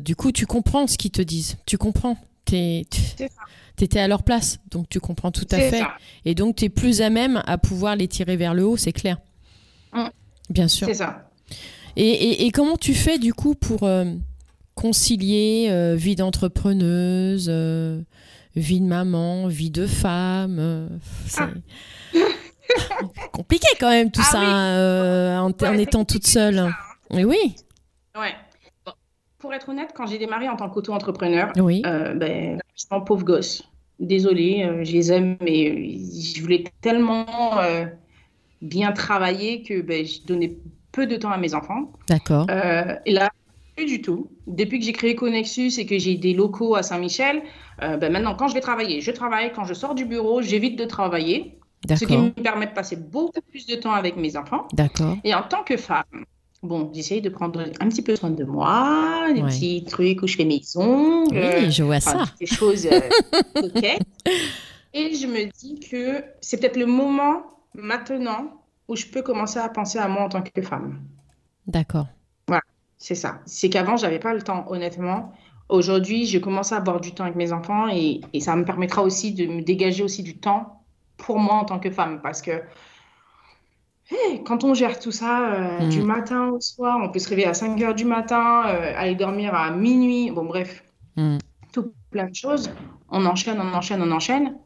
du 0.02 0.16
coup, 0.16 0.32
tu 0.32 0.46
comprends 0.46 0.86
ce 0.88 0.98
qu'ils 0.98 1.12
te 1.12 1.22
disent. 1.22 1.56
Tu 1.66 1.78
comprends. 1.78 2.16
Tu 2.44 2.82
étais 3.80 4.00
à 4.00 4.08
leur 4.08 4.24
place. 4.24 4.58
Donc, 4.72 4.88
tu 4.88 4.98
comprends 4.98 5.30
tout 5.30 5.46
à 5.52 5.58
fait. 5.58 5.78
ça. 5.78 5.92
Et 6.24 6.34
donc, 6.34 6.56
tu 6.56 6.64
es 6.64 6.68
plus 6.68 7.02
à 7.02 7.10
même 7.10 7.40
à 7.46 7.56
pouvoir 7.56 7.94
les 7.94 8.08
tirer 8.08 8.36
vers 8.36 8.52
le 8.54 8.64
haut, 8.66 8.76
c'est 8.76 8.92
clair. 8.92 9.18
Bien 10.50 10.68
sûr. 10.68 10.86
C'est 10.88 10.94
ça. 10.94 11.30
Et, 11.96 12.08
et- 12.08 12.46
et 12.46 12.50
comment 12.50 12.76
tu 12.76 12.94
fais 12.94 13.18
du 13.18 13.32
coup 13.34 13.54
pour 13.54 13.84
euh, 13.84 14.04
concilier 14.74 15.68
euh, 15.70 15.94
vie 15.96 16.14
d'entrepreneuse, 16.16 17.46
euh, 17.50 18.00
vie 18.56 18.80
de 18.80 18.86
maman, 18.86 19.48
vie 19.48 19.70
de 19.70 19.86
femme. 19.86 20.88
C'est 21.26 21.42
compliqué 23.32 23.66
quand 23.78 23.90
même 23.90 24.10
tout 24.10 24.20
Ah 24.24 24.30
ça 24.30 24.38
oui. 24.40 24.46
en, 24.46 25.46
Ouais, 25.50 25.68
en 25.68 25.76
c'est 25.76 25.82
étant 25.82 26.04
toute 26.04 26.26
seule. 26.26 26.56
ça, 26.56 26.66
hein. 26.66 26.72
Mais 27.12 27.24
oui, 27.24 27.54
Ouais. 28.18 28.34
Bon, 28.86 28.92
Pour 29.38 29.54
être 29.54 29.68
honnête, 29.68 29.90
quand 29.94 30.06
j'ai 30.06 30.18
démarré 30.18 30.48
en 30.48 30.56
tant 30.56 30.68
qu'auto-entrepreneur, 30.68 31.52
oui, 31.58 31.82
ben, 31.82 32.58
franchement, 32.76 33.04
pauvre 33.04 33.24
gosse. 33.24 33.62
Désolée, 33.98 34.68
je 34.82 34.92
les 34.92 35.12
aime, 35.12 35.36
mais 35.40 35.98
je 35.98 36.40
voulais 36.40 36.64
tellement 36.80 37.26
bien 38.62 38.92
travailler 38.92 39.62
que 39.62 39.80
ben, 39.80 40.04
je 40.06 40.22
donnais 40.26 40.56
peu 40.92 41.06
de 41.06 41.16
temps 41.16 41.30
à 41.30 41.38
mes 41.38 41.54
enfants. 41.54 41.92
d'accord. 42.08 42.46
Euh, 42.50 42.94
et 43.06 43.12
là, 43.12 43.30
plus 43.76 43.86
du 43.86 44.02
tout. 44.02 44.30
Depuis 44.46 44.78
que 44.80 44.84
j'ai 44.84 44.92
créé 44.92 45.14
Connexus 45.14 45.72
et 45.78 45.86
que 45.86 45.98
j'ai 45.98 46.16
des 46.16 46.34
locaux 46.34 46.74
à 46.74 46.82
Saint-Michel, 46.82 47.42
euh, 47.82 47.96
ben 47.96 48.12
maintenant, 48.12 48.34
quand 48.34 48.48
je 48.48 48.54
vais 48.54 48.60
travailler, 48.60 49.00
je 49.00 49.10
travaille. 49.10 49.52
Quand 49.54 49.64
je 49.64 49.72
sors 49.74 49.94
du 49.94 50.04
bureau, 50.04 50.42
j'évite 50.42 50.78
de 50.78 50.84
travailler, 50.84 51.58
ce 51.88 52.04
qui 52.04 52.16
me 52.18 52.30
permet 52.30 52.66
de 52.66 52.72
passer 52.72 52.96
beaucoup 52.96 53.40
plus 53.50 53.66
de 53.66 53.76
temps 53.76 53.92
avec 53.92 54.16
mes 54.16 54.36
enfants. 54.36 54.66
d'accord. 54.74 55.16
Et 55.24 55.32
en 55.34 55.42
tant 55.42 55.62
que 55.62 55.76
femme, 55.78 56.04
bon, 56.62 56.90
j'essaye 56.92 57.22
de 57.22 57.30
prendre 57.30 57.60
un 57.80 57.88
petit 57.88 58.02
peu 58.02 58.16
soin 58.16 58.30
de 58.30 58.44
moi, 58.44 59.28
des 59.34 59.40
Ouais. 59.40 59.48
petits 59.48 59.84
trucs 59.84 60.20
où 60.22 60.26
je 60.26 60.36
fais 60.36 60.44
mes 60.44 60.60
ongles, 60.74 61.40
Oui, 61.62 61.70
je 61.70 61.82
vois 61.84 61.96
enfin, 61.96 62.26
ça. 62.26 62.32
des 62.38 62.46
choses 62.46 62.86
euh, 62.86 63.00
coquettes. 63.54 64.02
Et 64.92 65.14
je 65.14 65.26
me 65.26 65.48
dis 65.58 65.78
que 65.88 66.22
c'est 66.42 66.58
peut-être 66.60 66.76
le 66.76 66.86
moment 66.86 67.42
maintenant 67.74 68.62
où 68.88 68.96
je 68.96 69.06
peux 69.06 69.22
commencer 69.22 69.58
à 69.58 69.68
penser 69.68 69.98
à 69.98 70.08
moi 70.08 70.22
en 70.22 70.28
tant 70.28 70.42
que 70.42 70.62
femme. 70.62 71.00
D'accord. 71.66 72.06
C'est 73.02 73.14
ça. 73.14 73.40
C'est 73.46 73.70
qu'avant, 73.70 73.96
j'avais 73.96 74.18
pas 74.18 74.34
le 74.34 74.42
temps, 74.42 74.66
honnêtement. 74.68 75.32
Aujourd'hui, 75.70 76.26
je 76.26 76.38
commence 76.38 76.70
à 76.72 76.76
avoir 76.76 77.00
du 77.00 77.12
temps 77.12 77.24
avec 77.24 77.34
mes 77.34 77.50
enfants 77.50 77.88
et, 77.88 78.20
et 78.34 78.40
ça 78.40 78.54
me 78.56 78.64
permettra 78.64 79.02
aussi 79.02 79.32
de 79.32 79.46
me 79.46 79.62
dégager 79.62 80.02
aussi 80.04 80.22
du 80.22 80.36
temps 80.36 80.82
pour 81.16 81.38
moi 81.38 81.54
en 81.54 81.64
tant 81.64 81.78
que 81.78 81.90
femme. 81.90 82.20
Parce 82.20 82.42
que 82.42 82.60
hey, 84.10 84.42
quand 84.44 84.64
on 84.64 84.74
gère 84.74 84.98
tout 84.98 85.12
ça, 85.12 85.52
euh, 85.54 85.86
Mm. 85.86 85.88
du 85.88 86.02
matin 86.02 86.48
au 86.48 86.60
soir, 86.60 86.98
on 87.02 87.08
peut 87.10 87.18
se 87.20 87.28
réveiller 87.30 87.48
à 87.48 87.54
5 87.54 87.80
heures 87.80 87.94
du 87.94 88.04
matin, 88.04 88.64
euh, 88.66 88.92
aller 88.96 89.14
dormir 89.14 89.54
à 89.54 89.70
minuit, 89.70 90.30
bon 90.30 90.44
bref, 90.44 90.84
Mm. 91.16 91.38
tout 91.72 91.94
plein 92.10 92.26
de 92.28 92.34
choses. 92.34 92.70
On 93.08 93.24
enchaîne, 93.24 93.58
on 93.60 93.72
enchaîne, 93.72 94.02
on 94.02 94.10
enchaîne. 94.12 94.56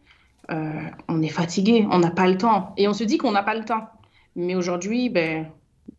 Euh, 0.51 0.71
on 1.09 1.23
est 1.23 1.29
fatigué, 1.29 1.87
on 1.91 1.99
n'a 1.99 2.11
pas 2.11 2.27
le 2.27 2.37
temps. 2.37 2.75
Et 2.77 2.87
on 2.89 2.93
se 2.93 3.05
dit 3.05 3.19
qu'on 3.19 3.33
n'a 3.33 3.43
pas 3.43 3.55
le 3.55 3.65
temps. 3.65 3.89
Mais 4.37 4.55
aujourd'hui, 4.55 5.09
ben, 5.09 5.47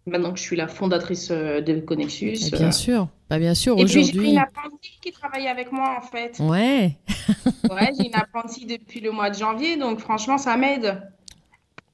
maintenant 0.05 0.31
que 0.31 0.37
je 0.37 0.43
suis 0.43 0.55
la 0.55 0.67
fondatrice 0.67 1.29
euh, 1.31 1.61
de 1.61 1.79
Connexus, 1.79 2.33
bien 2.51 2.67
euh, 2.67 2.71
sûr, 2.71 3.07
bah, 3.29 3.39
bien 3.39 3.53
sûr, 3.55 3.79
et 3.79 3.85
puis 3.85 4.03
j'ai 4.03 4.17
une 4.31 4.37
apprentie 4.37 4.99
qui 5.01 5.11
travaille 5.11 5.47
avec 5.47 5.71
moi 5.71 5.97
en 5.97 6.01
fait. 6.01 6.37
Ouais, 6.39 6.97
Ouais, 7.71 7.91
j'ai 7.97 8.07
une 8.07 8.15
apprentie 8.15 8.65
depuis 8.65 8.99
le 8.99 9.11
mois 9.11 9.29
de 9.29 9.35
janvier, 9.35 9.77
donc 9.77 9.99
franchement 9.99 10.37
ça 10.37 10.57
m'aide. 10.57 11.01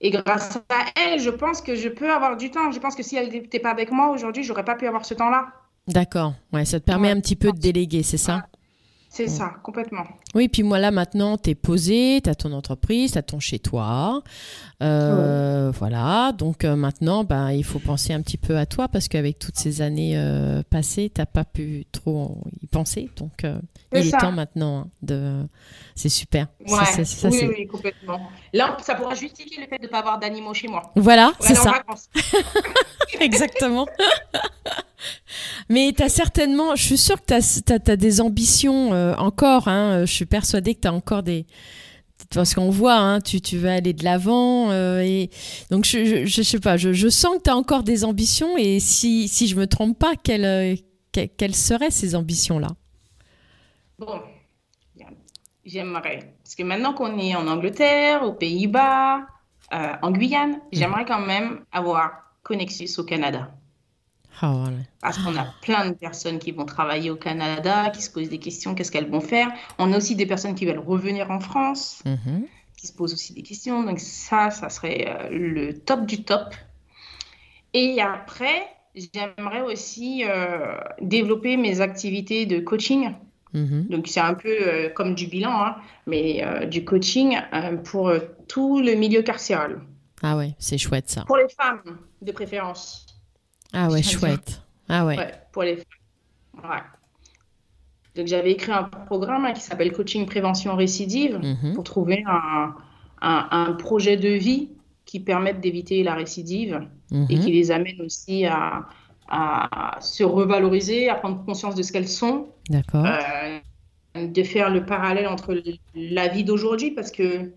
Et 0.01 0.09
grâce 0.09 0.57
à 0.69 0.85
elle, 0.99 1.19
je 1.19 1.29
pense 1.29 1.61
que 1.61 1.75
je 1.75 1.87
peux 1.87 2.11
avoir 2.11 2.35
du 2.35 2.49
temps. 2.49 2.71
Je 2.71 2.79
pense 2.79 2.95
que 2.95 3.03
si 3.03 3.15
elle 3.15 3.29
n'était 3.29 3.59
pas 3.59 3.69
avec 3.69 3.91
moi 3.91 4.09
aujourd'hui, 4.09 4.43
j'aurais 4.43 4.65
pas 4.65 4.75
pu 4.75 4.87
avoir 4.87 5.05
ce 5.05 5.13
temps-là. 5.13 5.49
d'accord. 5.87 6.33
Ouais, 6.51 6.65
ça 6.65 6.79
te 6.79 6.85
permet 6.85 7.09
Ouais. 7.09 7.13
un 7.13 7.19
petit 7.21 7.35
peu 7.35 7.51
de 7.51 7.59
déléguer, 7.59 8.01
c'est 8.03 8.17
ça? 8.17 8.47
C'est 9.14 9.28
ça, 9.28 9.55
complètement. 9.62 10.05
Oui, 10.36 10.47
puis 10.47 10.64
moi 10.64 10.80
là 10.80 10.89
maintenant, 10.89 11.38
tu 11.38 11.49
es 11.49 11.55
posé, 11.55 12.22
tu 12.24 12.30
as 12.30 12.36
ton 12.36 12.53
entreprise, 12.53 13.12
tu 13.12 13.18
as 13.18 13.22
ton 13.22 13.41
chez-toi. 13.41 14.24
Euh, 14.82 15.70
Voilà, 15.78 16.32
donc 16.32 16.64
euh, 16.64 16.78
maintenant, 16.78 17.26
bah, 17.26 17.53
il 17.53 17.66
faut 17.66 17.80
penser 17.80 18.14
un 18.14 18.22
petit 18.22 18.38
peu 18.38 18.57
à 18.57 18.66
toi 18.66 18.88
parce 18.88 19.09
qu'avec 19.09 19.38
toutes 19.38 19.57
ces 19.57 19.82
années 19.82 20.14
euh, 20.16 20.64
passées, 20.70 21.12
tu 21.14 21.22
pas 21.26 21.43
pu 21.43 21.86
trop 21.91 22.38
y 22.62 22.68
penser. 22.68 23.09
Donc 23.18 23.45
il 23.93 24.07
est 24.07 24.18
temps 24.18 24.32
maintenant 24.32 24.80
hein, 24.80 24.88
de. 25.01 25.45
C'est 25.93 26.07
super. 26.07 26.47
Ouais, 26.66 27.03
ça, 27.03 27.28
oui, 27.28 27.49
oui, 27.49 27.68
complètement. 27.68 28.22
Là, 28.53 28.78
ça 28.82 28.95
pourra 28.95 29.14
justifier 29.14 29.62
le 29.62 29.68
fait 29.68 29.78
de 29.78 29.84
ne 29.84 29.88
pas 29.89 29.99
avoir 29.99 30.20
d'animaux 30.20 30.53
chez 30.53 30.70
moi. 30.70 30.89
Voilà, 30.95 31.34
c'est 31.41 31.59
en 31.59 31.64
ça. 31.64 31.72
vacances. 31.72 32.09
Exactement. 33.20 33.88
Mais 35.69 35.93
tu 35.95 36.03
as 36.03 36.09
certainement, 36.09 36.75
je 36.75 36.83
suis 36.83 36.97
sûre 36.97 37.17
que 37.23 37.25
tu 37.61 37.91
as, 37.91 37.95
des 37.95 38.21
ambitions 38.21 38.93
euh, 38.93 39.13
encore. 39.15 39.67
hein, 39.67 40.05
je 40.05 40.11
suis 40.11 40.25
persuadée 40.25 40.75
que 40.75 40.81
tu 40.81 40.87
as 40.87 40.93
encore 40.93 41.23
des. 41.23 41.45
Parce 42.33 42.53
qu'on 42.53 42.69
voit, 42.69 42.95
hein, 42.97 43.19
tu, 43.19 43.41
tu 43.41 43.57
veux 43.57 43.69
aller 43.69 43.93
de 43.93 44.03
l'avant. 44.03 44.69
euh, 44.71 45.01
et 45.01 45.29
donc, 45.71 45.85
je, 45.85 46.05
je, 46.05 46.25
je 46.25 46.41
sais 46.43 46.59
pas, 46.59 46.77
je, 46.77 46.93
je 46.93 47.09
sens 47.09 47.37
que 47.37 47.43
tu 47.43 47.49
as 47.49 47.55
encore 47.57 47.83
des 47.83 48.03
ambitions. 48.05 48.57
Et 48.57 48.79
si, 48.79 49.27
si 49.27 49.47
je 49.47 49.55
me 49.55 49.65
trompe 49.67 49.97
pas, 49.97 50.13
quelles, 50.15 50.45
euh, 50.45 50.75
que- 51.11 51.25
quelles 51.25 51.55
seraient 51.55 51.91
ces 51.91 52.15
ambitions-là? 52.15 52.69
Bon, 53.99 54.21
j'aimerais. 55.65 56.33
Parce 56.43 56.55
que 56.55 56.63
maintenant 56.63 56.93
qu'on 56.93 57.17
est 57.17 57.35
en 57.35 57.47
Angleterre, 57.47 58.23
aux 58.23 58.33
Pays-Bas, 58.33 59.21
euh, 59.73 59.93
en 60.01 60.11
Guyane, 60.11 60.59
j'aimerais 60.71 61.05
quand 61.05 61.19
même 61.25 61.65
avoir 61.71 62.11
Connexus 62.43 62.89
au 62.99 63.03
Canada. 63.03 63.53
Ah, 64.39 64.53
voilà. 64.53 64.77
Parce 65.01 65.17
qu'on 65.17 65.36
a 65.36 65.45
plein 65.61 65.89
de 65.89 65.93
personnes 65.95 66.39
qui 66.39 66.51
vont 66.51 66.65
travailler 66.65 67.09
au 67.11 67.15
Canada, 67.15 67.89
qui 67.89 68.01
se 68.01 68.09
posent 68.09 68.29
des 68.29 68.39
questions, 68.39 68.73
qu'est-ce 68.75 68.91
qu'elles 68.91 69.09
vont 69.09 69.21
faire? 69.21 69.49
On 69.77 69.91
a 69.93 69.97
aussi 69.97 70.15
des 70.15 70.25
personnes 70.25 70.55
qui 70.55 70.65
veulent 70.65 70.79
revenir 70.79 71.29
en 71.32 71.39
France, 71.39 72.01
Mhm. 72.05 72.45
qui 72.77 72.88
se 72.88 72.93
posent 72.93 73.13
aussi 73.13 73.34
des 73.34 73.43
questions. 73.43 73.84
Donc 73.84 73.99
ça, 73.99 74.49
ça 74.49 74.69
serait 74.69 75.05
euh, 75.07 75.29
le 75.29 75.73
top 75.79 76.05
du 76.05 76.23
top. 76.23 76.55
Et 77.73 78.01
après, 78.01 78.67
j'aimerais 78.95 79.61
aussi 79.61 80.23
euh, 80.25 80.77
développer 81.01 81.57
mes 81.57 81.82
activités 81.82 82.45
de 82.45 82.59
coaching. 82.59 83.13
Mhm. 83.53 83.88
Donc 83.89 84.07
c'est 84.07 84.21
un 84.21 84.34
peu 84.34 84.49
euh, 84.49 84.89
comme 84.89 85.13
du 85.13 85.27
bilan, 85.27 85.51
hein, 85.51 85.75
mais 86.07 86.41
euh, 86.43 86.65
du 86.65 86.86
coaching 86.86 87.38
pour 87.84 88.11
tout 88.47 88.82
le 88.82 88.95
milieu 88.95 89.21
carcéral. 89.21 89.82
Ah 90.23 90.38
ouais, 90.38 90.55
c'est 90.57 90.77
chouette 90.77 91.09
ça. 91.09 91.23
Pour 91.25 91.38
les 91.38 91.49
femmes, 91.49 91.82
de 92.21 92.32
préférence. 92.32 93.05
Ah 93.74 93.89
ouais, 93.89 94.03
chouette. 94.03 94.61
Ah 94.89 95.05
ouais. 95.05 95.17
Ouais, 95.17 95.32
pour 95.51 95.63
les 95.63 95.76
femmes. 95.78 96.63
Ouais. 96.72 96.80
Donc 98.15 98.28
j'avais 98.28 98.51
écrit 98.51 98.72
un 98.74 98.84
programme 98.84 99.45
hein, 99.45 99.53
qui 99.53 99.61
s'appelle 99.61 99.91
Coaching 99.93 100.26
Prévention 100.26 100.76
Récidive 100.76 101.39
Mhm. 101.41 101.74
pour 101.76 101.84
trouver 101.86 102.24
un, 102.28 102.76
un- 103.22 103.47
un 103.51 103.74
projet 103.74 104.17
de 104.17 104.30
vie 104.30 104.69
qui 105.05 105.19
permette 105.22 105.61
d'éviter 105.61 106.03
la 106.03 106.15
récidive 106.15 106.86
et 107.11 107.15
Mhm. 107.36 107.39
qui 107.39 107.51
les 107.51 107.72
amène 107.72 108.01
aussi 108.01 108.45
à, 108.45 108.86
à 109.30 109.97
se 110.01 110.24
revaloriser, 110.26 111.09
à 111.09 111.15
prendre 111.15 111.43
conscience 111.45 111.76
de 111.76 111.84
ce 111.84 111.91
qu'elles 111.93 112.07
sont, 112.09 112.49
D'accord. 112.69 113.05
euh, 113.05 113.59
de 114.28 114.43
faire 114.43 114.69
le 114.69 114.86
parallèle 114.86 115.28
entre 115.28 115.57
la 115.95 116.28
vie 116.28 116.43
d'aujourd'hui 116.43 116.91
parce 116.91 117.11
que 117.11 117.51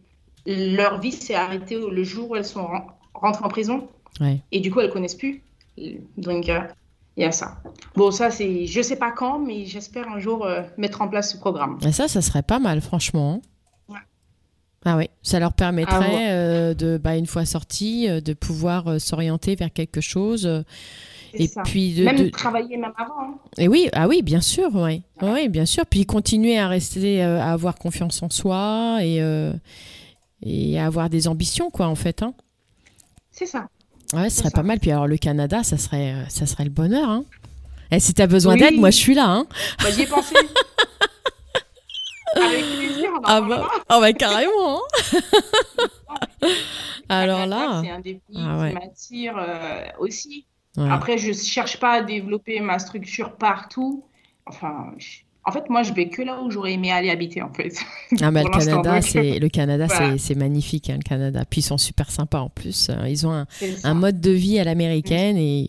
leur 0.46 1.00
vie 1.00 1.10
s'est 1.12 1.34
arrêtée 1.34 1.78
le 1.90 2.04
jour 2.04 2.30
où 2.30 2.36
elles 2.36 2.44
sont 2.44 2.64
ren- 2.66 2.86
rentrées 3.14 3.44
en 3.44 3.48
prison 3.48 3.88
Ouais. 4.20 4.40
et 4.52 4.60
du 4.60 4.70
coup 4.70 4.78
elles 4.80 4.90
connaissent 4.90 5.16
plus. 5.16 5.42
Donc 6.16 6.48
euh, 6.48 6.60
il 7.16 7.22
y 7.22 7.26
a 7.26 7.32
ça. 7.32 7.58
Bon 7.96 8.10
ça 8.10 8.30
c'est 8.30 8.66
je 8.66 8.82
sais 8.82 8.96
pas 8.96 9.10
quand 9.12 9.38
mais 9.38 9.64
j'espère 9.66 10.08
un 10.08 10.18
jour 10.18 10.44
euh, 10.44 10.62
mettre 10.76 11.00
en 11.02 11.08
place 11.08 11.32
ce 11.32 11.36
programme. 11.38 11.78
Et 11.86 11.92
ça, 11.92 12.08
ça 12.08 12.22
serait 12.22 12.42
pas 12.42 12.58
mal, 12.58 12.80
franchement. 12.80 13.40
Ouais. 13.88 13.98
Ah 14.84 14.96
oui, 14.96 15.08
ça 15.22 15.38
leur 15.40 15.52
permettrait, 15.52 15.94
Ah 15.96 16.00
ouais. 16.14 16.26
euh, 16.30 16.74
de, 16.74 16.98
bah, 16.98 17.16
une 17.16 17.26
fois 17.26 17.44
sortis, 17.44 18.08
euh, 18.08 18.20
de 18.20 18.32
pouvoir 18.34 19.00
s'orienter 19.00 19.54
vers 19.56 19.72
quelque 19.72 20.00
chose. 20.00 20.64
et 21.32 21.46
ça. 21.48 21.62
puis 21.62 21.94
de, 21.94 22.04
Même 22.04 22.16
de- 22.18 22.28
travailler 22.28 22.76
même 22.76 22.92
avant. 22.96 23.20
hein. 23.22 23.34
et 23.58 23.66
oui, 23.68 23.88
ah 23.92 24.06
oui, 24.06 24.22
bien 24.22 24.40
sûr, 24.40 24.70
oui, 24.74 25.02
oui, 25.22 25.48
bien 25.48 25.66
sûr. 25.66 25.84
Puis 25.86 26.06
continuer 26.06 26.58
à 26.58 26.68
rester, 26.68 27.22
à 27.22 27.52
avoir 27.52 27.76
confiance 27.76 28.22
en 28.22 28.30
soi 28.30 28.98
et 29.02 29.20
et 30.46 30.78
à 30.78 30.84
avoir 30.86 31.08
des 31.08 31.26
ambitions, 31.26 31.70
quoi, 31.70 31.86
en 31.86 31.94
fait. 31.94 32.22
Hein. 32.22 32.34
C'est 33.30 33.46
ça. 33.46 33.66
Ouais, 34.14 34.30
ce 34.30 34.38
serait 34.38 34.50
ça. 34.50 34.54
pas 34.56 34.62
mal. 34.62 34.78
Puis 34.80 34.90
alors 34.90 35.06
le 35.06 35.16
Canada, 35.16 35.62
ça 35.62 35.76
serait, 35.76 36.12
euh, 36.14 36.24
ça 36.28 36.46
serait 36.46 36.64
le 36.64 36.70
bonheur. 36.70 37.08
Hein. 37.08 37.24
Et 37.90 38.00
si 38.00 38.14
t'as 38.14 38.26
besoin 38.26 38.54
Oui. 38.54 38.60
d'aide, 38.60 38.78
moi 38.78 38.90
je 38.90 38.96
suis 38.96 39.14
là. 39.14 39.26
Hein. 39.28 39.46
Bah, 39.82 39.90
j'y 39.90 40.02
ai 40.02 40.06
pensé. 40.06 40.34
Avec 42.36 42.64
plaisir. 42.78 43.10
on 43.12 43.18
en 43.18 43.22
Ah 43.24 43.40
bah, 43.40 43.68
ah 43.88 44.00
bah 44.00 44.12
carrément. 44.12 44.78
hein. 44.78 45.18
alors 47.08 47.46
là, 47.46 47.80
c'est 47.82 47.90
un 47.90 48.00
des 48.00 48.14
pays 48.14 48.36
Ah 48.38 48.58
ouais. 48.58 48.68
qui 48.70 48.74
m'attire 48.74 49.34
euh, 49.38 49.84
aussi. 49.98 50.46
ouais. 50.76 50.90
Après, 50.90 51.16
je 51.18 51.32
cherche 51.32 51.78
pas 51.78 51.92
à 51.92 52.02
développer 52.02 52.58
ma 52.60 52.78
structure 52.78 53.36
partout. 53.36 54.04
Enfin, 54.46 54.92
je- 54.98 55.18
en 55.46 55.52
fait, 55.52 55.68
moi, 55.68 55.82
je 55.82 55.92
vais 55.92 56.08
que 56.08 56.22
là 56.22 56.40
où 56.42 56.50
j'aurais 56.50 56.72
aimé 56.72 56.90
aller 56.90 57.10
habiter, 57.10 57.42
en 57.42 57.52
fait. 57.52 57.74
Ah 58.22 58.30
bah, 58.30 58.42
le 58.42 58.50
Canada, 58.50 59.02
c'est 59.02 59.38
le 59.38 59.48
Canada, 59.48 59.86
Voilà. 59.88 60.18
c'est 60.18 60.34
magnifique, 60.34 60.88
hein, 60.90 60.96
le 60.96 61.02
Canada. 61.02 61.44
Puis 61.48 61.60
ils 61.60 61.64
sont 61.64 61.78
super 61.78 62.10
sympas 62.10 62.40
en 62.40 62.48
plus. 62.48 62.88
Euh, 62.90 63.08
Ils 63.08 63.26
ont 63.26 63.44
un, 63.84 63.94
mode 63.94 64.20
de 64.20 64.30
vie 64.30 64.58
à 64.58 64.64
l'américaine 64.64 65.36
et, 65.36 65.64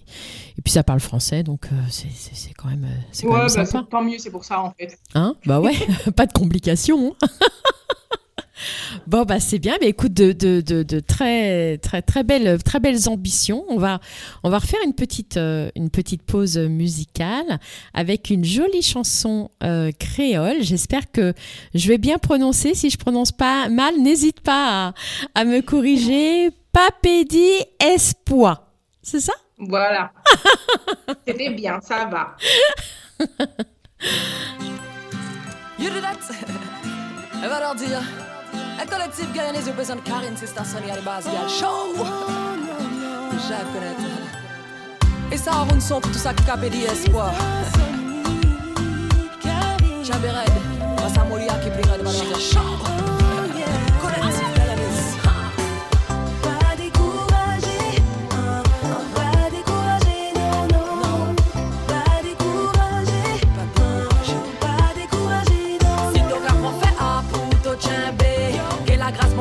et 0.58 0.62
puis 0.64 0.72
ça 0.72 0.84
parle 0.84 1.00
français, 1.00 1.44
donc 1.44 1.66
euh, 1.72 1.76
c'est 1.90 2.54
quand 2.58 2.70
même, 2.70 2.86
euh, 2.86 3.02
c'est 3.12 3.28
Ouais, 3.28 3.48
bah, 3.56 3.84
tant 3.90 4.04
mieux, 4.04 4.18
c'est 4.18 4.32
pour 4.32 4.46
ça, 4.46 4.62
en 4.62 4.72
fait. 4.72 4.98
Hein? 5.14 5.36
Bah 5.46 5.60
ouais, 5.60 5.74
pas 6.16 6.26
de 6.26 6.34
complications. 6.34 7.16
hein. 7.22 7.28
Bon 9.08 9.24
bah 9.24 9.40
c'est 9.40 9.60
bien, 9.60 9.78
mais 9.82 9.88
écoute 9.88 10.14
de, 10.14 10.32
de, 10.32 10.62
de, 10.62 10.84
de, 10.84 11.00
très 11.00 11.78
très 11.80 12.02
très 12.02 12.24
belles 12.24 12.62
très 12.64 12.80
belles 12.80 13.10
ambitions. 13.10 13.66
On 13.70 13.78
va 13.78 14.00
on 14.44 14.50
va 14.50 14.60
refaire 14.60 14.80
une 14.86 14.94
petite 14.94 15.38
euh, 15.38 15.70
une 15.76 15.90
petite 15.90 16.24
pause 16.24 16.58
musicale 16.58 17.60
avec 17.94 18.30
une 18.30 18.46
jolie 18.46 18.82
chanson 18.82 19.50
euh, 19.64 19.92
créole. 20.00 20.62
J'espère 20.62 21.12
que 21.12 21.34
je 21.74 21.88
vais 21.88 21.98
bien 21.98 22.18
prononcer. 22.18 22.74
Si 22.76 22.90
je 22.90 22.98
prononce 22.98 23.32
pas 23.32 23.70
mal, 23.70 23.98
n'hésite 24.02 24.42
pas 24.42 24.88
à, 24.88 24.94
à, 25.40 25.46
me 25.46 25.62
corriger. 25.62 26.50
Papédi 26.72 27.48
Espoir, 27.80 28.64
c'est 29.02 29.22
ça? 29.22 29.32
Voilà. 29.58 30.12
C'était 31.26 31.52
bien, 31.52 31.80
ça 31.82 32.06
va. 32.06 32.36
You 35.80 35.90
do 35.90 36.02
that? 36.02 36.18
Elle 37.42 37.50
va 37.50 37.60
leur 37.62 37.76
dire. 37.76 38.02
Un 38.82 38.86
collectif 38.86 39.32
gagnanais 39.34 39.60
représente 39.60 40.04
Karine, 40.04 40.36
c'est 40.36 40.48
Sonia 40.48 40.96
les 40.96 41.02
bases, 41.02 41.26
gars. 41.26 41.48
Show! 41.48 41.94
Déjà 43.32 43.60
connaître. 43.74 44.02
Et 45.32 45.38
ça 45.38 45.52
a 45.52 45.74
un 45.74 45.80
son 45.80 46.02
pour 46.02 46.12
tout 46.12 46.18
ça 46.18 46.34
qui 46.34 46.44
capé 46.44 46.70
d'espoir. 46.70 47.32
J'avais 50.04 50.30
raide. 50.30 50.50
Passe 50.98 51.18
à 51.18 51.24
Molia 51.24 51.54
qui 51.56 51.70
brille 51.70 51.98
de 51.98 52.04
manière 52.04 52.40
show! 52.40 53.15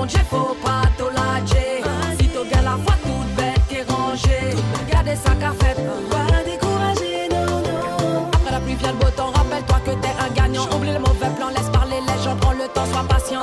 Dieu 0.07 0.21
faut 0.29 0.55
pas 0.63 0.83
te 0.99 1.05
lâcher. 1.05 1.83
Si 2.19 2.29
ton 2.29 2.45
gars 2.45 2.63
la 2.63 2.77
foi 2.85 2.95
toute 3.03 3.35
bête 3.37 3.61
qui 3.69 3.77
est 3.77 3.91
rangée, 3.91 4.55
gardez 4.91 5.17
ça 5.17 5.31
qu'a 5.41 5.53
fait. 5.53 5.75
pas 6.11 6.43
découragé, 6.45 7.29
non, 7.31 7.63
non, 7.63 8.29
Après 8.35 8.51
la 8.51 8.61
pluie 8.61 8.75
vient 8.75 8.93
le 8.93 8.99
beau 8.99 9.11
temps, 9.17 9.31
rappelle-toi 9.35 9.81
que 9.87 9.91
t'es 9.93 10.15
un 10.21 10.29
gagnant. 10.35 10.67
Oublie 10.75 10.93
le 10.93 10.99
mauvais 10.99 11.31
plan, 11.37 11.49
laisse 11.49 11.71
parler 11.73 12.01
les 12.01 12.23
gens, 12.23 12.37
prends 12.37 12.53
le 12.53 12.69
temps, 12.69 12.85
sois 12.93 13.05
patient. 13.09 13.43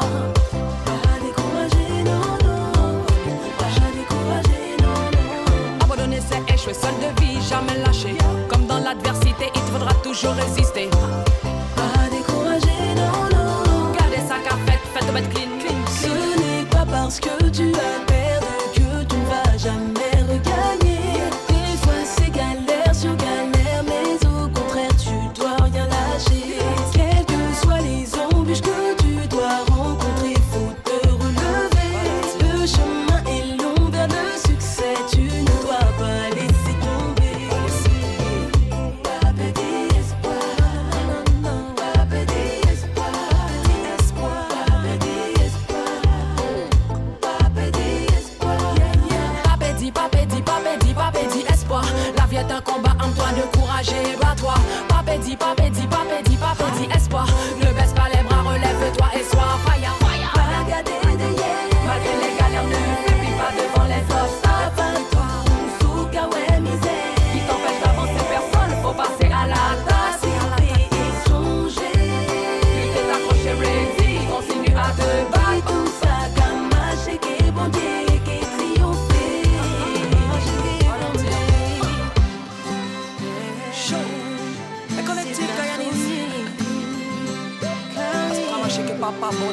pas 0.86 1.18
découragé, 1.26 2.04
non, 2.06 2.38
non, 2.46 3.04
pas 3.58 3.90
découragé, 3.98 4.78
non, 4.84 5.00
non. 5.18 5.84
Abandonner 5.84 6.20
c'est 6.22 6.54
échouer, 6.54 6.76
seul 6.76 6.94
de 7.02 7.22
vie, 7.22 7.42
jamais 7.50 7.78
lâcher. 7.84 8.16
Comme 8.50 8.68
dans 8.68 8.80
l'adversité, 8.80 9.50
il 9.56 9.62
te 9.62 9.72
faudra 9.72 9.94
toujours 10.04 10.34
résister. 10.34 10.90
Un 52.52 52.62
combat, 52.62 52.96
en 53.04 53.12
toi 53.12 53.32
de 53.36 53.58
courager, 53.58 54.18
bats-toi. 54.20 54.91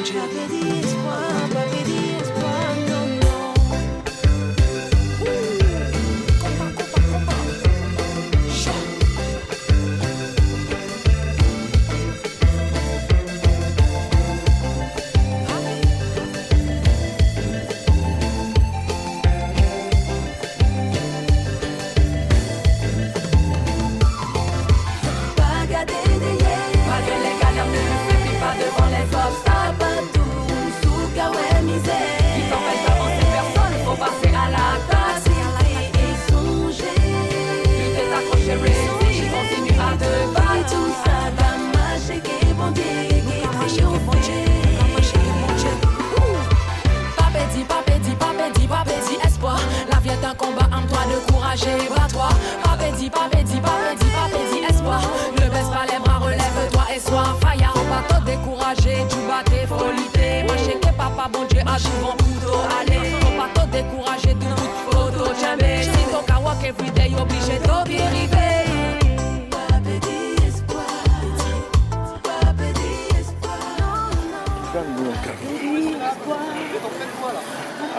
Que 0.01 0.13
papa, 0.13 0.38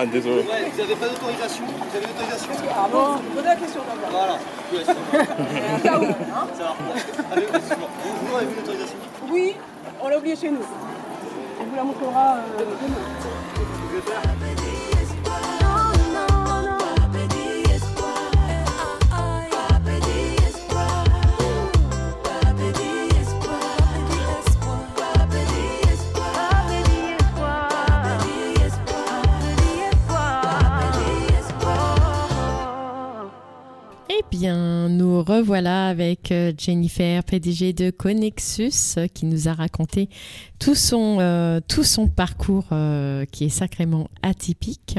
Ah, 0.03 0.07
désolé. 0.07 0.37
Ouais, 0.37 0.71
vous 0.73 0.81
avez 0.81 0.95
pas 0.97 1.09
d'autorisation 1.09 1.65
Vous 1.67 1.97
avez 1.97 2.07
l'autorisation 2.07 2.53
Ah 2.75 2.89
bon 2.91 3.19
Posez 3.35 3.47
la 3.49 3.57
question 3.57 3.81
d'abord. 3.87 4.11
Voilà. 4.11 4.39
Ouais, 4.73 5.83
cas 5.83 5.99
où 6.01 6.05
hein 6.05 6.47
Ça 6.57 6.63
va. 6.65 7.35
Allez, 7.35 7.43
excuse-moi. 7.43 7.89
Vous, 8.03 8.27
vous 8.27 8.37
avez 8.37 8.47
vu 8.47 8.55
l'autorisation 8.57 8.97
Oui, 9.31 9.57
on 10.03 10.09
l'a 10.09 10.17
oublié 10.17 10.37
chez 10.37 10.51
nous. 10.51 10.65
On 11.61 11.65
vous 11.65 11.77
la 11.77 11.85
montrera 11.85 12.37
euh, 12.37 12.65
demain. 12.81 12.97
Je 13.91 13.97
vais 13.97 14.03
faire. 14.11 14.60
Bien, 34.41 34.88
nous 34.88 35.22
revoilà 35.22 35.88
avec 35.88 36.32
euh, 36.32 36.53
Jennifer, 36.57 37.22
PDG 37.24 37.74
de 37.74 37.91
Connexus, 37.91 38.70
euh, 38.97 39.07
qui 39.07 39.26
nous 39.26 39.49
a 39.49 39.53
raconté 39.53 40.09
tout 40.59 40.74
son, 40.74 41.18
euh, 41.20 41.61
tout 41.68 41.84
son 41.84 42.09
parcours 42.09 42.66
euh, 42.72 43.26
qui 43.26 43.45
est 43.45 43.49
sacrément 43.51 44.09
atypique. 44.22 44.99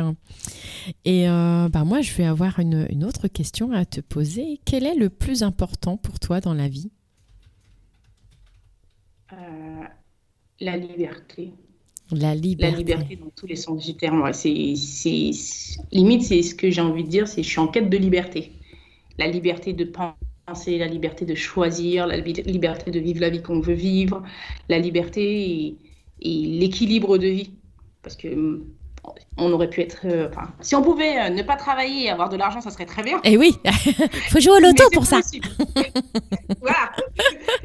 Et 1.05 1.27
euh, 1.27 1.69
bah, 1.69 1.83
moi, 1.83 2.01
je 2.01 2.13
vais 2.13 2.25
avoir 2.25 2.59
une, 2.59 2.85
une 2.91 3.03
autre 3.03 3.27
question 3.27 3.71
à 3.71 3.83
te 3.85 3.99
poser. 3.99 4.59
Quel 4.65 4.85
est 4.85 4.95
le 4.95 5.09
plus 5.09 5.41
important 5.41 5.97
pour 5.97 6.19
toi 6.19 6.39
dans 6.39 6.53
la 6.53 6.67
vie? 6.67 6.91
La 10.61 10.77
liberté. 10.77 11.51
La 12.11 12.35
La 12.57 12.71
liberté. 12.71 12.71
liberté 12.71 13.15
dans 13.17 13.29
tous 13.35 13.47
les 13.47 13.55
sens 13.57 13.85
du 13.85 13.95
terme. 13.97 14.21
ouais. 14.21 14.33
C'est- 14.33 14.75
limite, 15.91 16.23
c'est 16.23 16.41
ce 16.43 16.55
que 16.55 16.69
j'ai 16.71 16.81
envie 16.81 17.03
de 17.03 17.09
dire, 17.09 17.27
c'est 17.27 17.43
je 17.43 17.49
suis 17.49 17.59
en 17.59 17.67
quête 17.67 17.89
de 17.89 17.97
liberté. 17.97 18.53
La 19.17 19.27
liberté 19.27 19.73
de 19.73 19.85
penser, 20.47 20.77
la 20.77 20.87
liberté 20.87 21.25
de 21.25 21.35
choisir, 21.35 22.07
la 22.07 22.17
liberté 22.17 22.91
de 22.91 22.99
vivre 22.99 23.21
la 23.21 23.29
vie 23.29 23.41
qu'on 23.41 23.59
veut 23.59 23.73
vivre, 23.73 24.23
la 24.69 24.79
liberté 24.79 25.67
et, 25.67 25.77
l'équilibre 26.21 27.17
de 27.17 27.27
vie. 27.27 27.53
Parce 28.01 28.15
que 28.15 28.61
on 29.41 29.51
aurait 29.51 29.69
pu 29.69 29.81
être. 29.81 29.99
euh, 30.05 30.27
enfin, 30.29 30.47
si 30.61 30.75
on 30.75 30.81
pouvait 30.81 31.17
euh, 31.19 31.29
ne 31.29 31.41
pas 31.41 31.55
travailler 31.55 32.05
et 32.05 32.09
avoir 32.09 32.29
de 32.29 32.37
l'argent, 32.37 32.61
ça 32.61 32.69
serait 32.71 32.85
très 32.85 33.03
bien. 33.03 33.19
Eh 33.23 33.37
oui, 33.37 33.53
faut 34.29 34.39
jouer 34.39 34.53
au 34.57 34.59
loto 34.59 34.83
pour 34.93 35.05
ça. 35.05 35.19
voilà. 36.61 36.91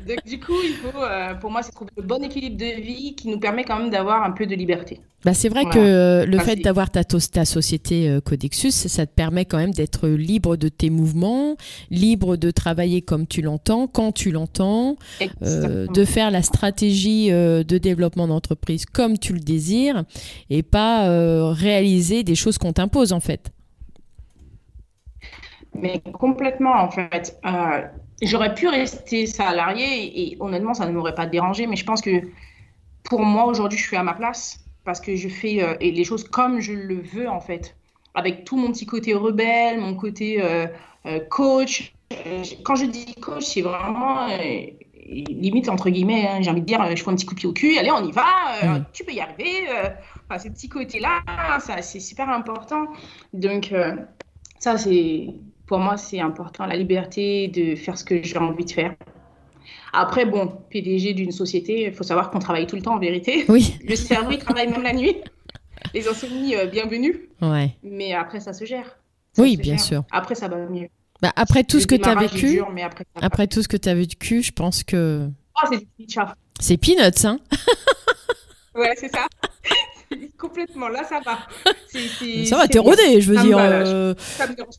Donc, 0.06 0.24
du 0.26 0.38
coup, 0.40 0.54
il 0.64 0.74
faut, 0.74 1.02
euh, 1.02 1.34
pour 1.34 1.50
moi, 1.50 1.62
c'est 1.62 1.72
trouver 1.72 1.90
le 1.96 2.02
bon 2.02 2.22
équilibre 2.22 2.56
de 2.56 2.80
vie 2.80 3.14
qui 3.14 3.28
nous 3.28 3.38
permet 3.38 3.64
quand 3.64 3.78
même 3.78 3.90
d'avoir 3.90 4.22
un 4.22 4.30
peu 4.30 4.46
de 4.46 4.54
liberté. 4.54 5.00
Bah, 5.24 5.34
c'est 5.34 5.48
vrai 5.48 5.62
Voilà. 5.64 5.74
que 5.74 6.24
le 6.30 6.36
Enfin, 6.36 6.44
fait 6.50 6.56
d'avoir 6.56 6.88
ta, 6.90 7.02
ta 7.02 7.44
société 7.44 8.16
Codexus, 8.24 8.70
ça 8.70 9.06
te 9.06 9.12
permet 9.12 9.44
quand 9.44 9.56
même 9.56 9.72
d'être 9.72 10.06
libre 10.06 10.56
de 10.56 10.68
tes 10.68 10.88
mouvements, 10.88 11.56
libre 11.90 12.36
de 12.36 12.52
travailler 12.52 13.02
comme 13.02 13.26
tu 13.26 13.42
l'entends, 13.42 13.88
quand 13.88 14.12
tu 14.12 14.30
l'entends, 14.30 14.96
de 15.40 16.04
faire 16.04 16.30
la 16.30 16.42
stratégie 16.42 17.30
de 17.30 17.78
développement 17.78 18.28
d'entreprise 18.28 18.86
comme 18.86 19.18
tu 19.18 19.32
le 19.32 19.40
désires 19.40 20.04
et 20.48 20.62
pas 20.62 21.08
réaliser 21.66 22.22
des 22.22 22.34
choses 22.34 22.58
qu'on 22.58 22.72
t'impose 22.72 23.12
en 23.12 23.20
fait. 23.20 23.50
Mais 25.74 26.00
complètement, 26.12 26.74
en 26.74 26.90
fait. 26.90 27.38
Euh, 27.44 27.82
J'aurais 28.22 28.54
pu 28.54 28.66
rester 28.66 29.26
salarié 29.26 30.32
et, 30.32 30.36
honnêtement, 30.40 30.72
ça 30.72 30.86
ne 30.86 30.92
m'aurait 30.92 31.14
pas 31.14 31.26
dérangé. 31.26 31.66
Mais 31.66 31.76
je 31.76 31.84
pense 31.84 32.00
que 32.00 32.22
pour 33.04 33.20
moi, 33.20 33.44
aujourd'hui, 33.44 33.78
je 33.78 33.84
suis 33.84 33.96
à 33.96 34.02
ma 34.02 34.14
place 34.14 34.64
parce 34.84 35.00
que 35.00 35.14
je 35.16 35.28
fais 35.28 35.62
euh, 35.62 35.74
les 35.80 36.04
choses 36.04 36.24
comme 36.24 36.60
je 36.60 36.72
le 36.72 37.00
veux, 37.02 37.28
en 37.28 37.40
fait. 37.40 37.76
Avec 38.14 38.44
tout 38.44 38.56
mon 38.56 38.72
petit 38.72 38.86
côté 38.86 39.12
rebelle, 39.12 39.80
mon 39.80 39.94
côté 39.94 40.42
euh, 40.42 40.66
euh, 41.04 41.20
coach. 41.28 41.92
Quand 42.64 42.76
je 42.76 42.86
dis 42.86 43.14
coach, 43.16 43.44
c'est 43.44 43.62
vraiment 43.62 44.28
limite, 45.06 45.68
entre 45.68 45.90
guillemets, 45.90 46.26
hein, 46.28 46.40
j'ai 46.42 46.50
envie 46.50 46.60
de 46.60 46.66
dire, 46.66 46.80
euh, 46.82 46.94
je 46.96 47.02
fais 47.02 47.10
un 47.10 47.14
petit 47.14 47.26
coup 47.26 47.34
de 47.34 47.40
pied 47.40 47.48
au 47.48 47.52
cul, 47.52 47.78
allez, 47.78 47.90
on 47.90 48.04
y 48.06 48.12
va, 48.12 48.24
euh, 48.62 48.66
Mhm. 48.78 48.84
tu 48.92 49.04
peux 49.04 49.12
y 49.12 49.20
arriver. 49.20 49.68
euh, 49.70 49.88
enfin, 50.28 50.38
ce 50.38 50.48
petit 50.48 50.68
côté-là, 50.68 51.20
ça, 51.60 51.82
c'est 51.82 52.00
super 52.00 52.28
important. 52.28 52.86
Donc, 53.32 53.72
euh, 53.72 53.96
ça, 54.58 54.78
c'est 54.78 55.28
pour 55.66 55.78
moi, 55.78 55.96
c'est 55.96 56.20
important, 56.20 56.66
la 56.66 56.76
liberté 56.76 57.48
de 57.48 57.74
faire 57.76 57.98
ce 57.98 58.04
que 58.04 58.22
j'ai 58.22 58.38
envie 58.38 58.64
de 58.64 58.70
faire. 58.70 58.94
Après, 59.92 60.24
bon, 60.26 60.48
PDG 60.70 61.14
d'une 61.14 61.32
société, 61.32 61.84
il 61.86 61.92
faut 61.92 62.04
savoir 62.04 62.30
qu'on 62.30 62.38
travaille 62.38 62.66
tout 62.66 62.76
le 62.76 62.82
temps 62.82 62.94
en 62.94 62.98
vérité. 62.98 63.44
Oui, 63.48 63.76
Le 63.84 63.96
cerveau, 63.96 64.30
il 64.32 64.38
travaille 64.38 64.68
même 64.68 64.82
la 64.82 64.92
nuit. 64.92 65.16
Les 65.94 66.06
insomnies, 66.08 66.54
bienvenue. 66.70 67.28
ouais. 67.42 67.70
Mais 67.82 68.12
après, 68.12 68.40
ça 68.40 68.52
se 68.52 68.64
gère. 68.64 68.98
Ça 69.32 69.42
Oui, 69.42 69.56
se 69.56 69.62
bien 69.62 69.76
gère. 69.76 69.84
sûr. 69.84 70.04
Après, 70.10 70.34
ça 70.34 70.48
va 70.48 70.56
mieux. 70.66 70.88
Bah, 71.22 71.32
après 71.36 71.64
tout 71.64 71.80
ce 71.80 71.86
que 71.86 71.94
tu 71.94 72.08
as 72.08 72.12
est 72.12 72.26
vécu, 72.28 72.50
dur, 72.52 72.70
mais 72.72 72.82
après, 73.22 73.46
tout 73.46 73.62
ce 73.62 73.68
que 73.68 73.76
tu 73.76 73.88
as 73.88 73.94
vécu, 73.94 74.42
je 74.42 74.52
pense 74.52 74.82
que 74.84 75.28
Oh, 75.64 75.74
c'est 76.60 76.76
peanuts, 76.76 77.24
hein. 77.24 77.38
Ouais, 78.74 78.92
c'est 78.96 79.08
ça. 79.10 79.26
Complètement, 80.38 80.88
là, 80.88 81.02
ça 81.04 81.20
va. 81.24 81.38
C'est- 81.88 82.08
c'est- 82.18 82.44
Ça 82.44 82.58
va, 82.58 82.66
t'es 82.68 82.74
bien. 82.80 82.82
rodé, 82.90 83.20
je 83.22 83.32
veux 83.32 83.40
dire. 83.42 83.56
euh. 83.58 84.14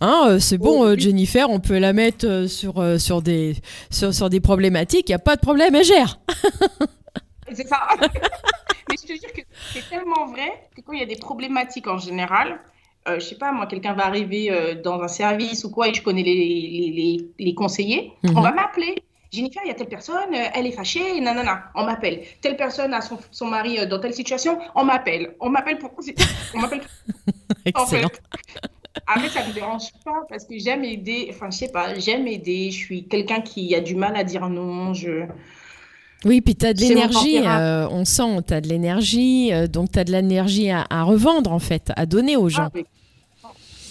Hein, 0.02 0.26
euh, 0.30 0.40
c'est 0.40 0.60
bon, 0.60 0.82
Oh, 0.82 0.86
euh, 0.86 0.94
oui. 0.94 1.00
Jennifer, 1.02 1.50
on 1.50 1.60
peut 1.60 1.80
la 1.80 1.94
mettre 1.94 2.46
sur, 2.48 3.00
sur, 3.02 3.22
des, 3.24 3.56
sur, 3.90 4.14
sur 4.14 4.30
des 4.30 4.40
problématiques, 4.40 5.10
il 5.10 5.12
n'y 5.12 5.16
a 5.16 5.20
pas 5.20 5.36
de 5.36 5.42
problème, 5.42 5.74
elle 5.76 5.84
gère. 5.84 6.20
C'est 7.54 7.68
ça. 7.68 7.88
Mais 8.90 8.96
je 9.02 9.08
te 9.08 9.14
jure 9.14 9.34
que 9.34 9.42
c'est 9.74 9.90
tellement 9.90 10.28
vrai 10.28 10.70
que 10.76 10.82
quand 10.82 10.92
il 10.94 11.00
y 11.00 11.04
a 11.04 11.06
des 11.08 11.16
problématiques 11.16 11.88
en 11.88 11.98
général, 11.98 12.60
je 13.16 13.20
sais 13.26 13.36
pas, 13.36 13.52
moi, 13.52 13.66
quelqu'un 13.68 13.94
va 13.94 14.06
arriver 14.06 14.52
euh, 14.52 14.76
dans 14.82 15.02
un 15.02 15.08
service 15.08 15.64
ou 15.64 15.72
quoi 15.72 15.88
et 15.88 15.94
je 15.94 16.02
connais 16.02 16.24
les, 16.24 16.36
les, 16.36 16.92
les, 16.96 17.28
les 17.46 17.54
conseillers, 17.54 18.12
Mhm. 18.24 18.38
on 18.38 18.42
va 18.42 18.52
m'appeler. 18.52 18.96
Jennifer, 19.32 19.62
il 19.66 19.68
y 19.68 19.72
a 19.72 19.74
telle 19.74 19.88
personne, 19.90 20.34
euh, 20.34 20.46
elle 20.56 20.68
est 20.68 20.72
fâchée, 20.72 21.20
nanana, 21.20 21.66
on 21.76 21.84
m'appelle. 21.86 22.22
Telle 22.42 22.56
personne 22.56 22.94
a 22.94 23.02
son, 23.02 23.18
son 23.32 23.48
mari 23.48 23.78
euh, 23.80 23.86
dans 23.86 24.00
telle 24.00 24.14
situation, 24.14 24.58
on 24.74 24.86
m'appelle. 24.86 25.36
On 25.42 25.50
m'appelle 25.50 25.78
pour. 25.80 25.92
On 26.56 26.60
m'appelle 26.60 26.80
en 27.76 27.86
fait. 27.86 27.98
Excellent. 27.98 28.10
Après, 29.06 29.30
ça 29.30 29.44
ne 29.44 29.50
me 29.50 29.54
dérange 29.54 29.92
pas 30.06 30.26
parce 30.30 30.46
que 30.46 30.58
j'aime 30.58 30.84
aider, 30.84 31.28
enfin, 31.30 31.50
je 31.52 31.58
sais 31.58 31.72
pas, 31.72 31.98
j'aime 32.00 32.26
aider. 32.28 32.72
Je 32.72 32.78
suis 32.78 33.04
quelqu'un 33.08 33.42
qui 33.42 33.76
a 33.76 33.82
du 33.82 33.96
mal 33.96 34.16
à 34.16 34.24
dire 34.24 34.48
non. 34.50 34.94
Je... 34.94 35.26
Oui, 36.26 36.42
puis 36.42 36.56
tu 36.56 36.66
as 36.66 36.74
de 36.74 36.80
l'énergie, 36.80 37.40
euh, 37.46 37.88
on 37.92 38.04
sent, 38.06 38.42
tu 38.48 38.54
as 38.54 38.62
de 38.62 38.68
l'énergie, 38.70 39.54
euh, 39.54 39.68
donc 39.68 39.92
tu 39.92 40.00
as 40.00 40.04
de 40.04 40.12
l'énergie 40.12 40.72
à, 40.72 40.86
à 40.90 41.04
revendre 41.04 41.52
en 41.52 41.60
fait, 41.60 41.92
à 41.96 42.06
donner 42.06 42.36
aux 42.38 42.50
gens. 42.50 42.68
Ah, 42.68 42.72
mais- 42.74 42.82
Je 42.82 42.97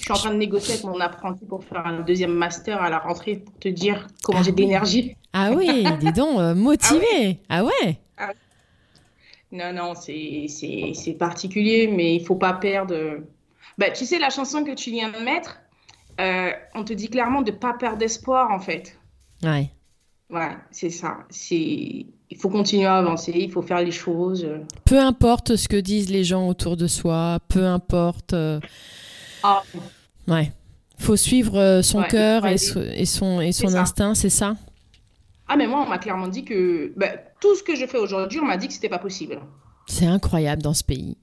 suis 0.06 0.12
en 0.12 0.16
train 0.16 0.30
de 0.30 0.38
négocier 0.38 0.74
avec 0.74 0.84
mon 0.84 1.00
apprenti 1.00 1.44
pour 1.44 1.64
faire 1.64 1.86
un 1.86 2.00
deuxième 2.00 2.32
master 2.32 2.80
à 2.82 2.90
la 2.90 2.98
rentrée 2.98 3.36
pour 3.36 3.58
te 3.58 3.68
dire 3.68 4.06
comment 4.22 4.42
j'ai 4.42 4.52
de 4.52 4.60
l'énergie. 4.60 5.16
Ah 5.32 5.52
oui, 5.52 5.84
dis 6.00 6.12
donc, 6.12 6.38
euh, 6.38 6.54
motivé. 6.54 7.40
Ah 7.48 7.64
ouais. 7.64 7.98
Non, 9.52 9.72
non, 9.72 9.94
c'est 9.94 11.16
particulier, 11.18 11.88
mais 11.88 12.16
il 12.16 12.24
faut 12.24 12.34
pas 12.36 12.52
perdre. 12.54 13.20
Bah, 13.78 13.90
tu 13.90 14.04
sais, 14.04 14.18
la 14.18 14.30
chanson 14.30 14.64
que 14.64 14.74
tu 14.74 14.90
viens 14.90 15.10
de 15.10 15.18
mettre, 15.24 15.58
euh, 16.20 16.50
on 16.74 16.84
te 16.84 16.92
dit 16.92 17.08
clairement 17.08 17.42
de 17.42 17.50
pas 17.52 17.74
perdre 17.74 18.02
espoir, 18.02 18.50
en 18.50 18.58
fait. 18.58 18.98
Ouais. 19.42 19.70
Ouais, 20.30 20.56
c'est 20.70 20.90
ça. 20.90 21.18
C'est 21.30 22.06
il 22.28 22.36
faut 22.36 22.48
continuer 22.48 22.86
à 22.86 22.96
avancer, 22.96 23.32
il 23.34 23.50
faut 23.52 23.62
faire 23.62 23.80
les 23.80 23.92
choses. 23.92 24.48
Peu 24.84 24.98
importe 24.98 25.54
ce 25.54 25.68
que 25.68 25.76
disent 25.76 26.10
les 26.10 26.24
gens 26.24 26.48
autour 26.48 26.76
de 26.76 26.88
soi, 26.88 27.38
peu 27.48 27.64
importe. 27.64 28.32
euh, 28.32 28.58
Ah, 29.48 29.62
ouais. 30.28 30.52
Faut 30.98 31.16
suivre 31.16 31.58
euh, 31.58 31.82
son 31.82 32.00
Ouais, 32.00 32.08
cœur 32.08 32.42
ouais, 32.44 32.54
et, 32.54 32.58
so- 32.58 32.82
et 32.82 33.04
son, 33.04 33.40
et 33.40 33.52
son 33.52 33.74
instinct, 33.74 34.14
c'est 34.14 34.30
ça? 34.30 34.56
Ah, 35.46 35.56
mais 35.56 35.66
moi, 35.66 35.82
on 35.86 35.88
m'a 35.88 35.98
clairement 35.98 36.26
dit 36.28 36.44
que 36.44 36.92
bah, 36.96 37.08
tout 37.40 37.54
ce 37.54 37.62
que 37.62 37.76
je 37.76 37.86
fais 37.86 37.98
aujourd'hui, 37.98 38.40
on 38.40 38.44
m'a 38.44 38.56
dit 38.56 38.66
que 38.66 38.72
c'était 38.74 38.88
pas 38.88 38.98
possible. 38.98 39.38
C'est 39.86 40.06
incroyable 40.06 40.62
dans 40.62 40.74
ce 40.74 40.82
pays. 40.82 41.16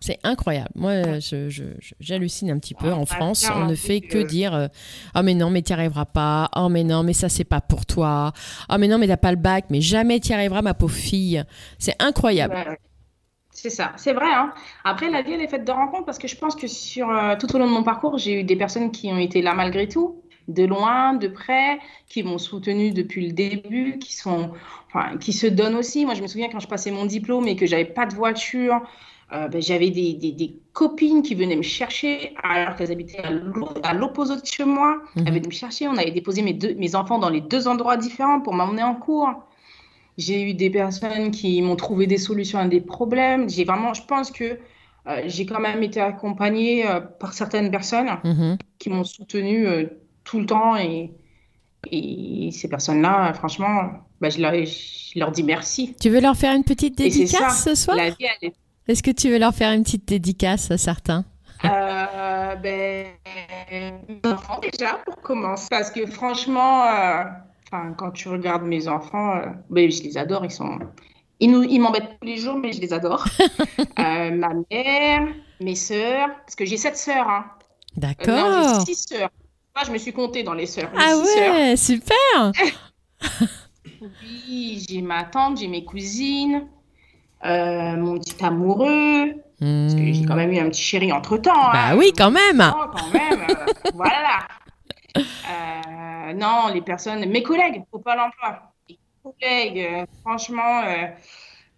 C'est 0.00 0.18
incroyable. 0.22 0.70
Moi, 0.76 1.18
j'hallucine 2.00 2.50
un 2.52 2.58
petit 2.58 2.74
peu. 2.74 2.92
En 2.92 3.04
France, 3.04 3.44
on 3.52 3.66
ne 3.66 3.74
fait 3.74 4.00
que 4.00 4.22
dire 4.22 4.68
Ah, 5.12 5.22
mais 5.24 5.34
non, 5.34 5.50
mais 5.50 5.60
tu 5.60 5.72
n'y 5.72 5.78
arriveras 5.78 6.04
pas. 6.04 6.48
Oh, 6.56 6.68
mais 6.68 6.84
non, 6.84 7.02
mais 7.02 7.12
ça, 7.12 7.28
c'est 7.28 7.42
pas 7.44 7.60
pour 7.60 7.84
toi. 7.84 8.32
Oh, 8.70 8.76
mais 8.78 8.86
non, 8.86 8.96
mais 8.98 9.08
t'as 9.08 9.16
pas 9.16 9.32
le 9.32 9.36
bac. 9.36 9.64
Mais 9.70 9.80
jamais 9.80 10.20
tu 10.20 10.28
y 10.30 10.34
arriveras, 10.34 10.62
ma 10.62 10.72
pauvre 10.74 10.94
fille. 10.94 11.42
C'est 11.78 12.00
incroyable. 12.00 12.54
C'est 13.60 13.70
ça, 13.70 13.92
c'est 13.96 14.12
vrai. 14.12 14.30
Hein. 14.32 14.52
Après, 14.84 15.10
la 15.10 15.22
vie, 15.22 15.32
elle 15.32 15.40
est 15.42 15.48
faite 15.48 15.64
de 15.64 15.72
rencontres 15.72 16.04
parce 16.04 16.18
que 16.18 16.28
je 16.28 16.36
pense 16.36 16.54
que 16.54 16.68
sur 16.68 17.10
euh, 17.10 17.34
tout 17.36 17.52
au 17.56 17.58
long 17.58 17.66
de 17.66 17.72
mon 17.72 17.82
parcours, 17.82 18.16
j'ai 18.16 18.40
eu 18.40 18.44
des 18.44 18.54
personnes 18.54 18.92
qui 18.92 19.08
ont 19.10 19.18
été 19.18 19.42
là 19.42 19.52
malgré 19.52 19.88
tout, 19.88 20.22
de 20.46 20.64
loin, 20.64 21.14
de 21.14 21.26
près, 21.26 21.80
qui 22.08 22.22
m'ont 22.22 22.38
soutenue 22.38 22.92
depuis 22.92 23.26
le 23.26 23.32
début, 23.32 23.98
qui 23.98 24.14
sont, 24.14 24.52
enfin, 24.86 25.16
qui 25.18 25.32
se 25.32 25.46
donnent 25.48 25.74
aussi. 25.74 26.04
Moi, 26.04 26.14
je 26.14 26.22
me 26.22 26.28
souviens 26.28 26.48
quand 26.50 26.60
je 26.60 26.68
passais 26.68 26.92
mon 26.92 27.04
diplôme 27.04 27.48
et 27.48 27.56
que 27.56 27.66
j'avais 27.66 27.84
pas 27.84 28.06
de 28.06 28.14
voiture, 28.14 28.80
euh, 29.32 29.48
ben, 29.48 29.60
j'avais 29.60 29.90
des, 29.90 30.14
des, 30.14 30.30
des 30.32 30.56
copines 30.72 31.22
qui 31.22 31.34
venaient 31.34 31.56
me 31.56 31.62
chercher 31.62 32.34
alors 32.44 32.76
qu'elles 32.76 32.92
habitaient 32.92 33.18
à 33.24 33.30
l'o- 33.32 33.68
à 33.82 33.92
l'opposé 33.92 34.36
de 34.36 34.46
chez 34.46 34.64
moi. 34.64 35.02
Mhm. 35.16 35.24
Elles 35.26 35.34
venaient 35.34 35.46
me 35.48 35.52
chercher. 35.52 35.88
On 35.88 35.96
avait 35.96 36.12
déposé 36.12 36.42
mes, 36.42 36.52
deux, 36.54 36.74
mes 36.76 36.94
enfants 36.94 37.18
dans 37.18 37.28
les 37.28 37.40
deux 37.40 37.66
endroits 37.66 37.96
différents 37.96 38.40
pour 38.40 38.54
m'emmener 38.54 38.84
en 38.84 38.94
cours. 38.94 39.30
J'ai 40.18 40.42
eu 40.42 40.54
des 40.54 40.68
personnes 40.68 41.30
qui 41.30 41.62
m'ont 41.62 41.76
trouvé 41.76 42.06
des 42.06 42.18
solutions 42.18 42.58
à 42.58 42.66
des 42.66 42.80
problèmes. 42.80 43.48
J'ai 43.48 43.64
vraiment, 43.64 43.94
je 43.94 44.02
pense 44.02 44.30
que 44.30 44.44
euh, 45.06 45.22
j'ai 45.26 45.46
quand 45.46 45.60
même 45.60 45.82
été 45.82 46.00
accompagnée 46.00 46.86
euh, 46.86 47.00
par 47.00 47.32
certaines 47.32 47.70
personnes 47.70 48.10
Mhm. 48.24 48.58
qui 48.78 48.90
m'ont 48.90 49.04
soutenue 49.04 49.66
euh, 49.66 49.86
tout 50.24 50.40
le 50.40 50.46
temps 50.46 50.76
et, 50.76 51.12
et 51.90 52.50
ces 52.52 52.68
personnes-là, 52.68 53.32
franchement, 53.34 53.90
bah, 54.20 54.28
je, 54.28 54.40
leur, 54.40 54.52
je 54.54 55.18
leur 55.18 55.30
dis 55.30 55.44
merci. 55.44 55.94
Tu 56.00 56.10
veux 56.10 56.20
leur 56.20 56.36
faire 56.36 56.54
une 56.54 56.64
petite 56.64 56.98
dédicace 56.98 57.60
ça, 57.62 57.70
ce 57.70 57.74
soir 57.84 57.96
La 57.96 58.10
vie, 58.10 58.16
elle 58.42 58.48
est 58.48 58.54
Est-ce 58.88 59.02
que 59.02 59.12
tu 59.12 59.30
veux 59.30 59.38
leur 59.38 59.54
faire 59.54 59.72
une 59.72 59.84
petite 59.84 60.06
dédicace 60.08 60.70
à 60.70 60.76
certains? 60.78 61.24
Euh, 61.64 62.54
ben, 62.56 63.06
déjà 64.72 64.98
pour 65.04 65.16
commencer. 65.20 65.66
Parce 65.70 65.90
que 65.90 66.06
franchement, 66.06 66.82
euh, 66.84 67.24
enfin, 67.70 67.92
quand 67.96 68.10
tu 68.10 68.28
regardes 68.28 68.64
mes 68.64 68.88
enfants, 68.88 69.36
euh, 69.36 69.46
ben, 69.70 69.90
je 69.90 70.02
les 70.02 70.16
adore. 70.18 70.44
Ils 70.44 70.50
sont, 70.50 70.78
ils 71.40 71.50
nous, 71.50 71.62
ils 71.62 71.78
m'embêtent 71.78 72.18
tous 72.20 72.26
les 72.26 72.36
jours, 72.36 72.56
mais 72.56 72.72
je 72.72 72.80
les 72.80 72.92
adore. 72.92 73.24
Euh, 73.98 74.30
ma 74.30 74.50
mère, 74.70 75.26
mes 75.60 75.74
sœurs, 75.74 76.28
parce 76.44 76.54
que 76.54 76.64
j'ai 76.64 76.76
sept 76.76 76.96
sœurs. 76.96 77.28
Hein. 77.28 77.44
Euh, 77.48 78.00
non, 78.00 78.08
D'accord. 78.08 78.84
j'ai 78.86 78.94
six 78.94 79.08
sœurs. 79.08 79.30
Moi, 79.74 79.84
je 79.84 79.90
me 79.90 79.98
suis 79.98 80.12
comptée 80.12 80.44
dans 80.44 80.54
les 80.54 80.66
sœurs. 80.66 80.90
Ah 80.96 81.14
sœurs. 81.14 81.54
ouais, 81.54 81.76
super. 81.76 82.52
Oui, 84.00 84.84
j'ai 84.88 85.02
ma 85.02 85.24
tante, 85.24 85.58
j'ai 85.58 85.66
mes 85.66 85.84
cousines, 85.84 86.68
euh, 87.44 87.96
mon 87.96 88.18
petit 88.18 88.44
amoureux. 88.44 89.32
Parce 89.58 89.94
que 89.94 90.12
j'ai 90.12 90.24
quand 90.24 90.36
même 90.36 90.52
eu 90.52 90.58
un 90.58 90.68
petit 90.70 90.82
chéri 90.82 91.10
entre 91.10 91.36
temps. 91.38 91.72
Bah 91.72 91.96
oui, 91.96 92.12
quand 92.16 92.30
même. 92.30 92.72
Oh, 92.72 92.84
quand 92.96 93.12
même. 93.12 93.44
voilà. 93.94 94.46
Euh, 95.16 96.32
non, 96.34 96.68
les 96.72 96.82
personnes, 96.82 97.24
mes 97.28 97.42
collègues 97.42 97.82
au 97.92 97.98
Pôle 97.98 98.18
emploi. 98.20 98.72
Les 98.88 98.98
collègues, 99.22 99.78
euh, 99.90 100.06
franchement, 100.22 100.82
euh, 100.86 101.06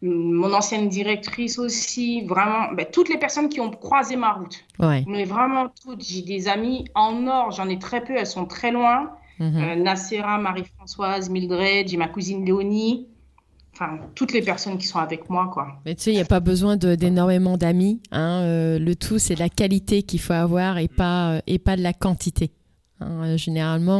mon 0.02 0.52
ancienne 0.52 0.88
directrice 0.88 1.58
aussi, 1.58 2.22
vraiment, 2.22 2.72
ben, 2.72 2.86
toutes 2.90 3.08
les 3.08 3.18
personnes 3.18 3.48
qui 3.48 3.60
ont 3.60 3.70
croisé 3.70 4.16
ma 4.16 4.32
route. 4.32 4.64
Ouais. 4.78 5.04
Mais 5.06 5.24
vraiment 5.24 5.68
toutes. 5.82 6.02
J'ai 6.02 6.22
des 6.22 6.48
amis 6.48 6.86
en 6.94 7.26
or, 7.26 7.52
j'en 7.52 7.68
ai 7.68 7.78
très 7.78 8.02
peu, 8.02 8.14
elles 8.16 8.26
sont 8.26 8.46
très 8.46 8.70
loin. 8.70 9.10
Euh, 9.42 9.74
Nacera, 9.74 10.36
Marie-Françoise, 10.36 11.30
Mildred, 11.30 11.88
j'ai 11.88 11.96
ma 11.96 12.08
cousine 12.08 12.44
Léonie. 12.44 13.08
Enfin, 13.72 13.98
toutes 14.14 14.34
les 14.34 14.42
personnes 14.42 14.76
qui 14.76 14.86
sont 14.86 14.98
avec 14.98 15.30
moi, 15.30 15.48
quoi. 15.50 15.80
Mais 15.86 15.94
tu 15.94 16.02
sais, 16.02 16.10
il 16.12 16.16
n'y 16.16 16.20
a 16.20 16.26
pas 16.26 16.40
besoin 16.40 16.76
d'énormément 16.76 17.56
d'amis. 17.56 18.02
hein. 18.12 18.42
Euh, 18.42 18.78
le 18.78 18.94
tout, 18.96 19.18
c'est 19.18 19.36
la 19.36 19.48
qualité 19.48 20.02
qu'il 20.02 20.20
faut 20.20 20.34
avoir 20.34 20.76
et 20.76 20.88
pas, 20.88 21.40
et 21.46 21.58
pas 21.58 21.76
de 21.76 21.82
la 21.82 21.94
quantité. 21.94 22.50
Hein, 23.00 23.22
euh, 23.24 23.36
généralement, 23.36 23.98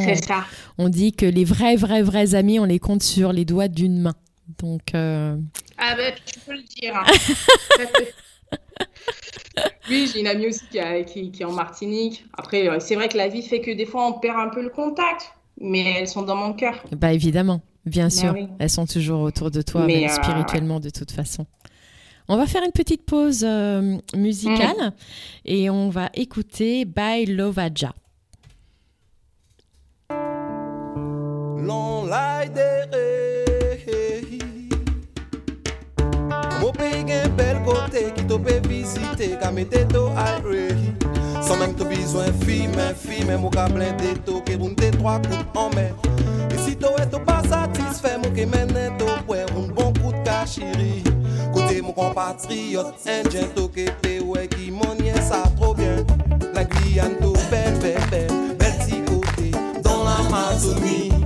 on, 0.79 0.89
dit 0.89 1.13
que 1.13 1.27
les 1.27 1.45
vrais, 1.45 1.77
vrais, 1.77 2.03
vrais 2.03 2.35
amis, 2.35 2.59
on 2.61 2.65
les 2.65 2.79
compte 2.79 3.03
sur 3.03 3.33
les 3.33 3.45
doigts 3.45 3.69
d'une 3.69 4.01
main. 4.01 4.15
Donc, 4.59 4.95
euh, 4.95 5.37
Ah 5.79 5.95
ben, 5.97 6.13
tu 6.27 6.39
peux 6.41 6.53
le 6.53 6.63
dire. 6.63 6.95
hein. 6.97 7.05
oui, 9.89 10.11
j'ai 10.13 10.21
une 10.21 10.27
amie 10.27 10.47
aussi 10.49 10.63
qui, 10.71 10.79
a- 10.79 11.03
qui- 11.03 11.31
qui 11.31 11.43
est 11.43 11.47
en 11.47 11.53
Martinique. 11.53 12.25
Après, 12.37 12.69
euh, 12.69 12.79
c'est 12.81 12.95
vrai 12.95 13.09
que 13.09 13.17
la 13.17 13.29
vie 13.29 13.43
fait 13.43 13.61
que 13.61 13.71
des 13.71 13.87
fois, 13.87 14.07
on 14.07 14.13
perd 14.15 14.39
un 14.39 14.49
peu 14.49 14.63
le 14.63 14.71
contact, 14.71 15.33
mais 15.61 15.81
elles 15.99 16.09
sont 16.09 16.23
dans 16.23 16.37
mon 16.37 16.53
cœur. 16.53 16.83
bah 16.93 17.13
évidemment, 17.13 17.61
bien 17.87 18.05
Bah 18.05 18.11
sûr, 18.11 18.33
oui. 18.35 18.49
elles 18.59 18.71
sont 18.71 18.87
toujours 18.87 19.21
autour 19.23 19.51
de 19.51 19.63
toi, 19.63 19.85
Mais, 19.87 20.01
même 20.03 20.11
euh, 20.11 20.13
spirituellement 20.13 20.81
de 20.81 20.91
toute 20.91 21.11
façon. 21.11 21.47
On 22.29 22.37
va 22.37 22.47
faire 22.47 22.63
une 22.65 22.71
petite 22.73 23.05
pause 23.05 23.45
euh, 23.45 23.97
musicale 24.15 24.77
Mm. 24.79 24.93
et 25.47 25.71
on 25.71 25.89
va 25.91 26.11
écouter 26.15 26.85
By 26.85 27.27
Lovaja. 27.27 27.93
Long 31.63 32.09
like 32.09 32.51
Mon 36.61 36.73
pays 36.73 37.05
gen 37.05 37.37
bel 37.37 37.61
kote 37.65 38.13
ki 38.15 38.25
to 38.29 38.39
pe 38.39 38.61
visite 38.69 39.39
Ka 39.41 39.51
mette 39.51 39.89
to 39.89 40.09
aire 40.17 40.77
Sans 41.43 41.57
même 41.57 41.75
to 41.75 41.85
besoin 41.85 42.33
fi 42.45 42.67
men 42.77 42.95
fi 42.95 43.25
men 43.25 43.41
Mou 43.41 43.51
ka 43.51 43.69
blende 43.69 44.17
to 44.25 44.41
ke 44.47 44.57
roun 44.57 44.75
te 44.75 44.91
3 44.97 45.19
kout 45.27 45.57
en 45.57 45.71
men 45.75 45.93
E 46.49 46.57
si 46.65 46.75
to 46.77 46.95
e 46.97 47.07
to 47.13 47.21
pa 47.29 47.43
satisfait 47.49 48.17
Mou 48.19 48.33
ke 48.33 48.47
menen 48.49 48.97
bon 48.97 49.93
kout 50.01 50.17
ka 50.25 50.45
chiri 50.49 51.05
Kote 51.53 51.83
mou 51.83 51.93
compatriote 51.93 53.05
Indien 53.05 53.53
to 53.57 53.69
ke 53.69 53.91
pe 54.01 54.21
we 54.25 54.49
sa 55.29 55.43
tro 55.59 55.75
bien. 55.75 56.07
La 56.55 56.65
Guyane 56.65 57.21
to 57.21 57.33
bel 57.51 57.73
bel 57.81 58.01
bel 58.11 58.57
Bel 58.57 58.75
ti 58.87 59.03
kote 59.05 59.51
dans 59.83 60.05
l'Amazonie 60.05 61.20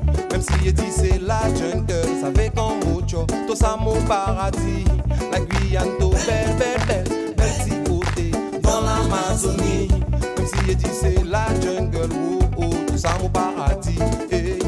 si 0.45 0.93
c'est 0.93 1.21
la 1.21 1.41
jungle, 1.55 2.05
ça 2.21 2.31
fait 2.35 2.53
comme 2.55 2.79
mucho, 2.87 3.27
tout 3.47 3.57
ça 3.57 3.77
mon 3.81 4.01
paradis. 4.03 4.85
La 5.33 5.41
Guyane, 5.41 5.89
tout 5.99 6.11
belle, 6.11 6.57
belle, 6.59 7.05
belle, 7.37 7.85
côté 7.85 8.31
dans 8.63 8.81
l'Amazonie. 8.81 9.89
Même 10.37 10.47
si 10.47 10.89
c'est 10.93 11.25
la 11.25 11.47
jungle, 11.61 12.09
oh, 12.15 12.45
oh, 12.59 12.71
tout 12.87 12.99
ça 12.99 13.11
mon 13.21 13.29
paradis. 13.29 13.99
eh. 14.31 14.59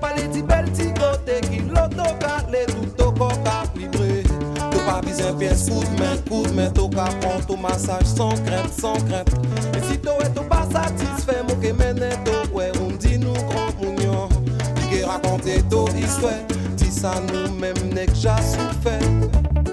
Pas 0.00 0.12
les 0.16 0.26
petits 0.26 0.92
côtés 0.92 1.40
qui 1.48 1.60
l'autocalé, 1.60 2.66
tout. 2.66 2.84
Tout 4.70 4.80
pas 4.86 5.00
besoin 5.00 5.32
coup 5.32 5.84
de 5.84 6.00
main, 6.00 6.16
coup 6.28 6.42
de 6.46 6.52
main, 6.52 6.70
tout 6.70 6.88
cas 6.88 7.08
prend 7.20 7.40
tout 7.46 7.56
massage 7.56 8.04
sans 8.04 8.30
crainte, 8.30 8.72
sans 8.78 8.94
crainte. 9.08 9.30
Et 9.76 9.92
si 9.92 9.98
toi 9.98 10.12
est 10.20 10.48
pas 10.48 10.66
satisfait, 10.70 11.42
mon 11.48 11.54
que 11.54 11.72
mène 11.72 12.08
tout, 12.24 12.33
dis 16.76 16.90
ça 16.90 17.14
nous-mêmes 17.32 17.92
n'est 17.92 18.06
que 18.06 18.14
j'ai 18.14 18.28
souffert. 18.42 19.00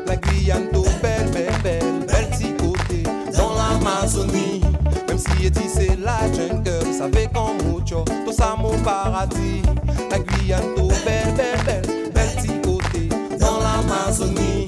La 0.08 0.16
Guyane, 0.16 0.70
tout 0.74 0.84
belle, 1.02 1.30
belle, 1.32 1.54
belle, 1.64 2.06
belle 2.08 2.30
petit 2.30 2.54
côté 2.56 3.04
dans 3.38 3.54
l'Amazonie. 3.56 4.62
Même 5.08 5.18
si 5.18 5.50
dit 5.50 5.70
c'est 5.74 5.98
la 6.00 6.20
jungle, 6.34 6.94
ça 6.94 7.08
fait 7.14 7.30
comme 7.34 7.58
mucho, 7.72 8.04
tout 8.26 8.34
ça 8.34 8.56
mon 8.60 8.78
paradis. 8.80 9.62
La 10.10 10.20
Guyane, 10.20 10.76
tout 10.76 10.90
belle, 11.06 11.34
belle, 11.36 11.66
belle, 11.66 12.12
belle 12.14 12.30
petit 12.36 12.60
côté 12.62 13.10
dans 13.40 13.60
l'Amazonie. 13.60 14.66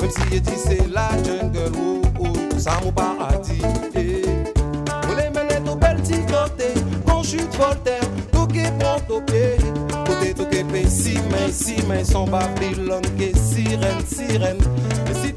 Même 0.00 0.10
si 0.10 0.40
dit 0.40 0.50
c'est 0.56 0.86
la 0.92 1.10
jungle, 1.24 1.72
oh, 1.78 2.02
oh, 2.20 2.26
tout 2.50 2.58
ça 2.58 2.78
mon 2.84 2.92
paradis. 2.92 3.62
On 3.94 5.14
les 5.14 5.30
mène 5.30 5.64
tout 5.64 5.76
bel 5.76 5.96
petit 5.96 6.20
côté, 6.26 6.72
quand 7.06 7.22
chute 7.22 7.54
Voltaire, 7.56 8.00
Si 10.56 10.62
mains, 10.62 11.52
si 11.52 11.86
mains, 11.86 12.02
son 12.02 12.24
Babylone 12.24 13.02
qui 13.18 13.24
est 13.24 13.36
sirène, 13.36 14.00
sirène. 14.06 14.56
Et 15.10 15.14
si 15.14 15.34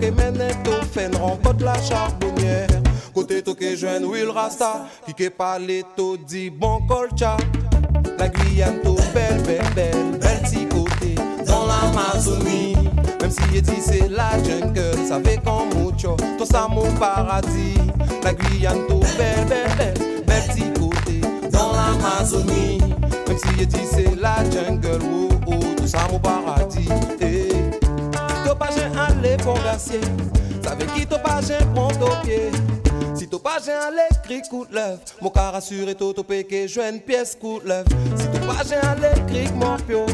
qui 0.00 0.10
mène 0.10 0.48
tout 0.64 0.84
fait 0.92 1.06
une 1.06 1.16
rencontre 1.16 1.64
la 1.64 1.80
charbonnière. 1.80 2.66
Côté 3.14 3.40
tout 3.40 3.54
qui 3.54 3.76
jeune 3.76 4.04
Will 4.06 4.30
Rasta, 4.30 4.86
qui 5.06 5.14
qui 5.14 5.30
parle 5.30 5.68
tout 5.96 6.16
dit 6.16 6.50
bon 6.50 6.80
colcha. 6.88 7.36
La 8.18 8.28
Guyane 8.28 8.80
tout 8.82 8.96
belle, 9.14 9.40
belle, 9.44 9.62
belle, 9.76 10.18
belle 10.18 10.40
petit 10.42 10.66
côté 10.66 11.14
dans 11.46 11.64
l'Amazonie. 11.64 12.74
Même 13.20 13.30
si 13.30 13.62
dit 13.62 13.80
c'est 13.80 14.08
la 14.08 14.42
jungle, 14.42 15.06
ça 15.06 15.20
fait 15.20 15.40
comme 15.44 15.68
mucho, 15.80 16.16
tout 16.36 16.46
ça 16.46 16.66
mon 16.68 16.90
paradis. 16.94 17.78
La 18.24 18.34
Guyane 18.34 18.88
tout 18.88 18.98
belle, 19.16 19.46
belle, 19.48 19.76
belle, 19.78 20.24
belle 20.26 20.42
petit 20.48 20.72
côté 20.80 21.20
dans 21.52 21.70
l'Amazonie. 21.72 22.80
Même 23.32 23.40
si 23.58 23.66
dit 23.66 23.78
c'est 23.90 24.20
la 24.20 24.36
jungle, 24.50 24.98
oh, 25.02 25.28
oh, 25.46 25.52
tout 25.74 25.86
ça 25.86 26.06
mon 26.10 26.18
paradis. 26.18 26.86
Eh. 27.22 27.48
Si 27.48 28.44
t'as 28.44 28.54
pas 28.54 28.68
j'ai 28.76 28.84
un 28.84 29.38
fond 29.38 29.54
d'acier, 29.64 30.02
ça 30.62 30.74
veut 30.74 30.84
qui 30.94 31.06
j'ai 31.46 31.64
prend 31.72 31.88
au 31.88 32.26
pied. 32.26 32.50
Si 33.14 33.26
j'ai 33.64 33.72
un 33.72 33.90
l'écrit 33.90 34.46
coup 34.50 34.66
l'œuf, 34.70 34.98
mon 35.22 35.30
car 35.30 35.54
assuré 35.54 35.94
tout 35.94 36.12
au 36.14 36.22
péché, 36.22 36.68
je 36.68 36.80
une 36.82 37.00
pièce 37.00 37.34
coup 37.34 37.58
l'œuf. 37.64 37.86
Si 38.16 38.26
j'ai 38.68 38.76
un 38.76 38.96
l'écrit 38.96 39.50
mon 39.54 39.78
pio, 39.78 40.04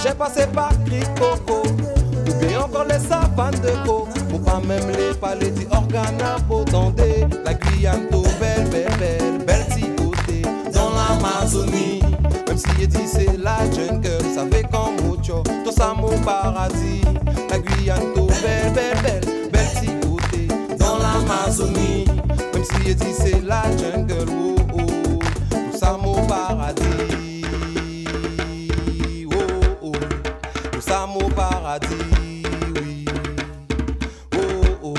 j'ai 0.00 0.14
passé 0.14 0.46
par 0.54 0.70
cri 0.84 1.00
coco. 1.18 1.62
Ou 1.66 2.46
bien 2.46 2.60
encore 2.60 2.84
les 2.84 3.00
savanes 3.00 3.60
de 3.62 3.84
co, 3.84 4.06
ou 4.32 4.38
pas 4.38 4.60
même 4.60 4.88
les 4.90 5.12
palais 5.14 5.50
du 5.50 5.66
organe 5.72 6.22
à 6.22 6.38
potender. 6.40 7.26
La 7.44 7.54
Guyane 7.54 8.06
tout 8.12 8.22
belle, 8.38 8.68
belle, 8.70 8.96
belle, 8.96 9.38
belle 9.44 9.96
côté 9.96 10.42
dans 10.72 10.90
l'Amazonie. 10.90 11.97
Si 12.58 13.06
c'est 13.06 13.36
la 13.38 13.58
jungle, 13.70 14.18
ça 14.34 14.44
fait 14.50 14.66
comme 14.70 14.96
mucho, 15.08 15.44
tout 15.64 15.70
ça 15.70 15.94
mon 15.96 16.18
paradis. 16.24 17.02
La 17.50 17.58
Guyane 17.58 18.12
tout 18.14 18.26
belle, 18.42 18.72
belle, 18.74 18.96
belle, 19.02 19.50
belle 19.52 19.66
petit 19.70 19.90
côté 20.00 20.48
dans 20.76 20.98
l'Amazonie. 20.98 22.04
Même 22.52 22.64
si 22.64 22.94
dit 22.94 23.12
c'est 23.16 23.40
la 23.46 23.62
jungle, 23.76 24.26
oh, 24.28 24.56
oh, 24.74 25.18
tout 25.50 25.78
ça 25.78 25.96
mon 26.02 26.26
paradis. 26.26 27.44
Oh, 29.32 29.36
oh, 29.82 29.92
tout 30.72 30.80
ça 30.80 31.06
mon 31.06 31.30
paradis, 31.30 32.42
oui. 32.74 33.04
Oh, 34.34 34.38
oh, 34.82 34.94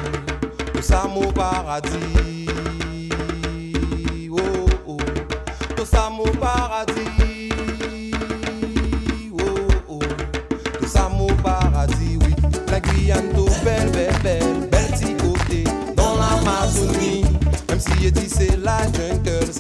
tout 0.74 0.82
ça 0.82 1.04
mon 1.14 1.32
paradis. 1.34 2.29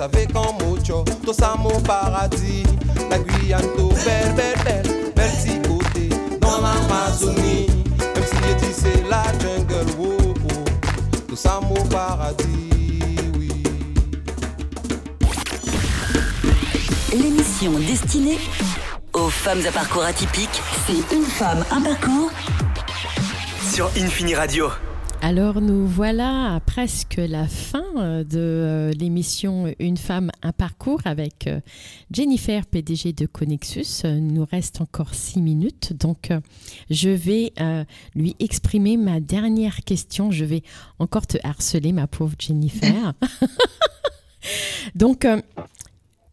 Fait 0.07 0.31
comme 0.31 0.55
mucho, 0.65 1.03
tout 1.25 1.33
ça 1.33 1.55
mon 1.57 1.81
paradis. 1.81 2.63
La 3.09 3.19
Guyane, 3.19 3.61
tout 3.75 3.89
belle, 4.05 4.33
belle, 4.35 4.55
belle, 4.63 5.13
belle 5.15 5.29
petit 5.29 5.59
côté 5.67 6.09
dans 6.39 6.61
l'Amazonie. 6.61 7.67
Même 8.15 8.23
si 8.25 8.65
dit 8.65 8.73
c'est 8.73 9.09
la 9.09 9.23
jungle, 9.39 9.91
oh, 9.99 10.15
oh, 10.21 11.15
tout 11.27 11.35
ça 11.35 11.59
mon 11.61 11.83
paradis, 11.87 13.15
oui. 13.37 13.63
L'émission 17.11 17.71
destinée 17.79 18.37
aux 19.13 19.29
femmes 19.29 19.61
à 19.67 19.71
parcours 19.71 20.03
atypique, 20.03 20.61
c'est 20.85 21.15
une 21.15 21.25
femme, 21.25 21.65
un 21.71 21.81
parcours. 21.81 22.31
Sur 23.73 23.87
Infini 23.97 24.35
Radio. 24.35 24.69
Alors 25.21 25.59
nous 25.59 25.85
voilà 25.85 26.55
à 26.55 26.58
presque 26.79 27.17
la 27.17 27.45
fin 27.45 27.83
euh, 27.97 28.23
de 28.23 28.39
euh, 28.39 28.91
l'émission 28.93 29.65
Une 29.79 29.97
femme, 29.97 30.31
un 30.41 30.53
parcours 30.53 31.01
avec 31.03 31.45
euh, 31.45 31.59
Jennifer, 32.09 32.65
PDG 32.65 33.11
de 33.11 33.25
Connexus. 33.25 34.05
Euh, 34.05 34.15
Il 34.15 34.27
nous 34.27 34.45
reste 34.49 34.79
encore 34.79 35.13
six 35.13 35.41
minutes, 35.41 35.91
donc 35.91 36.31
je 36.89 37.09
vais 37.09 37.51
lui 38.15 38.37
exprimer 38.39 38.95
ma 38.95 39.19
dernière 39.19 39.83
question. 39.83 40.31
Je 40.31 40.45
vais 40.45 40.63
encore 40.99 41.27
te 41.27 41.37
harceler, 41.43 41.91
ma 41.91 42.07
pauvre 42.07 42.35
Jennifer. 42.39 43.13
donc, 44.95 45.27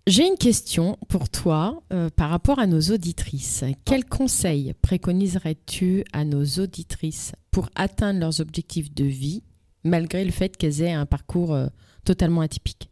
j'ai 0.07 0.25
une 0.25 0.37
question 0.37 0.97
pour 1.09 1.29
toi 1.29 1.83
euh, 1.93 2.11
par 2.11 2.31
rapport 2.31 2.61
à 2.61 2.69
nos 2.69 2.81
auditrices. 2.81 3.65
Quels 3.85 4.05
conseils 4.05 4.73
préconiserais-tu 4.81 6.05
à 6.13 6.25
nos 6.25 6.45
auditrices 6.61 7.33
pour 7.51 7.69
atteindre 7.75 8.21
leurs 8.21 8.41
objectifs 8.41 8.95
de 8.95 9.03
vie 9.03 9.43
malgré 9.87 10.24
le 10.24 10.32
fait 10.32 10.57
qu'elles 10.57 10.82
aient 10.82 10.93
un 10.93 11.07
parcours 11.07 11.55
euh, 11.55 11.66
totalement 12.05 12.41
atypique 12.41 12.91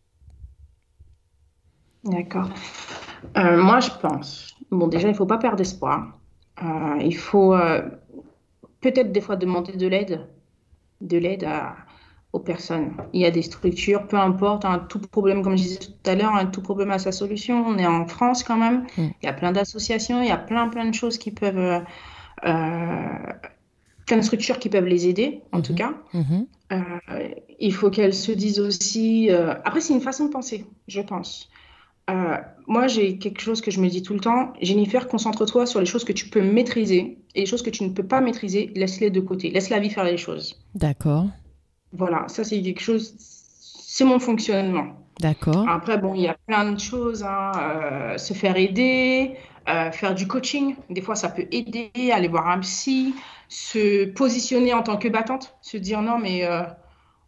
D'accord. 2.05 2.51
Euh, 3.36 3.57
moi, 3.62 3.80
je 3.80 3.90
pense. 4.01 4.55
Bon, 4.70 4.88
déjà, 4.88 5.09
il 5.09 5.12
ne 5.12 5.16
faut 5.16 5.26
pas 5.26 5.38
perdre 5.38 5.61
espoir. 5.61 6.18
Euh, 6.62 6.99
il 7.01 7.16
faut 7.16 7.55
euh, 7.55 7.82
peut-être 8.80 9.11
des 9.11 9.20
fois 9.20 9.36
demander 9.36 9.72
de 9.72 9.86
l'aide, 9.86 10.26
de 11.01 11.16
l'aide 11.16 11.49
aux 12.32 12.40
personnes. 12.40 12.92
Il 13.12 13.22
y 13.22 13.24
a 13.24 13.30
des 13.30 13.42
structures, 13.42 14.07
peu 14.07 14.18
importe, 14.18 14.64
un 14.64 14.78
tout 14.78 14.99
problème, 14.99 15.42
comme 15.42 15.57
je 15.57 15.62
disais 15.62 15.78
tout 15.78 16.11
à 16.11 16.14
l'heure, 16.14 16.34
un 16.34 16.47
tout 16.47 16.61
problème 16.61 16.90
a 16.90 16.99
sa 16.99 17.12
solution. 17.12 17.64
On 17.66 17.78
est 17.78 17.86
en 17.86 18.07
France 18.07 18.45
quand 18.45 18.59
même. 18.59 18.84
Mm. 18.99 19.09
Il 19.22 19.26
y 19.26 19.28
a 19.28 19.32
plein 19.32 19.53
d'associations, 19.53 20.20
il 20.20 20.28
y 20.28 20.32
a 20.32 20.36
plein, 20.36 20.68
plein 20.68 20.84
de 20.84 20.95
choses 20.95 21.16
qui 21.16 21.30
peuvent, 21.30 21.82
plein 24.07 24.17
de 24.19 24.23
structures 24.23 24.59
qui 24.59 24.69
peuvent 24.69 24.87
les 24.87 25.07
aider, 25.09 25.41
en 25.53 25.61
tout 25.63 25.75
cas. 25.75 25.95
Mhm. 26.13 26.47
Euh, 26.73 27.29
il 27.61 27.73
faut 27.73 27.91
qu'elles 27.91 28.15
se 28.15 28.33
disent 28.33 28.61
aussi. 28.61 29.31
euh, 29.31 29.55
Après, 29.65 29.81
c'est 29.81 29.95
une 29.95 30.01
façon 30.01 30.27
de 30.27 30.31
penser, 30.31 30.65
je 30.89 31.01
pense. 31.01 31.49
Euh, 32.11 32.37
moi, 32.67 32.87
j'ai 32.87 33.17
quelque 33.19 33.41
chose 33.41 33.61
que 33.63 33.71
je 33.71 33.81
me 33.81 33.89
dis 33.89 34.03
tout 34.03 34.13
le 34.15 34.21
temps. 34.21 34.53
Jennifer, 34.61 35.09
concentre-toi 35.09 35.65
sur 35.67 35.81
les 35.81 35.87
choses 35.87 36.05
que 36.05 36.13
tu 36.13 36.29
peux 36.29 36.43
maîtriser 36.43 37.19
et 37.35 37.41
les 37.41 37.47
choses 37.47 37.63
que 37.63 37.71
tu 37.71 37.83
ne 37.85 37.91
peux 37.91 38.07
pas 38.07 38.21
maîtriser, 38.21 38.71
laisse-les 38.75 39.11
de 39.11 39.21
côté. 39.21 39.51
Laisse 39.51 39.71
la 39.71 39.79
vie 39.81 39.89
faire 39.91 40.05
les 40.05 40.19
choses. 40.19 40.61
D'accord, 40.75 41.27
Voilà, 41.93 42.25
ça, 42.29 42.45
c'est 42.45 42.61
quelque 42.61 42.81
chose. 42.83 43.15
C'est 43.19 44.05
mon 44.05 44.19
fonctionnement. 44.19 44.89
d'accord. 45.21 45.67
Après, 45.69 45.97
bon, 45.97 46.15
il 46.15 46.23
y 46.23 46.29
a 46.29 46.37
plein 46.47 46.73
de 46.73 46.79
choses. 46.81 47.23
hein, 47.23 47.53
se 48.19 48.35
faire 48.35 48.57
aider, 48.57 49.37
euh, 49.69 49.91
faire 49.93 50.15
du 50.15 50.27
coaching. 50.27 50.77
Des 50.91 51.01
fois, 51.03 51.15
ça 51.17 51.29
peut 51.29 51.47
aider. 51.53 51.91
Aller 52.12 52.29
voir 52.29 52.49
un 52.49 52.61
psy, 52.61 53.15
se 53.49 54.05
positionner 54.07 54.73
en 54.75 54.83
tant 54.83 54.97
que 54.97 55.09
battante, 55.09 55.57
se 55.62 55.77
dire 55.77 56.03
non, 56.03 56.19
mais. 56.19 56.45
euh, 56.45 56.62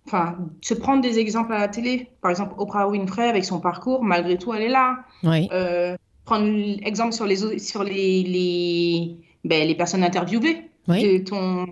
Enfin, 0.08 0.36
se 0.62 0.72
prendre 0.74 1.02
des 1.02 1.18
exemples 1.18 1.52
à 1.52 1.58
la 1.58 1.66
télé. 1.68 2.10
Par 2.22 2.30
exemple, 2.30 2.54
Oprah 2.58 2.88
Winfrey, 2.88 3.28
avec 3.28 3.44
son 3.44 3.58
parcours, 3.58 4.04
malgré 4.04 4.38
tout, 4.38 4.54
elle 4.54 4.62
est 4.62 4.68
là. 4.68 4.98
Oui, 5.24 5.48
Euh, 5.52 5.96
prendre 6.24 6.46
l'exemple 6.46 7.12
sur 7.12 7.26
les, 7.26 7.58
sur 7.58 7.82
les, 7.82 8.22
les, 8.22 9.16
ben, 9.44 9.66
les 9.66 9.74
personnes 9.74 10.04
interviewées 10.04 10.70
oui, 10.86 11.02
de 11.18 11.24
ton, 11.24 11.66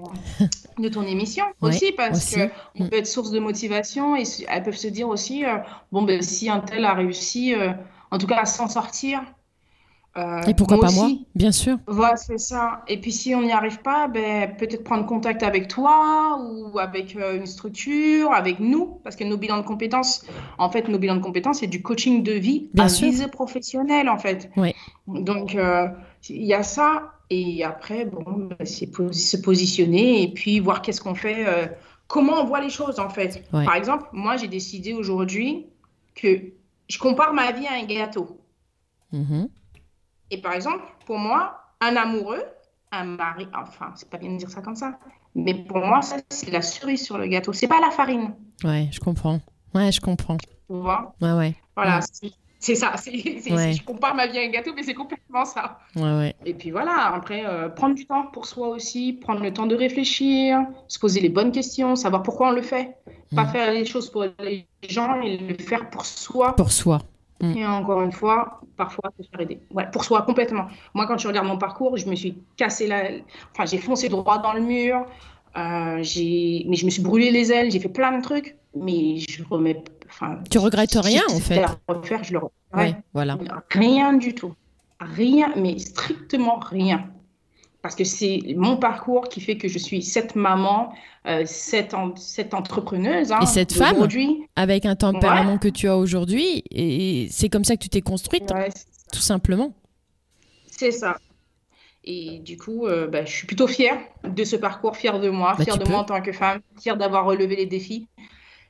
de 0.80 0.88
ton 0.88 1.02
émission 1.02 1.44
aussi, 1.60 1.92
parce 1.92 2.18
aussi. 2.18 2.34
que 2.34 2.50
on 2.80 2.84
Mm. 2.84 2.88
peut 2.88 2.96
être 2.96 3.06
source 3.06 3.30
de 3.30 3.38
motivation 3.38 4.16
et 4.16 4.24
elles 4.48 4.62
peuvent 4.64 4.74
se 4.76 4.88
dire 4.88 5.08
aussi, 5.08 5.44
euh, 5.44 5.58
bon, 5.92 6.02
ben, 6.02 6.20
si 6.20 6.50
un 6.50 6.58
tel 6.58 6.84
a 6.84 6.94
réussi, 6.94 7.54
en 8.10 8.18
tout 8.18 8.26
cas, 8.26 8.40
à 8.40 8.46
s'en 8.46 8.66
sortir, 8.68 9.22
euh, 10.16 10.42
Et 10.42 10.54
pourquoi 10.54 10.76
moi 10.76 10.86
pas 10.86 10.92
moi. 10.92 11.08
Bien 11.34 11.50
sûr. 11.52 11.78
Voilà, 11.86 12.16
c'est 12.16 12.38
ça. 12.38 12.82
Et 12.88 13.00
puis 13.00 13.10
si 13.12 13.34
on 13.34 13.42
n'y 13.42 13.52
arrive 13.52 13.80
pas, 13.82 14.06
ben, 14.08 14.54
peut-être 14.56 14.84
prendre 14.84 15.06
contact 15.06 15.42
avec 15.42 15.66
toi 15.68 16.38
ou 16.40 16.78
avec 16.78 17.16
euh, 17.16 17.36
une 17.36 17.46
structure, 17.46 18.32
avec 18.32 18.60
nous, 18.60 19.00
parce 19.02 19.16
que 19.16 19.24
nos 19.24 19.36
bilans 19.36 19.58
de 19.58 19.66
compétences, 19.66 20.24
en 20.58 20.70
fait, 20.70 20.88
nos 20.88 20.98
bilans 20.98 21.16
de 21.16 21.20
compétences, 21.22 21.58
c'est 21.60 21.66
du 21.66 21.82
coaching 21.82 22.22
de 22.22 22.32
vie 22.32 22.68
Bien 22.74 22.84
à 22.84 22.88
sûr. 22.88 23.08
visée 23.08 23.28
professionnelle, 23.28 24.08
en 24.08 24.18
fait. 24.18 24.50
Ouais. 24.56 24.74
Donc, 25.08 25.54
euh, 25.54 25.88
il 26.28 26.44
y 26.44 26.54
a 26.54 26.62
ça. 26.62 27.10
Et 27.30 27.64
après, 27.64 28.04
bon, 28.04 28.24
ben, 28.50 28.56
c'est 28.64 28.86
po- 28.86 29.10
se 29.12 29.36
positionner 29.36 30.22
et 30.22 30.28
puis 30.32 30.60
voir 30.60 30.82
qu'est-ce 30.82 31.00
qu'on 31.00 31.14
fait, 31.14 31.44
comment 32.06 32.34
on 32.34 32.44
voit 32.44 32.60
les 32.60 32.70
choses, 32.70 33.00
en 33.00 33.08
fait. 33.08 33.42
Ouais. 33.52 33.64
Par 33.64 33.74
exemple, 33.74 34.04
moi, 34.12 34.36
j'ai 34.36 34.46
décidé 34.46 34.92
aujourd'hui 34.92 35.66
que 36.14 36.28
je 36.88 36.98
compare 36.98 37.32
ma 37.32 37.50
vie 37.50 37.66
à 37.66 37.72
un 37.82 37.84
gâteau. 37.86 38.38
Mhm. 39.12 39.48
Et 40.34 40.40
par 40.40 40.52
exemple, 40.54 40.82
pour 41.06 41.16
moi, 41.18 41.60
un 41.80 41.94
amoureux, 41.94 42.42
un 42.90 43.04
mari, 43.04 43.46
enfin, 43.54 43.92
c'est 43.94 44.10
pas 44.10 44.18
bien 44.18 44.32
de 44.32 44.36
dire 44.36 44.50
ça 44.50 44.62
comme 44.62 44.74
ça, 44.74 44.98
mais 45.36 45.54
pour 45.54 45.78
moi, 45.78 46.02
ça, 46.02 46.16
c'est 46.28 46.50
la 46.50 46.60
cerise 46.60 47.04
sur 47.04 47.18
le 47.18 47.26
gâteau. 47.28 47.52
C'est 47.52 47.68
pas 47.68 47.80
la 47.80 47.90
farine, 47.92 48.34
Ouais, 48.64 48.88
je 48.92 48.98
comprends. 48.98 49.38
Ouais, 49.74 49.92
je 49.92 50.00
comprends. 50.00 50.36
tu 50.38 50.48
vois? 50.68 51.14
Ouais, 51.20 51.32
ouais. 51.32 51.54
Voilà, 51.76 52.00
c'est- 52.00 52.74
ça. 52.74 52.92
Ouais. 52.96 53.72
Je 53.74 53.84
compare 53.84 54.14
ma 54.16 54.26
vie 54.26 54.38
à 54.38 54.42
un 54.42 54.48
gâteau, 54.48 54.72
mais 54.74 54.82
c'est 54.82 54.94
complètement 54.94 55.44
ça. 55.44 55.78
Ouais, 55.94 56.02
ouais. 56.02 56.34
Et 56.46 56.54
puis 56.54 56.70
voilà, 56.72 57.12
après, 57.14 57.44
euh, 57.46 57.68
prendre 57.68 57.94
du 57.94 58.06
temps 58.06 58.26
pour 58.32 58.46
soi 58.46 58.68
aussi, 58.68 59.12
prendre 59.12 59.42
le 59.42 59.52
temps 59.52 59.66
de 59.66 59.76
réfléchir, 59.76 60.60
se 60.88 60.98
poser 60.98 61.20
les 61.20 61.28
bonnes 61.28 61.52
questions, 61.52 61.94
savoir 61.94 62.22
pourquoi 62.24 62.48
on 62.48 62.52
le 62.52 62.62
fait. 62.62 62.96
Pas 63.36 63.44
Mm. 63.44 63.48
faire 63.48 63.72
les 63.72 63.84
choses 63.84 64.10
pour 64.10 64.24
les 64.40 64.66
gens 64.88 65.20
et 65.20 65.36
le 65.36 65.54
faire 65.62 65.90
pour 65.90 66.04
soi. 66.06 66.56
Pour 66.56 66.72
soi. 66.72 66.98
Mm. 67.40 67.56
Et 67.56 67.66
encore 67.66 68.02
une 68.02 68.12
fois, 68.12 68.60
parfois, 68.76 69.10
se 69.20 69.28
faire 69.28 69.40
aider. 69.40 69.60
Ouais, 69.72 69.88
pour 69.90 70.04
soi, 70.04 70.22
complètement. 70.22 70.66
Moi, 70.94 71.06
quand 71.06 71.16
tu 71.16 71.26
regardes 71.26 71.46
mon 71.48 71.58
parcours, 71.58 71.96
je 71.96 72.06
me 72.08 72.14
suis 72.14 72.36
cassé 72.56 72.86
la... 72.86 73.02
Enfin, 73.52 73.66
j'ai 73.66 73.78
foncé 73.78 74.08
droit 74.08 74.38
dans 74.38 74.52
le 74.52 74.60
mur. 74.60 75.04
euh, 75.56 75.98
j'ai... 76.02 76.64
Mais 76.68 76.76
je 76.76 76.84
me 76.84 76.90
suis 76.90 77.02
brûlé 77.02 77.30
les 77.30 77.52
ailes. 77.52 77.70
J'ai 77.70 77.80
fait 77.80 77.88
plein 77.88 78.16
de 78.16 78.22
trucs. 78.22 78.56
Mais 78.76 79.18
je 79.18 79.42
remets... 79.50 79.82
Enfin, 80.08 80.38
Tu 80.50 80.58
regrettes 80.58 80.94
rien, 81.00 81.22
en 81.30 81.38
fait. 81.40 81.62
à 81.62 81.76
refaire, 81.88 82.22
je 82.24 82.32
le 82.34 82.38
Ouais, 82.40 82.48
referais. 82.72 82.96
voilà. 83.12 83.38
Rien 83.70 84.12
du 84.14 84.34
tout. 84.34 84.54
Rien, 85.00 85.52
mais 85.56 85.78
strictement 85.78 86.58
rien. 86.60 87.06
Parce 87.84 87.94
que 87.96 88.04
c'est 88.04 88.40
mon 88.56 88.78
parcours 88.78 89.28
qui 89.28 89.42
fait 89.42 89.58
que 89.58 89.68
je 89.68 89.78
suis 89.78 90.00
cette 90.02 90.36
maman, 90.36 90.94
euh, 91.26 91.42
cette, 91.44 91.92
en- 91.92 92.16
cette 92.16 92.54
entrepreneuse. 92.54 93.30
hein, 93.30 93.40
Et 93.42 93.46
cette 93.46 93.74
femme. 93.74 94.08
Avec 94.56 94.86
un 94.86 94.96
tempérament 94.96 95.58
que 95.58 95.68
tu 95.68 95.86
as 95.86 95.98
aujourd'hui, 95.98 96.64
et 96.70 97.28
c'est 97.30 97.50
comme 97.50 97.62
ça 97.62 97.76
que 97.76 97.82
tu 97.82 97.90
t'es 97.90 98.00
construite, 98.00 98.50
Ouais, 98.54 98.70
tout 99.12 99.18
simplement. 99.20 99.74
C'est 100.66 100.92
ça. 100.92 101.18
Et 102.04 102.38
du 102.38 102.56
coup, 102.56 102.86
euh, 102.86 103.06
bah, 103.06 103.26
je 103.26 103.32
suis 103.32 103.46
plutôt 103.46 103.66
fière 103.66 103.98
de 104.26 104.44
ce 104.44 104.56
parcours, 104.56 104.96
fière 104.96 105.20
de 105.20 105.28
moi, 105.28 105.54
Bah, 105.58 105.64
fière 105.64 105.76
de 105.76 105.86
moi 105.86 105.98
en 106.00 106.04
tant 106.04 106.22
que 106.22 106.32
femme, 106.32 106.60
fière 106.80 106.96
d'avoir 106.96 107.26
relevé 107.26 107.54
les 107.54 107.66
défis. 107.66 108.08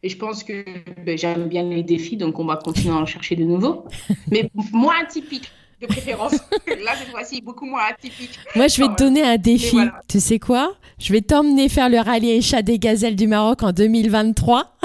Et 0.02 0.08
je 0.08 0.16
pense 0.16 0.42
que 0.42 0.64
bah, 1.06 1.14
j'aime 1.14 1.46
bien 1.46 1.62
les 1.62 1.84
défis, 1.84 2.16
donc 2.16 2.40
on 2.40 2.44
va 2.46 2.56
continuer 2.56 2.94
à 2.94 2.98
en 2.98 3.06
chercher 3.06 3.36
de 3.36 3.44
nouveaux. 3.44 3.84
Mais 4.32 4.50
moins 4.72 4.94
atypiques, 5.04 5.52
de 5.87 5.93
préférence. 5.93 6.32
Là, 6.66 6.93
cette 6.99 7.11
fois-ci, 7.11 7.41
beaucoup 7.41 7.66
moins 7.66 7.82
atypiques. 7.91 8.39
Moi, 8.55 8.68
je 8.68 8.80
vais 8.82 8.89
te 8.89 9.03
donner 9.03 9.22
un 9.22 9.37
défi. 9.37 9.70
voilà. 9.76 10.01
Tu 10.09 10.20
sais 10.20 10.39
quoi? 10.39 10.74
Je 10.99 11.12
vais 11.12 11.20
t'emmener 11.22 11.68
faire 11.68 11.89
le 11.89 11.99
rallye 11.99 12.32
Aïcha 12.32 12.62
des 12.62 12.78
Gazelles 12.78 13.16
du 13.16 13.26
Maroc 13.26 13.62
en 13.62 13.72
2023 13.72 14.76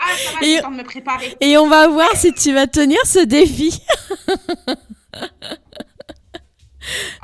Ah, 0.00 0.06
ça 0.16 0.32
va, 0.40 0.46
Et- 0.46 0.50
j'ai 0.50 0.56
le 0.56 0.62
temps 0.62 0.70
de 0.70 0.76
me 0.76 0.84
préparer. 0.84 1.36
et 1.40 1.58
on 1.58 1.66
va 1.68 1.88
voir 1.88 2.10
si 2.14 2.32
tu 2.32 2.52
vas 2.52 2.66
tenir 2.66 2.98
ce 3.04 3.24
défi. 3.24 3.80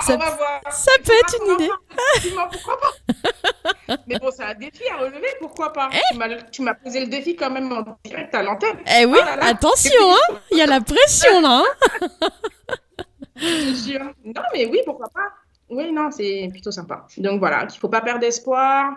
ça- 0.01 0.15
on 0.15 0.19
va 0.19 0.31
voir. 0.37 0.61
ça 0.71 0.93
peut 1.05 1.13
être 1.13 1.37
une 1.45 1.55
idée. 1.55 1.71
Dis-moi 2.23 2.49
pourquoi 2.53 2.79
pas. 2.81 3.97
Mais 4.07 4.19
bon, 4.19 4.31
c'est 4.35 4.43
un 4.45 4.55
défi 4.55 4.83
à 4.93 4.97
relever, 4.99 5.27
pourquoi 5.41 5.73
pas. 5.73 5.91
Tu 6.11 6.17
m'as- 6.19 6.43
Tu 6.51 6.63
m'as 6.63 6.75
posé 6.75 7.01
le 7.01 7.07
défi 7.07 7.37
quand 7.37 7.51
même 7.51 7.71
en 7.73 7.85
direct 8.05 8.35
à 8.35 8.43
l'antenne. 8.43 8.79
Eh 9.01 9.05
oui, 9.05 9.19
Oh 9.21 9.25
là 9.25 9.37
là. 9.37 9.45
attention, 9.47 9.91
hein 10.11 10.37
Il 10.51 10.59
y 10.59 10.63
a 10.63 10.67
la 10.67 10.81
pression 10.81 11.41
là. 11.41 11.63
hein 11.63 12.09
Je 13.37 13.47
te 13.87 13.91
jure. 13.91 14.13
Non, 14.25 14.43
mais 14.53 14.67
oui, 14.67 14.79
pourquoi 14.85 15.09
pas. 15.13 15.29
Oui, 15.69 15.91
non, 15.93 16.11
c'est 16.11 16.49
plutôt 16.51 16.71
sympa. 16.71 17.07
Donc 17.19 17.41
voilà, 17.41 17.67
qu'il 17.67 17.77
ne 17.79 17.81
faut 17.81 17.89
pas 17.89 18.01
perdre 18.01 18.25
espoir. 18.25 18.95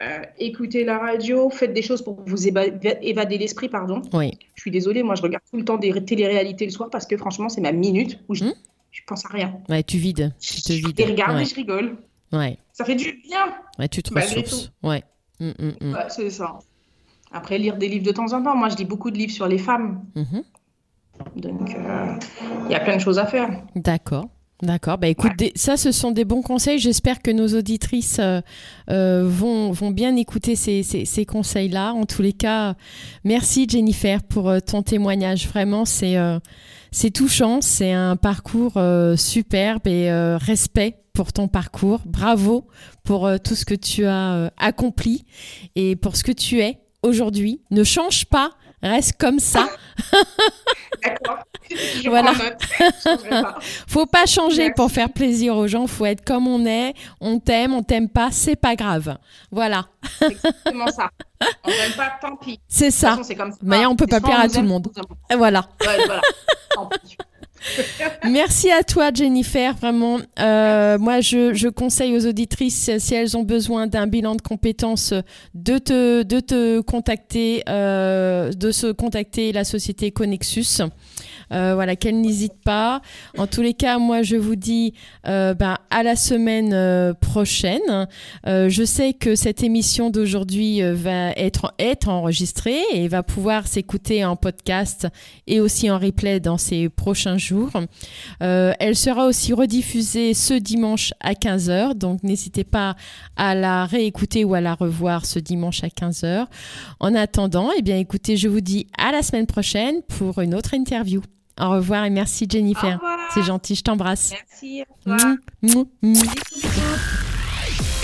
Euh, 0.00 0.20
écoutez 0.38 0.84
la 0.84 0.98
radio, 0.98 1.50
faites 1.50 1.72
des 1.72 1.82
choses 1.82 2.02
pour 2.02 2.20
vous 2.24 2.46
éva- 2.46 2.70
évader 3.02 3.36
l'esprit, 3.38 3.68
pardon. 3.68 4.00
oui. 4.12 4.30
Je 4.54 4.60
suis 4.62 4.70
désolée, 4.70 5.02
moi 5.02 5.14
je 5.16 5.22
regarde 5.22 5.42
tout 5.50 5.56
le 5.56 5.64
temps 5.64 5.76
des 5.76 5.92
télé-réalités 6.04 6.64
le 6.66 6.70
soir 6.70 6.88
parce 6.90 7.04
que 7.06 7.16
franchement, 7.16 7.48
c'est 7.48 7.60
ma 7.60 7.72
minute 7.72 8.18
où 8.28 8.34
je, 8.34 8.44
Hmm 8.44 8.52
je 8.98 9.04
pense 9.06 9.24
à 9.24 9.28
rien. 9.28 9.54
Ouais, 9.68 9.82
tu 9.82 9.98
vides. 9.98 10.34
Tu 10.40 10.60
te 10.60 10.72
vides. 10.72 11.00
regarde 11.00 11.36
ouais. 11.36 11.42
et 11.42 11.46
je 11.46 11.54
rigole. 11.54 11.96
ouais. 12.32 12.58
Ça 12.72 12.84
fait 12.84 12.96
du 12.96 13.20
bien. 13.26 13.54
Ouais, 13.78 13.88
tu 13.88 14.02
te 14.02 14.12
ressources. 14.12 14.72
Ouais. 14.82 15.02
Mm, 15.40 15.50
mm, 15.58 15.74
mm. 15.80 15.94
Ouais, 15.94 16.06
c'est 16.08 16.30
ça. 16.30 16.58
Après, 17.32 17.58
lire 17.58 17.76
des 17.76 17.88
livres 17.88 18.04
de 18.04 18.12
temps 18.12 18.32
en 18.32 18.42
temps. 18.42 18.56
Moi, 18.56 18.68
je 18.70 18.76
lis 18.76 18.84
beaucoup 18.84 19.10
de 19.10 19.16
livres 19.18 19.32
sur 19.32 19.46
les 19.46 19.58
femmes. 19.58 20.04
Mhm. 20.14 20.42
Donc, 21.36 21.74
euh, 21.74 22.14
il 22.66 22.70
y 22.70 22.74
a 22.74 22.80
plein 22.80 22.96
de 22.96 23.00
choses 23.00 23.18
à 23.18 23.26
faire. 23.26 23.50
D'accord. 23.74 24.28
D'accord. 24.60 24.98
Bah, 24.98 25.06
écoute, 25.06 25.32
des- 25.38 25.52
ça, 25.54 25.76
ce 25.76 25.92
sont 25.92 26.10
des 26.10 26.24
bons 26.24 26.42
conseils. 26.42 26.80
J'espère 26.80 27.22
que 27.22 27.30
nos 27.30 27.46
auditrices 27.56 28.16
euh, 28.18 28.40
euh, 28.90 29.22
vont, 29.24 29.70
vont 29.70 29.92
bien 29.92 30.16
écouter 30.16 30.56
ces, 30.56 30.82
ces- 30.82 31.04
ces 31.04 31.24
conseils-là. 31.24 31.92
En 31.92 32.06
tous 32.06 32.22
les 32.22 32.32
cas, 32.32 32.74
merci 33.22 33.66
Jennifer 33.68 34.20
pour 34.24 34.48
euh, 34.48 34.58
ton 34.58 34.82
témoignage. 34.82 35.46
Vraiment, 35.46 35.84
c'est 35.84 36.16
euh, 36.16 36.40
touchant. 37.14 37.60
C'est 37.60 37.92
un 37.92 38.16
parcours 38.16 38.72
superbe 39.16 39.86
et 39.86 40.10
respect 40.38 40.96
pour 41.12 41.32
ton 41.32 41.46
parcours. 41.46 42.00
Bravo 42.04 42.66
pour 43.04 43.30
tout 43.44 43.54
ce 43.54 43.64
que 43.64 43.74
tu 43.74 44.06
as 44.06 44.50
accompli 44.56 45.24
et 45.76 45.94
pour 45.94 46.16
ce 46.16 46.24
que 46.24 46.32
tu 46.32 46.60
es 46.60 46.78
aujourd'hui. 47.04 47.62
Ne 47.70 47.84
change 47.84 48.24
pas 48.24 48.50
Reste 48.82 49.14
comme 49.18 49.38
ça. 49.38 49.68
D'accord. 51.04 51.38
Je 51.70 52.08
Voilà. 52.08 52.32
pas. 53.30 53.58
Faut 53.86 54.06
pas 54.06 54.26
changer 54.26 54.58
Merci. 54.68 54.74
pour 54.74 54.90
faire 54.90 55.10
plaisir 55.12 55.56
aux 55.56 55.66
gens. 55.66 55.86
Faut 55.86 56.06
être 56.06 56.24
comme 56.24 56.46
on 56.46 56.64
est. 56.64 56.94
On 57.20 57.38
t'aime, 57.38 57.74
on 57.74 57.82
t'aime 57.82 58.08
pas, 58.08 58.28
c'est 58.30 58.56
pas 58.56 58.76
grave. 58.76 59.18
Voilà. 59.50 59.86
C'est 60.18 60.30
exactement 60.32 60.86
ça. 60.88 61.10
On 61.64 61.68
n'aime 61.70 61.92
pas, 61.96 62.12
tant 62.20 62.36
pis. 62.36 62.58
C'est 62.68 62.90
ça. 62.90 63.10
façon, 63.10 63.22
c'est 63.24 63.34
comme 63.34 63.52
ça. 63.52 63.58
Mais 63.62 63.84
on 63.86 63.96
peut 63.96 64.06
pas 64.06 64.20
plaire 64.20 64.40
à 64.40 64.48
tout 64.48 64.60
le 64.60 64.66
monde. 64.68 64.88
Voilà. 65.36 65.68
Ouais, 65.80 66.04
voilà. 66.06 66.22
Tant 66.74 66.86
pis. 67.04 67.16
Merci 68.24 68.70
à 68.70 68.82
toi, 68.82 69.10
Jennifer. 69.12 69.74
Vraiment, 69.74 70.18
Euh, 70.40 70.98
moi, 70.98 71.20
je, 71.20 71.68
conseille 71.68 72.16
aux 72.16 72.26
auditrices, 72.26 72.90
si 72.98 73.14
elles 73.14 73.36
ont 73.36 73.42
besoin 73.42 73.86
d'un 73.86 74.06
bilan 74.06 74.34
de 74.34 74.42
compétences, 74.42 75.12
de 75.54 75.78
te, 75.78 76.22
de 76.22 76.40
te 76.40 76.80
contacter, 76.80 77.62
euh, 77.68 78.52
de 78.52 78.70
se 78.70 78.92
contacter 78.92 79.52
la 79.52 79.64
société 79.64 80.10
Connexus. 80.10 80.82
Euh, 81.52 81.74
voilà, 81.74 81.96
qu'elles 81.96 82.20
n'hésitent 82.20 82.62
pas. 82.64 83.00
En 83.36 83.46
tous 83.46 83.62
les 83.62 83.74
cas, 83.74 83.98
moi, 83.98 84.22
je 84.22 84.36
vous 84.36 84.56
dis 84.56 84.94
euh, 85.26 85.54
ben, 85.54 85.78
à 85.90 86.02
la 86.02 86.16
semaine 86.16 86.72
euh, 86.72 87.14
prochaine. 87.14 88.06
Je 88.46 88.84
sais 88.84 89.12
que 89.12 89.34
cette 89.34 89.62
émission 89.62 90.10
d'aujourd'hui 90.10 90.80
va 90.82 91.30
être, 91.32 91.74
enregistrée 92.08 92.80
et 92.92 93.08
va 93.08 93.22
pouvoir 93.22 93.66
s'écouter 93.66 94.24
en 94.24 94.36
podcast 94.36 95.08
et 95.46 95.60
aussi 95.60 95.90
en 95.90 95.98
replay 95.98 96.40
dans 96.40 96.58
ces 96.58 96.88
prochains 96.88 97.38
jours. 97.38 97.70
Elle 98.40 98.96
sera 98.96 99.26
aussi 99.26 99.52
rediffusée 99.52 100.34
ce 100.34 100.54
dimanche 100.54 101.12
à 101.20 101.32
15h, 101.32 101.94
donc 101.94 102.22
n'hésitez 102.22 102.64
pas 102.64 102.96
à 103.36 103.54
la 103.54 103.86
réécouter 103.86 104.44
ou 104.44 104.54
à 104.54 104.60
la 104.60 104.74
revoir 104.74 105.26
ce 105.26 105.38
dimanche 105.38 105.84
à 105.84 105.88
15h. 105.88 106.46
En 107.00 107.14
attendant, 107.14 107.70
eh 107.76 107.82
bien 107.82 107.98
écoutez, 107.98 108.36
je 108.36 108.48
vous 108.48 108.60
dis 108.60 108.86
à 108.96 109.12
la 109.12 109.22
semaine 109.22 109.46
prochaine 109.46 110.02
pour 110.08 110.40
une 110.40 110.54
autre 110.54 110.74
interview. 110.74 111.22
Au 111.60 111.70
revoir 111.70 112.04
et 112.04 112.10
merci 112.10 112.46
Jennifer. 112.48 112.98
C'est 113.34 113.42
gentil, 113.42 113.74
je 113.74 113.82
t'embrasse. 113.82 114.32
Merci. 114.62 114.84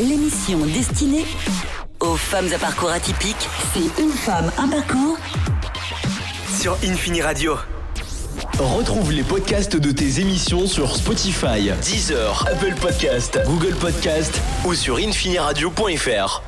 L'émission 0.01 0.59
destinée 0.67 1.25
aux 2.01 2.17
femmes 2.17 2.53
à 2.53 2.59
parcours 2.59 2.91
atypiques, 2.91 3.49
c'est 3.73 4.03
une 4.03 4.11
femme, 4.11 4.51
un 4.59 4.69
parcours 4.69 5.17
Sur 6.61 6.77
Infini 6.85 7.23
Radio. 7.23 7.57
Retrouve 8.59 9.13
les 9.13 9.23
podcasts 9.23 9.77
de 9.77 9.91
tes 9.91 10.21
émissions 10.21 10.67
sur 10.67 10.97
Spotify, 10.97 11.71
Deezer, 11.83 12.47
Apple 12.51 12.75
Podcast, 12.81 13.39
Google 13.47 13.75
Podcast 13.75 14.41
ou 14.65 14.75
sur 14.75 14.97
infiniradio.fr. 14.97 16.43